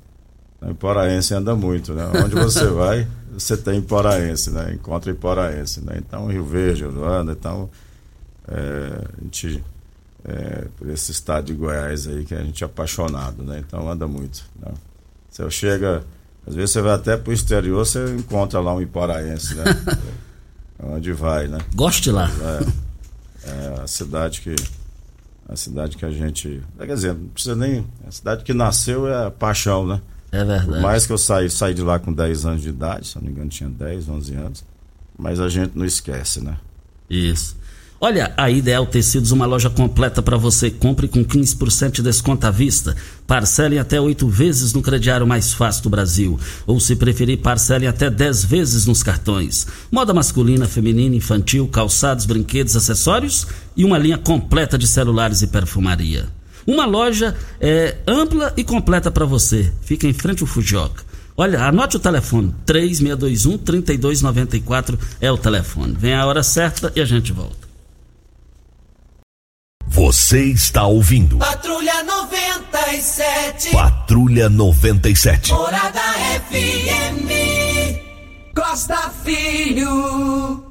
Iporaense 0.62 1.34
anda 1.34 1.54
muito, 1.54 1.92
né? 1.92 2.04
Onde 2.24 2.34
você 2.34 2.66
vai, 2.68 3.06
você 3.32 3.56
tem 3.56 3.78
iporaense, 3.78 4.50
né? 4.50 4.72
Encontra 4.74 5.10
iporaense, 5.10 5.80
né? 5.80 5.96
Então, 5.98 6.26
Rio 6.26 6.44
Verde, 6.44 6.84
Uruana, 6.84 7.32
então, 7.32 7.68
é, 8.48 9.04
a 9.18 9.24
gente, 9.24 9.62
é, 10.24 10.66
por 10.76 10.88
esse 10.88 11.12
estado 11.12 11.46
de 11.46 11.54
Goiás 11.54 12.06
aí 12.06 12.24
que 12.24 12.34
a 12.34 12.42
gente 12.42 12.64
é 12.64 12.66
apaixonado, 12.66 13.42
né? 13.42 13.62
Então, 13.66 13.90
anda 13.90 14.06
muito, 14.06 14.44
né? 14.60 14.72
Você 15.30 15.50
chega 15.50 16.04
às 16.46 16.54
vezes 16.54 16.70
você 16.70 16.80
vai 16.80 16.94
até 16.94 17.16
pro 17.16 17.32
exterior, 17.32 17.84
você 17.84 18.14
encontra 18.14 18.60
lá 18.60 18.72
um 18.72 18.80
iporaense, 18.80 19.56
né? 19.56 19.64
é 20.78 20.86
onde 20.86 21.12
vai, 21.12 21.48
né? 21.48 21.58
Gosto 21.74 22.04
de 22.04 22.12
lá. 22.12 22.30
É, 23.44 23.50
é, 23.50 23.80
a 23.82 23.86
cidade 23.86 24.40
que. 24.40 24.54
A 25.48 25.56
cidade 25.56 25.96
que 25.96 26.04
a 26.04 26.10
gente. 26.10 26.62
Quer 26.78 26.94
dizer, 26.94 27.14
não 27.14 27.28
precisa 27.28 27.56
nem. 27.56 27.84
A 28.06 28.12
cidade 28.12 28.44
que 28.44 28.54
nasceu 28.54 29.08
é 29.08 29.26
a 29.26 29.30
paixão, 29.30 29.84
né? 29.84 30.00
É 30.32 30.44
verdade. 30.44 30.66
Por 30.66 30.80
mais 30.80 31.06
que 31.06 31.12
eu 31.12 31.18
saí, 31.18 31.48
saí 31.48 31.74
de 31.74 31.82
lá 31.82 31.98
com 31.98 32.12
10 32.12 32.46
anos 32.46 32.62
de 32.62 32.68
idade, 32.68 33.08
se 33.08 33.16
não 33.16 33.22
me 33.22 33.30
engano, 33.30 33.48
tinha 33.48 33.68
10, 33.68 34.08
11 34.08 34.34
anos. 34.34 34.64
Mas 35.18 35.40
a 35.40 35.48
gente 35.48 35.76
não 35.76 35.84
esquece, 35.84 36.40
né? 36.40 36.56
Isso. 37.08 37.56
Olha, 37.98 38.34
a 38.36 38.50
Ideal 38.50 38.84
Tecidos, 38.84 39.32
uma 39.32 39.46
loja 39.46 39.70
completa 39.70 40.20
para 40.20 40.36
você. 40.36 40.70
Compre 40.70 41.08
com 41.08 41.24
15% 41.24 41.92
de 41.92 42.02
desconto 42.02 42.46
à 42.46 42.50
vista. 42.50 42.94
Parcele 43.26 43.78
até 43.78 43.98
oito 43.98 44.28
vezes 44.28 44.74
no 44.74 44.82
crediário 44.82 45.26
mais 45.26 45.54
fácil 45.54 45.84
do 45.84 45.88
Brasil. 45.88 46.38
Ou, 46.66 46.78
se 46.78 46.94
preferir, 46.94 47.38
parcele 47.38 47.86
até 47.86 48.10
10 48.10 48.44
vezes 48.44 48.84
nos 48.84 49.02
cartões. 49.02 49.66
Moda 49.90 50.12
masculina, 50.12 50.68
feminina, 50.68 51.16
infantil, 51.16 51.66
calçados, 51.68 52.26
brinquedos, 52.26 52.76
acessórios 52.76 53.46
e 53.74 53.82
uma 53.82 53.96
linha 53.96 54.18
completa 54.18 54.76
de 54.76 54.86
celulares 54.86 55.40
e 55.40 55.46
perfumaria. 55.46 56.28
Uma 56.66 56.84
loja 56.84 57.34
é, 57.60 57.96
ampla 58.06 58.52
e 58.56 58.64
completa 58.64 59.10
para 59.10 59.24
você. 59.24 59.72
Fica 59.82 60.06
em 60.06 60.12
frente 60.12 60.42
ao 60.42 60.48
Fujioka. 60.48 61.04
Olha, 61.36 61.64
anote 61.64 61.96
o 61.96 62.00
telefone: 62.00 62.54
3621-3294 62.66 64.98
é 65.20 65.30
o 65.30 65.38
telefone. 65.38 65.94
Vem 65.98 66.14
a 66.14 66.26
hora 66.26 66.42
certa 66.42 66.92
e 66.96 67.00
a 67.00 67.04
gente 67.04 67.32
volta. 67.32 67.66
Você 69.86 70.44
está 70.44 70.86
ouvindo. 70.86 71.38
Patrulha 71.38 72.02
97. 72.02 73.70
Patrulha 73.70 74.50
97. 74.50 75.52
Morada 75.52 76.02
FM. 76.50 77.30
Costa 78.54 79.10
Filho. 79.24 80.65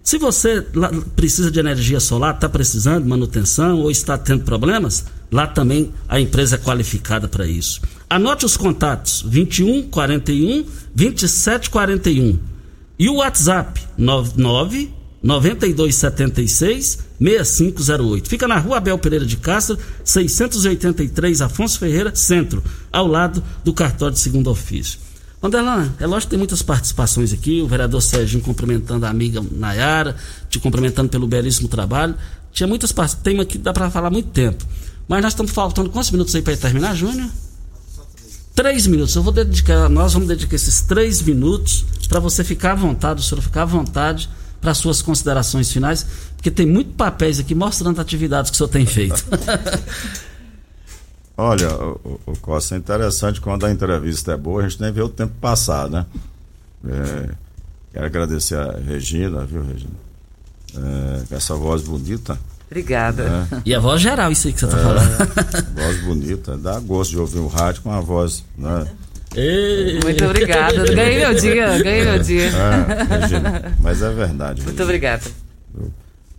Se 0.00 0.16
você 0.16 0.64
precisa 1.16 1.50
de 1.50 1.58
energia 1.58 1.98
solar, 1.98 2.36
está 2.36 2.48
precisando 2.48 3.02
de 3.02 3.08
manutenção 3.08 3.80
ou 3.80 3.90
está 3.90 4.16
tendo 4.16 4.44
problemas, 4.44 5.06
lá 5.30 5.46
também 5.46 5.92
a 6.08 6.20
empresa 6.20 6.56
é 6.56 6.58
qualificada 6.58 7.28
para 7.28 7.46
isso. 7.46 7.80
Anote 8.08 8.44
os 8.44 8.56
contatos: 8.56 9.24
21 9.26 9.82
41 9.90 10.64
27 10.94 11.70
41 11.70 12.38
e 12.98 13.08
o 13.08 13.16
WhatsApp 13.16 13.80
99 13.96 15.00
9276 15.22 16.98
6508. 17.20 18.28
Fica 18.28 18.48
na 18.48 18.58
rua 18.58 18.78
Abel 18.78 18.98
Pereira 18.98 19.26
de 19.26 19.36
Castro, 19.36 19.78
683 20.02 21.42
Afonso 21.42 21.78
Ferreira, 21.78 22.14
centro, 22.14 22.62
ao 22.90 23.06
lado 23.06 23.42
do 23.62 23.72
cartório 23.72 24.14
de 24.14 24.20
segundo 24.20 24.50
ofício. 24.50 24.98
Vanderlan, 25.40 25.90
é 25.98 26.06
lógico 26.06 26.28
que 26.28 26.30
tem 26.30 26.38
muitas 26.38 26.62
participações 26.62 27.32
aqui, 27.32 27.62
o 27.62 27.66
vereador 27.66 28.02
Sérgio 28.02 28.40
cumprimentando 28.40 29.06
a 29.06 29.10
amiga 29.10 29.42
Nayara, 29.52 30.16
te 30.50 30.58
cumprimentando 30.58 31.08
pelo 31.08 31.26
belíssimo 31.26 31.68
trabalho. 31.68 32.14
Tinha 32.52 32.66
muitas 32.66 32.92
tem 33.22 33.40
aqui 33.40 33.56
dá 33.56 33.72
para 33.72 33.90
falar 33.90 34.10
muito 34.10 34.28
tempo. 34.30 34.64
Mas 35.10 35.22
nós 35.24 35.32
estamos 35.32 35.50
faltando 35.50 35.90
quantos 35.90 36.12
minutos 36.12 36.32
aí 36.36 36.40
para 36.40 36.56
terminar, 36.56 36.94
Júnior? 36.94 37.28
Três 38.54 38.86
minutos. 38.86 39.16
Eu 39.16 39.24
vou 39.24 39.32
dedicar, 39.32 39.88
nós 39.88 40.12
vamos 40.12 40.28
dedicar 40.28 40.54
esses 40.54 40.82
três 40.82 41.20
minutos 41.20 41.84
para 42.08 42.20
você 42.20 42.44
ficar 42.44 42.72
à 42.72 42.74
vontade, 42.76 43.20
o 43.20 43.24
senhor 43.24 43.42
ficar 43.42 43.62
à 43.62 43.64
vontade 43.64 44.30
para 44.60 44.72
suas 44.72 45.02
considerações 45.02 45.72
finais, 45.72 46.06
porque 46.36 46.48
tem 46.48 46.64
muito 46.64 46.92
papéis 46.92 47.40
aqui 47.40 47.56
mostrando 47.56 48.00
atividades 48.00 48.52
que 48.52 48.54
o 48.54 48.58
senhor 48.58 48.68
tem 48.68 48.86
feito. 48.86 49.24
Olha, 51.36 51.74
o, 51.74 52.20
o 52.26 52.38
Costa, 52.38 52.76
é 52.76 52.78
interessante 52.78 53.40
quando 53.40 53.66
a 53.66 53.70
entrevista 53.72 54.30
é 54.30 54.36
boa, 54.36 54.62
a 54.62 54.68
gente 54.68 54.80
nem 54.80 54.92
vê 54.92 55.02
o 55.02 55.08
tempo 55.08 55.34
passar, 55.40 55.90
né? 55.90 56.06
É, 56.86 57.30
quero 57.92 58.06
agradecer 58.06 58.56
a 58.56 58.78
Regina, 58.78 59.44
viu, 59.44 59.64
Regina? 59.64 59.90
É, 60.72 61.34
essa 61.34 61.56
voz 61.56 61.82
bonita. 61.82 62.38
Obrigada. 62.70 63.48
É. 63.52 63.62
E 63.66 63.74
a 63.74 63.80
voz 63.80 64.00
geral, 64.00 64.30
isso 64.30 64.46
aí 64.46 64.52
que 64.52 64.60
você 64.60 64.66
está 64.66 64.78
é, 64.78 64.82
falando. 64.82 65.74
Voz 65.74 66.00
bonita, 66.02 66.56
dá 66.56 66.78
gosto 66.78 67.10
de 67.10 67.18
ouvir 67.18 67.40
o 67.40 67.48
rádio 67.48 67.82
com 67.82 67.90
a 67.90 68.00
voz, 68.00 68.44
né? 68.56 68.86
Ei. 69.34 69.98
Muito 70.02 70.24
obrigada. 70.24 70.84
Ganhei 70.94 71.18
meu 71.18 71.34
dia, 71.34 71.82
ganhei 71.82 72.04
meu 72.04 72.18
dia. 72.20 72.46
É, 72.46 73.72
mas 73.80 74.02
é 74.02 74.12
verdade. 74.12 74.62
Muito 74.62 74.82
obrigada. 74.82 75.24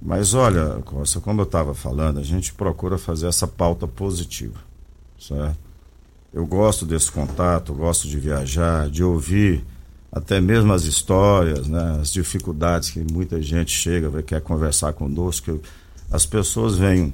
Mas 0.02 0.34
olha, 0.34 0.78
Costa, 0.86 1.20
como 1.20 1.42
eu 1.42 1.46
estava 1.46 1.74
falando, 1.74 2.20
a 2.20 2.24
gente 2.24 2.54
procura 2.54 2.98
fazer 2.98 3.28
essa 3.28 3.46
pauta 3.46 3.88
positiva, 3.88 4.60
certo? 5.20 5.58
Eu 6.34 6.46
gosto 6.46 6.86
desse 6.86 7.12
contato, 7.12 7.74
gosto 7.74 8.08
de 8.08 8.18
viajar, 8.18 8.90
de 8.90 9.04
ouvir 9.04 9.64
até 10.12 10.42
mesmo 10.42 10.74
as 10.74 10.84
histórias, 10.84 11.68
né, 11.68 12.00
as 12.02 12.12
dificuldades 12.12 12.90
que 12.90 13.06
muita 13.12 13.42
gente 13.42 13.72
chega, 13.72 14.22
quer 14.24 14.42
conversar 14.42 14.94
conosco. 14.94 15.60
As 16.12 16.26
pessoas 16.26 16.78
vêm, 16.78 17.14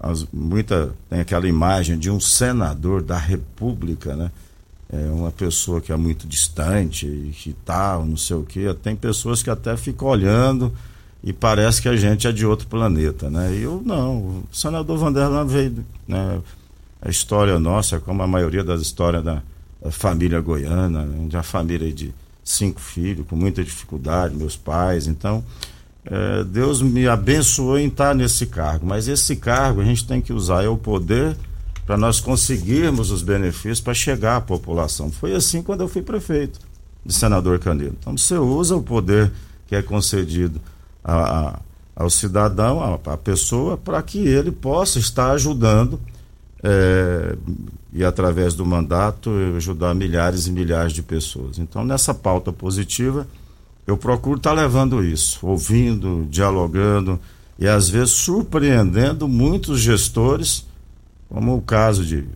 as, 0.00 0.26
muita 0.32 0.94
tem 1.08 1.20
aquela 1.20 1.46
imagem 1.46 1.98
de 1.98 2.10
um 2.10 2.18
senador 2.18 3.02
da 3.02 3.16
República, 3.16 4.16
né? 4.16 4.30
é, 4.92 5.10
uma 5.10 5.32
pessoa 5.32 5.80
que 5.80 5.90
é 5.90 5.96
muito 5.96 6.28
distante 6.28 7.06
e 7.06 7.30
que 7.30 7.54
tal, 7.64 8.04
não 8.04 8.16
sei 8.16 8.36
o 8.36 8.44
quê. 8.44 8.74
Tem 8.82 8.94
pessoas 8.94 9.42
que 9.42 9.48
até 9.48 9.74
ficam 9.76 10.06
olhando 10.06 10.72
e 11.24 11.32
parece 11.32 11.80
que 11.80 11.88
a 11.88 11.96
gente 11.96 12.26
é 12.26 12.32
de 12.32 12.44
outro 12.44 12.66
planeta, 12.66 13.30
né? 13.30 13.56
Eu 13.58 13.82
não. 13.84 14.18
O 14.18 14.44
senador 14.52 14.98
Vanderlan 14.98 15.46
veio, 15.46 15.84
né? 16.06 16.40
A 17.00 17.08
história 17.08 17.58
nossa, 17.58 17.98
como 17.98 18.22
a 18.22 18.26
maioria 18.26 18.62
das 18.62 18.82
histórias 18.82 19.24
da, 19.24 19.42
da 19.80 19.90
família 19.90 20.40
goiana, 20.40 21.04
né? 21.04 21.26
de 21.26 21.36
uma 21.36 21.42
família 21.42 21.90
de 21.90 22.14
cinco 22.44 22.80
filhos, 22.80 23.26
com 23.26 23.34
muita 23.34 23.64
dificuldade, 23.64 24.36
meus 24.36 24.56
pais. 24.56 25.06
Então, 25.06 25.42
é, 26.04 26.44
Deus 26.44 26.82
me 26.82 27.06
abençoou 27.06 27.78
em 27.78 27.86
estar 27.86 28.14
nesse 28.14 28.46
cargo. 28.46 28.86
Mas 28.86 29.08
esse 29.08 29.36
cargo 29.36 29.80
a 29.80 29.84
gente 29.84 30.06
tem 30.06 30.20
que 30.20 30.32
usar 30.32 30.64
é 30.64 30.68
o 30.68 30.76
poder 30.76 31.36
para 31.86 31.96
nós 31.96 32.20
conseguirmos 32.20 33.10
os 33.10 33.22
benefícios 33.22 33.80
para 33.80 33.94
chegar 33.94 34.36
à 34.36 34.40
população. 34.40 35.10
Foi 35.10 35.34
assim 35.34 35.62
quando 35.62 35.82
eu 35.82 35.88
fui 35.88 36.02
prefeito 36.02 36.60
de 37.04 37.12
senador 37.12 37.58
Candido. 37.58 37.96
Então 37.98 38.16
você 38.16 38.36
usa 38.36 38.76
o 38.76 38.82
poder 38.82 39.32
que 39.66 39.74
é 39.74 39.82
concedido 39.82 40.60
a, 41.02 41.14
a, 41.14 41.60
ao 41.96 42.10
cidadão, 42.10 43.00
à 43.04 43.16
pessoa, 43.16 43.76
para 43.76 44.00
que 44.02 44.18
ele 44.18 44.52
possa 44.52 44.98
estar 44.98 45.32
ajudando 45.32 46.00
é, 46.62 47.36
e 47.92 48.04
através 48.04 48.54
do 48.54 48.64
mandato 48.64 49.30
ajudar 49.56 49.94
milhares 49.94 50.46
e 50.46 50.52
milhares 50.52 50.92
de 50.92 51.02
pessoas. 51.02 51.58
Então 51.58 51.84
nessa 51.84 52.14
pauta 52.14 52.52
positiva 52.52 53.26
eu 53.86 53.96
procuro 53.96 54.36
estar 54.36 54.52
levando 54.52 55.04
isso, 55.04 55.46
ouvindo, 55.46 56.26
dialogando 56.30 57.18
e 57.58 57.66
às 57.66 57.88
vezes 57.88 58.10
surpreendendo 58.10 59.28
muitos 59.28 59.80
gestores 59.80 60.66
como 61.28 61.56
o 61.56 61.62
caso 61.62 62.04
de 62.04 62.26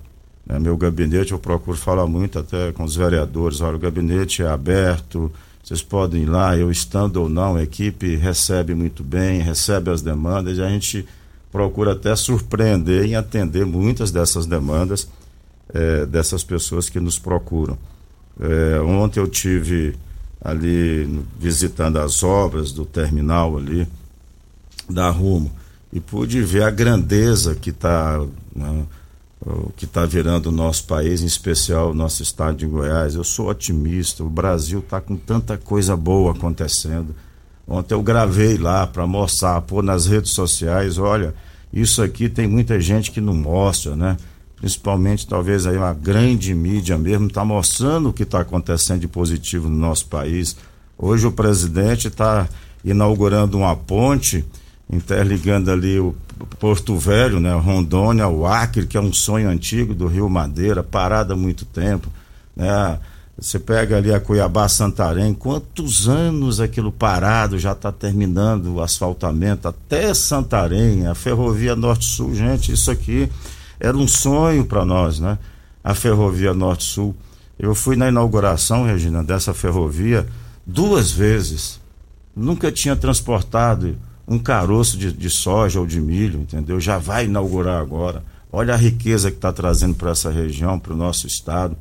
né, 0.47 0.59
meu 0.59 0.77
gabinete, 0.77 1.33
eu 1.33 1.39
procuro 1.39 1.77
falar 1.77 2.07
muito 2.07 2.39
até 2.39 2.73
com 2.73 2.85
os 2.85 2.97
vereadores. 2.97 3.61
Olha, 3.61 3.77
o 3.77 3.81
gabinete 3.81 4.43
é 4.43 4.47
aberto, 4.47 5.31
vocês 5.63 5.83
podem 5.83 6.23
ir 6.23 6.27
lá, 6.27 6.57
eu 6.57 6.71
estando 6.71 7.17
ou 7.17 7.29
não, 7.29 7.57
a 7.57 7.63
equipe 7.63 8.17
recebe 8.17 8.75
muito 8.75 9.03
bem, 9.03 9.41
recebe 9.41 9.91
as 9.91 10.01
demandas 10.01 10.57
e 10.57 10.63
a 10.63 10.69
gente 10.69 11.07
procura 11.51 11.93
até 11.93 12.15
surpreender 12.15 13.07
e 13.07 13.15
atender 13.15 13.67
muitas 13.67 14.11
dessas 14.11 14.47
demandas 14.47 15.09
é, 15.75 16.07
dessas 16.07 16.45
pessoas 16.45 16.89
que 16.89 17.01
nos 17.01 17.19
procuram. 17.19 17.77
É, 18.41 18.81
ontem 18.81 19.21
eu 19.21 19.27
tive 19.27 19.97
ali 20.41 21.25
visitando 21.39 21.99
as 21.99 22.23
obras 22.23 22.73
do 22.73 22.85
terminal 22.85 23.57
ali 23.57 23.87
da 24.89 25.11
Rumo 25.11 25.51
e 25.93 26.01
pude 26.01 26.43
ver 26.43 26.63
a 26.63 26.71
grandeza 26.71 27.55
que 27.55 27.71
está 27.71 28.25
né, 28.55 28.87
que 29.77 29.85
está 29.85 30.05
virando 30.05 30.47
o 30.47 30.53
nosso 30.53 30.85
país, 30.85 31.23
em 31.23 31.27
especial 31.27 31.91
o 31.91 31.95
nosso 31.95 32.23
estado 32.23 32.57
de 32.57 32.67
Goiás. 32.67 33.15
Eu 33.15 33.23
sou 33.23 33.49
otimista, 33.49 34.25
o 34.25 34.29
Brasil 34.29 34.81
está 34.81 35.01
com 35.01 35.17
tanta 35.17 35.57
coisa 35.57 35.97
boa 35.97 36.33
acontecendo. 36.33 37.15
Ontem 37.69 37.95
eu 37.95 38.03
gravei 38.03 38.57
lá 38.57 38.87
para 38.87 39.07
mostrar, 39.07 39.61
pôr 39.63 39.83
nas 39.83 40.07
redes 40.07 40.33
sociais, 40.33 40.99
olha, 40.99 41.35
isso 41.73 42.03
aqui 42.03 42.29
tem 42.29 42.47
muita 42.47 42.81
gente 42.81 43.11
que 43.11 43.21
não 43.21 43.35
mostra, 43.35 43.95
né? 43.95 44.17
Principalmente 44.57 45.27
talvez 45.27 45.67
aí 45.67 45.77
uma 45.77 45.93
grande 45.93 46.55
mídia 46.55 46.97
mesmo 46.97 47.27
está 47.27 47.45
mostrando 47.45 48.09
o 48.09 48.13
que 48.13 48.23
está 48.23 48.41
acontecendo 48.41 49.01
de 49.01 49.09
positivo 49.09 49.69
no 49.69 49.77
nosso 49.77 50.07
país. 50.07 50.57
Hoje 50.99 51.27
o 51.27 51.33
presidente 51.33 52.09
está 52.09 52.49
inaugurando 52.85 53.59
uma 53.59 53.77
ponte 53.77 54.45
interligando 54.91 55.71
ali 55.71 55.99
o 55.99 56.15
Porto 56.59 56.97
Velho, 56.97 57.41
né, 57.41 57.53
Rondônia, 57.55 58.29
o 58.29 58.47
Acre, 58.47 58.87
que 58.87 58.97
é 58.97 59.01
um 59.01 59.13
sonho 59.13 59.49
antigo 59.49 59.95
do 59.95 60.07
Rio 60.07 60.29
Madeira, 60.29 60.83
parado 60.83 61.33
há 61.33 61.37
muito 61.37 61.65
tempo, 61.65 62.09
né? 62.55 62.99
Você 63.39 63.59
pega 63.59 63.99
ali 63.99 64.15
a 64.15 64.21
Cuiabá 64.21 64.67
Santarém, 64.67 65.35
quantos 65.35 66.09
anos 66.09 66.59
aquilo 66.59 66.91
parado 66.91 67.59
já 67.59 67.73
está 67.73 67.93
terminando 67.93 68.77
o 68.77 68.81
asfaltamento 68.81 69.69
até 69.69 70.15
Santarém, 70.15 71.07
a 71.07 71.15
ferrovia 71.15 71.77
Norte-Sul, 71.77 72.35
gente, 72.35 72.73
isso 72.73 72.91
aqui 72.91 73.29
era 73.79 73.97
um 73.97 74.09
sonho 74.09 74.65
para 74.65 74.85
nós, 74.85 75.21
né? 75.21 75.39
A 75.83 75.95
ferrovia 75.95 76.53
Norte-Sul. 76.53 77.15
Eu 77.59 77.75
fui 77.75 77.97
na 77.97 78.09
inauguração, 78.09 78.85
Regina, 78.85 79.23
dessa 79.23 79.55
ferrovia 79.55 80.27
duas 80.67 81.11
vezes. 81.11 81.81
Nunca 82.35 82.71
tinha 82.71 82.97
transportado 82.97 83.97
um 84.27 84.39
caroço 84.39 84.99
de, 84.99 85.13
de 85.13 85.31
soja 85.31 85.81
ou 85.81 85.87
de 85.87 86.01
milho, 86.01 86.41
entendeu? 86.41 86.81
Já 86.81 86.99
vai 86.99 87.27
inaugurar 87.27 87.81
agora. 87.81 88.23
Olha 88.53 88.75
a 88.75 88.77
riqueza 88.77 89.31
que 89.31 89.37
está 89.37 89.53
trazendo 89.53 89.95
para 89.95 90.11
essa 90.11 90.31
região, 90.31 90.79
para 90.79 90.93
o 90.93 90.97
nosso 90.97 91.27
estado. 91.27 91.77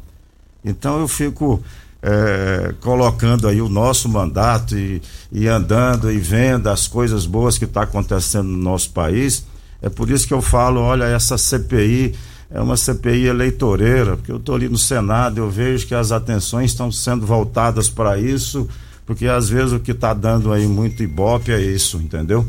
Então 0.63 0.99
eu 0.99 1.07
fico 1.07 1.63
é, 2.01 2.73
colocando 2.81 3.47
aí 3.47 3.61
o 3.61 3.69
nosso 3.69 4.07
mandato 4.07 4.77
e, 4.77 5.01
e, 5.31 5.47
andando 5.47 6.11
e 6.11 6.17
vendo 6.17 6.67
as 6.67 6.87
coisas 6.87 7.25
boas 7.25 7.57
que 7.57 7.65
está 7.65 7.81
acontecendo 7.81 8.47
no 8.47 8.57
nosso 8.57 8.91
país. 8.91 9.45
É 9.85 9.89
por 9.89 10.09
isso 10.09 10.27
que 10.27 10.33
eu 10.33 10.41
falo, 10.41 10.81
olha, 10.81 11.03
essa 11.03 11.37
CPI 11.37 12.15
é 12.49 12.59
uma 12.59 12.75
CPI 12.75 13.27
eleitoreira, 13.27 14.17
porque 14.17 14.31
eu 14.31 14.37
estou 14.37 14.55
ali 14.55 14.67
no 14.67 14.79
Senado, 14.79 15.37
eu 15.37 15.47
vejo 15.47 15.85
que 15.85 15.93
as 15.93 16.11
atenções 16.11 16.71
estão 16.71 16.91
sendo 16.91 17.23
voltadas 17.23 17.87
para 17.87 18.17
isso, 18.17 18.67
porque 19.05 19.27
às 19.27 19.47
vezes 19.47 19.73
o 19.73 19.79
que 19.79 19.91
está 19.91 20.11
dando 20.11 20.51
aí 20.51 20.65
muito 20.65 21.03
ibope 21.03 21.51
é 21.51 21.61
isso, 21.61 21.97
entendeu? 21.97 22.43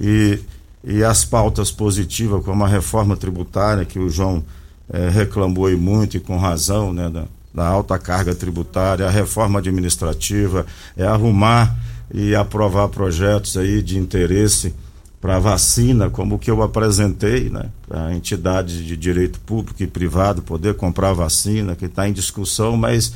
E, 0.00 0.38
e 0.82 1.04
as 1.04 1.22
pautas 1.22 1.70
positivas, 1.70 2.42
como 2.42 2.64
a 2.64 2.68
reforma 2.68 3.14
tributária, 3.14 3.84
que 3.84 3.98
o 3.98 4.08
João 4.08 4.42
é, 4.90 5.10
reclamou 5.10 5.66
aí 5.66 5.76
muito 5.76 6.16
e 6.16 6.20
com 6.20 6.38
razão, 6.38 6.94
né, 6.94 7.10
da, 7.10 7.24
da 7.52 7.68
alta 7.68 7.98
carga 7.98 8.34
tributária, 8.34 9.06
a 9.06 9.10
reforma 9.10 9.58
administrativa, 9.58 10.64
é 10.96 11.06
arrumar 11.06 11.76
e 12.10 12.34
aprovar 12.34 12.88
projetos 12.88 13.58
aí 13.58 13.82
de 13.82 13.98
interesse 13.98 14.74
para 15.20 15.38
vacina, 15.38 16.08
como 16.08 16.36
o 16.36 16.38
que 16.38 16.50
eu 16.50 16.62
apresentei, 16.62 17.50
né, 17.50 17.66
para 17.86 18.14
entidades 18.14 18.82
de 18.84 18.96
direito 18.96 19.38
público 19.40 19.82
e 19.82 19.86
privado 19.86 20.40
poder 20.40 20.74
comprar 20.74 21.12
vacina, 21.12 21.76
que 21.76 21.84
está 21.84 22.08
em 22.08 22.12
discussão, 22.12 22.76
mas 22.76 23.12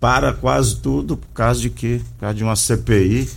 para 0.00 0.32
quase 0.32 0.76
tudo 0.76 1.16
por 1.16 1.28
causa 1.28 1.60
de 1.60 1.70
quê? 1.70 2.00
Por 2.14 2.20
causa 2.20 2.34
de 2.34 2.44
uma 2.44 2.56
CPI 2.56 3.30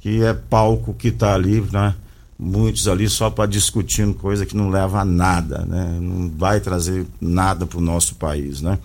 que 0.00 0.22
é 0.22 0.32
palco 0.32 0.94
que 0.94 1.08
está 1.08 1.34
ali, 1.34 1.60
né? 1.72 1.94
Muitos 2.38 2.86
ali 2.86 3.08
só 3.08 3.30
para 3.30 3.46
discutindo 3.46 4.14
coisa 4.14 4.46
que 4.46 4.56
não 4.56 4.70
leva 4.70 5.00
a 5.00 5.04
nada, 5.04 5.64
né? 5.66 5.98
Não 6.00 6.30
vai 6.30 6.60
trazer 6.60 7.04
nada 7.20 7.66
para 7.66 7.78
o 7.78 7.82
nosso 7.82 8.14
país, 8.14 8.62
né? 8.62 8.78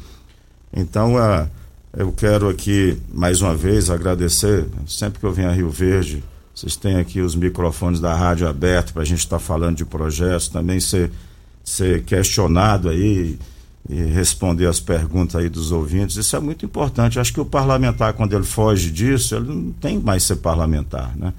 Então, 0.76 1.16
uh, 1.16 1.48
eu 1.96 2.12
quero 2.12 2.50
aqui 2.50 3.00
mais 3.14 3.42
uma 3.42 3.56
vez 3.56 3.92
agradecer, 3.92 4.68
sempre 4.88 5.20
que 5.20 5.26
eu 5.26 5.32
venho 5.32 5.50
a 5.50 5.54
Rio 5.54 5.70
Verde, 5.70 6.24
vocês 6.54 6.76
têm 6.76 6.98
aqui 6.98 7.20
os 7.20 7.36
microfones 7.36 8.00
da 8.00 8.14
rádio 8.14 8.48
abertos 8.48 8.94
para 8.94 9.02
a 9.02 9.06
gente 9.06 9.20
estar 9.20 9.40
tá 9.40 9.44
falando 9.44 9.78
de 9.78 9.86
projetos, 9.86 10.48
também 10.48 10.80
ser, 10.80 11.12
ser 11.64 12.04
questionado 12.04 12.90
aí 12.90 13.40
e 13.90 13.96
responder 13.96 14.68
as 14.68 14.80
perguntas 14.80 15.36
aí 15.36 15.50
dos 15.50 15.72
ouvintes. 15.72 16.16
Isso 16.16 16.36
é 16.36 16.40
muito 16.40 16.66
importante. 16.66 17.20
Acho 17.20 17.34
que 17.34 17.42
o 17.42 17.46
parlamentar, 17.46 18.14
quando 18.14 18.34
ele 18.34 18.46
foge 18.46 18.92
disso, 18.92 19.36
ele 19.36 19.48
não 19.48 19.72
tem 19.72 20.00
mais 20.00 20.24
ser 20.24 20.38
parlamentar, 20.38 21.16
né? 21.18 21.34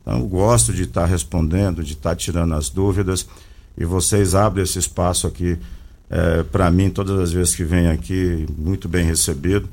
Então, 0.00 0.18
eu 0.18 0.26
gosto 0.26 0.72
de 0.72 0.84
estar 0.84 1.02
tá 1.02 1.06
respondendo, 1.06 1.84
de 1.84 1.92
estar 1.92 2.10
tá 2.10 2.16
tirando 2.16 2.54
as 2.54 2.70
dúvidas 2.70 3.26
e 3.76 3.84
vocês 3.84 4.34
abrem 4.34 4.62
esse 4.62 4.78
espaço 4.78 5.26
aqui 5.26 5.58
é, 6.08 6.42
para 6.42 6.70
mim 6.70 6.90
todas 6.90 7.18
as 7.20 7.32
vezes 7.32 7.54
que 7.54 7.62
venho 7.62 7.92
aqui, 7.92 8.46
muito 8.58 8.88
bem 8.88 9.04
recebido. 9.04 9.68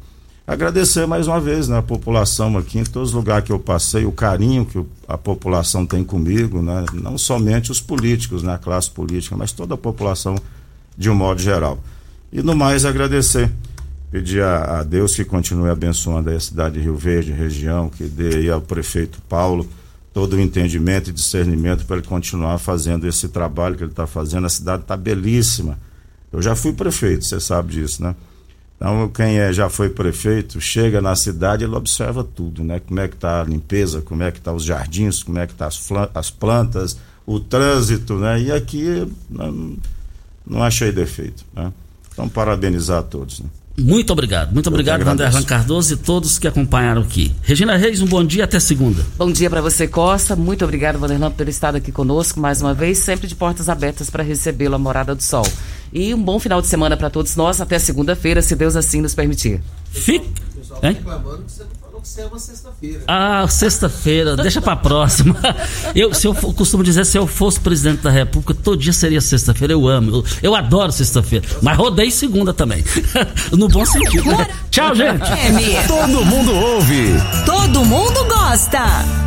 Agradecer 0.48 1.06
mais 1.06 1.28
uma 1.28 1.42
vez 1.42 1.68
né, 1.68 1.78
a 1.78 1.82
população 1.82 2.58
aqui, 2.58 2.80
em 2.80 2.84
todos 2.86 3.10
os 3.10 3.16
lugares 3.16 3.44
que 3.44 3.52
eu 3.52 3.60
passei, 3.60 4.06
o 4.06 4.14
carinho 4.14 4.66
que 4.66 4.82
a 5.06 5.18
população 5.18 5.86
tem 5.86 6.06
comigo, 6.06 6.62
né, 6.62 6.86
não 6.94 7.18
somente 7.18 7.70
os 7.70 7.82
políticos, 7.82 8.44
né, 8.44 8.54
a 8.54 8.58
classe 8.58 8.90
política, 8.90 9.36
mas 9.36 9.52
toda 9.52 9.74
a 9.74 9.78
população 9.78 10.38
de 10.98 11.10
um 11.10 11.16
modo 11.16 11.42
geral. 11.42 11.78
E 12.32 12.42
no 12.42 12.56
mais, 12.56 12.86
agradecer. 12.86 13.52
Pedir 14.10 14.42
a, 14.42 14.80
a 14.80 14.84
Deus 14.84 15.14
que 15.14 15.26
continue 15.26 15.70
abençoando 15.70 16.30
a 16.30 16.40
cidade 16.40 16.76
de 16.76 16.80
Rio 16.80 16.96
Verde, 16.96 17.34
região, 17.34 17.90
que 17.90 18.06
dê 18.06 18.50
ao 18.50 18.62
prefeito 18.62 19.22
Paulo 19.28 19.68
todo 20.14 20.38
o 20.38 20.40
entendimento 20.40 21.10
e 21.10 21.14
discernimento 21.14 21.86
para 21.86 21.98
ele 21.98 22.08
continuar 22.08 22.58
fazendo 22.58 23.06
esse 23.06 23.28
trabalho 23.28 23.76
que 23.76 23.84
ele 23.84 23.92
está 23.92 24.08
fazendo. 24.08 24.48
A 24.48 24.50
cidade 24.50 24.84
está 24.84 24.96
belíssima. 24.96 25.78
Eu 26.32 26.42
já 26.42 26.56
fui 26.56 26.72
prefeito, 26.72 27.26
você 27.26 27.38
sabe 27.38 27.74
disso, 27.74 28.02
né? 28.02 28.16
Então, 28.78 29.10
quem 29.10 29.40
é, 29.40 29.52
já 29.52 29.70
foi 29.70 29.90
prefeito, 29.90 30.62
chega 30.62 31.02
na 31.02 31.16
cidade, 31.16 31.64
ele 31.64 31.76
observa 31.76 32.24
tudo, 32.24 32.64
né? 32.64 32.80
Como 32.80 33.00
é 33.00 33.08
que 33.08 33.16
está 33.16 33.42
a 33.42 33.44
limpeza, 33.44 34.02
como 34.02 34.22
é 34.22 34.32
que 34.32 34.40
tá 34.40 34.54
os 34.54 34.64
jardins, 34.64 35.24
como 35.24 35.40
é 35.40 35.48
que 35.48 35.56
tá 35.56 35.66
as, 35.66 35.82
as 36.14 36.30
plantas, 36.30 36.98
o 37.26 37.40
trânsito, 37.40 38.16
né? 38.16 38.40
E 38.40 38.52
aqui 38.52 39.12
não, 39.30 39.78
não 40.46 40.64
achei 40.64 40.92
defeito, 40.92 41.44
né? 41.56 41.74
Então, 42.14 42.30
parabenizar 42.30 43.00
a 43.00 43.04
todos, 43.04 43.40
né? 43.40 43.50
Muito 43.80 44.12
obrigado. 44.12 44.52
Muito 44.54 44.68
obrigado, 44.68 45.06
Vanderlan 45.06 45.44
Cardoso 45.44 45.94
e 45.94 45.98
todos 45.98 46.40
que 46.40 46.48
acompanharam 46.48 47.04
aqui. 47.04 47.36
Regina 47.44 47.78
Reis, 47.78 48.02
um 48.02 48.08
bom 48.08 48.26
dia 48.26 48.46
até 48.46 48.60
segunda. 48.60 49.06
Bom 49.18 49.32
dia 49.32 49.50
para 49.50 49.62
você, 49.62 49.88
Costa. 49.88 50.36
Muito 50.36 50.66
obrigado, 50.66 50.98
Vanderlan, 50.98 51.30
por 51.30 51.38
ter 51.38 51.48
estado 51.50 51.76
aqui 51.76 51.92
conosco 51.92 52.40
mais 52.40 52.60
uma 52.60 52.74
vez, 52.74 52.98
sempre 52.98 53.28
de 53.28 53.36
portas 53.36 53.70
abertas 53.70 54.10
para 54.10 54.24
recebê-lo 54.24 54.76
a 54.76 54.80
Morada 54.80 55.14
do 55.14 55.22
Sol. 55.22 55.46
E 55.94 56.12
um 56.12 56.22
bom 56.22 56.40
final 56.40 56.60
de 56.60 56.68
semana 56.68 56.98
para 56.98 57.12
todos 57.12 57.36
nós, 57.36 57.62
até 57.62 57.78
segunda-feira, 57.78 58.42
se 58.42 58.56
Deus 58.56 58.76
assim 58.76 59.00
nos 59.00 59.14
permitir. 59.14 59.62
Fique. 59.92 60.28
Hein? 60.82 60.98
Ser 62.08 62.26
uma 62.26 62.40
sexta-feira. 62.40 63.04
Ah, 63.08 63.46
sexta-feira, 63.48 64.36
deixa 64.36 64.62
pra 64.62 64.76
próxima. 64.76 65.36
Eu, 65.94 66.14
se 66.14 66.28
eu 66.28 66.34
costumo 66.34 66.84
dizer, 66.84 67.06
se 67.06 67.18
eu 67.18 67.28
fosse 67.28 67.60
presidente 67.60 68.02
da 68.02 68.10
República, 68.10 68.54
todo 68.54 68.78
dia 68.78 68.94
seria 68.94 69.20
sexta-feira. 69.20 69.74
Eu 69.74 69.88
amo, 69.88 70.12
eu, 70.12 70.26
eu 70.42 70.56
adoro 70.56 70.92
sexta-feira. 70.92 71.46
Mas 71.62 71.78
rodei 71.78 72.10
segunda 72.10 72.54
também. 72.54 72.84
no 73.52 73.68
bom 73.68 73.86
sentido. 73.86 74.26
Né? 74.26 74.48
Tchau, 74.72 74.96
gente. 74.96 75.88
Todo 75.88 76.26
mundo 76.26 76.54
ouve. 76.54 77.14
Todo 77.46 77.86
mundo 77.86 78.24
gosta. 78.26 79.27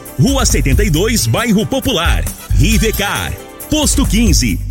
Rua 0.21 0.45
72, 0.45 1.25
Bairro 1.25 1.65
Popular. 1.65 2.23
Rivecar. 2.55 3.33
Posto 3.71 4.05
15. 4.05 4.70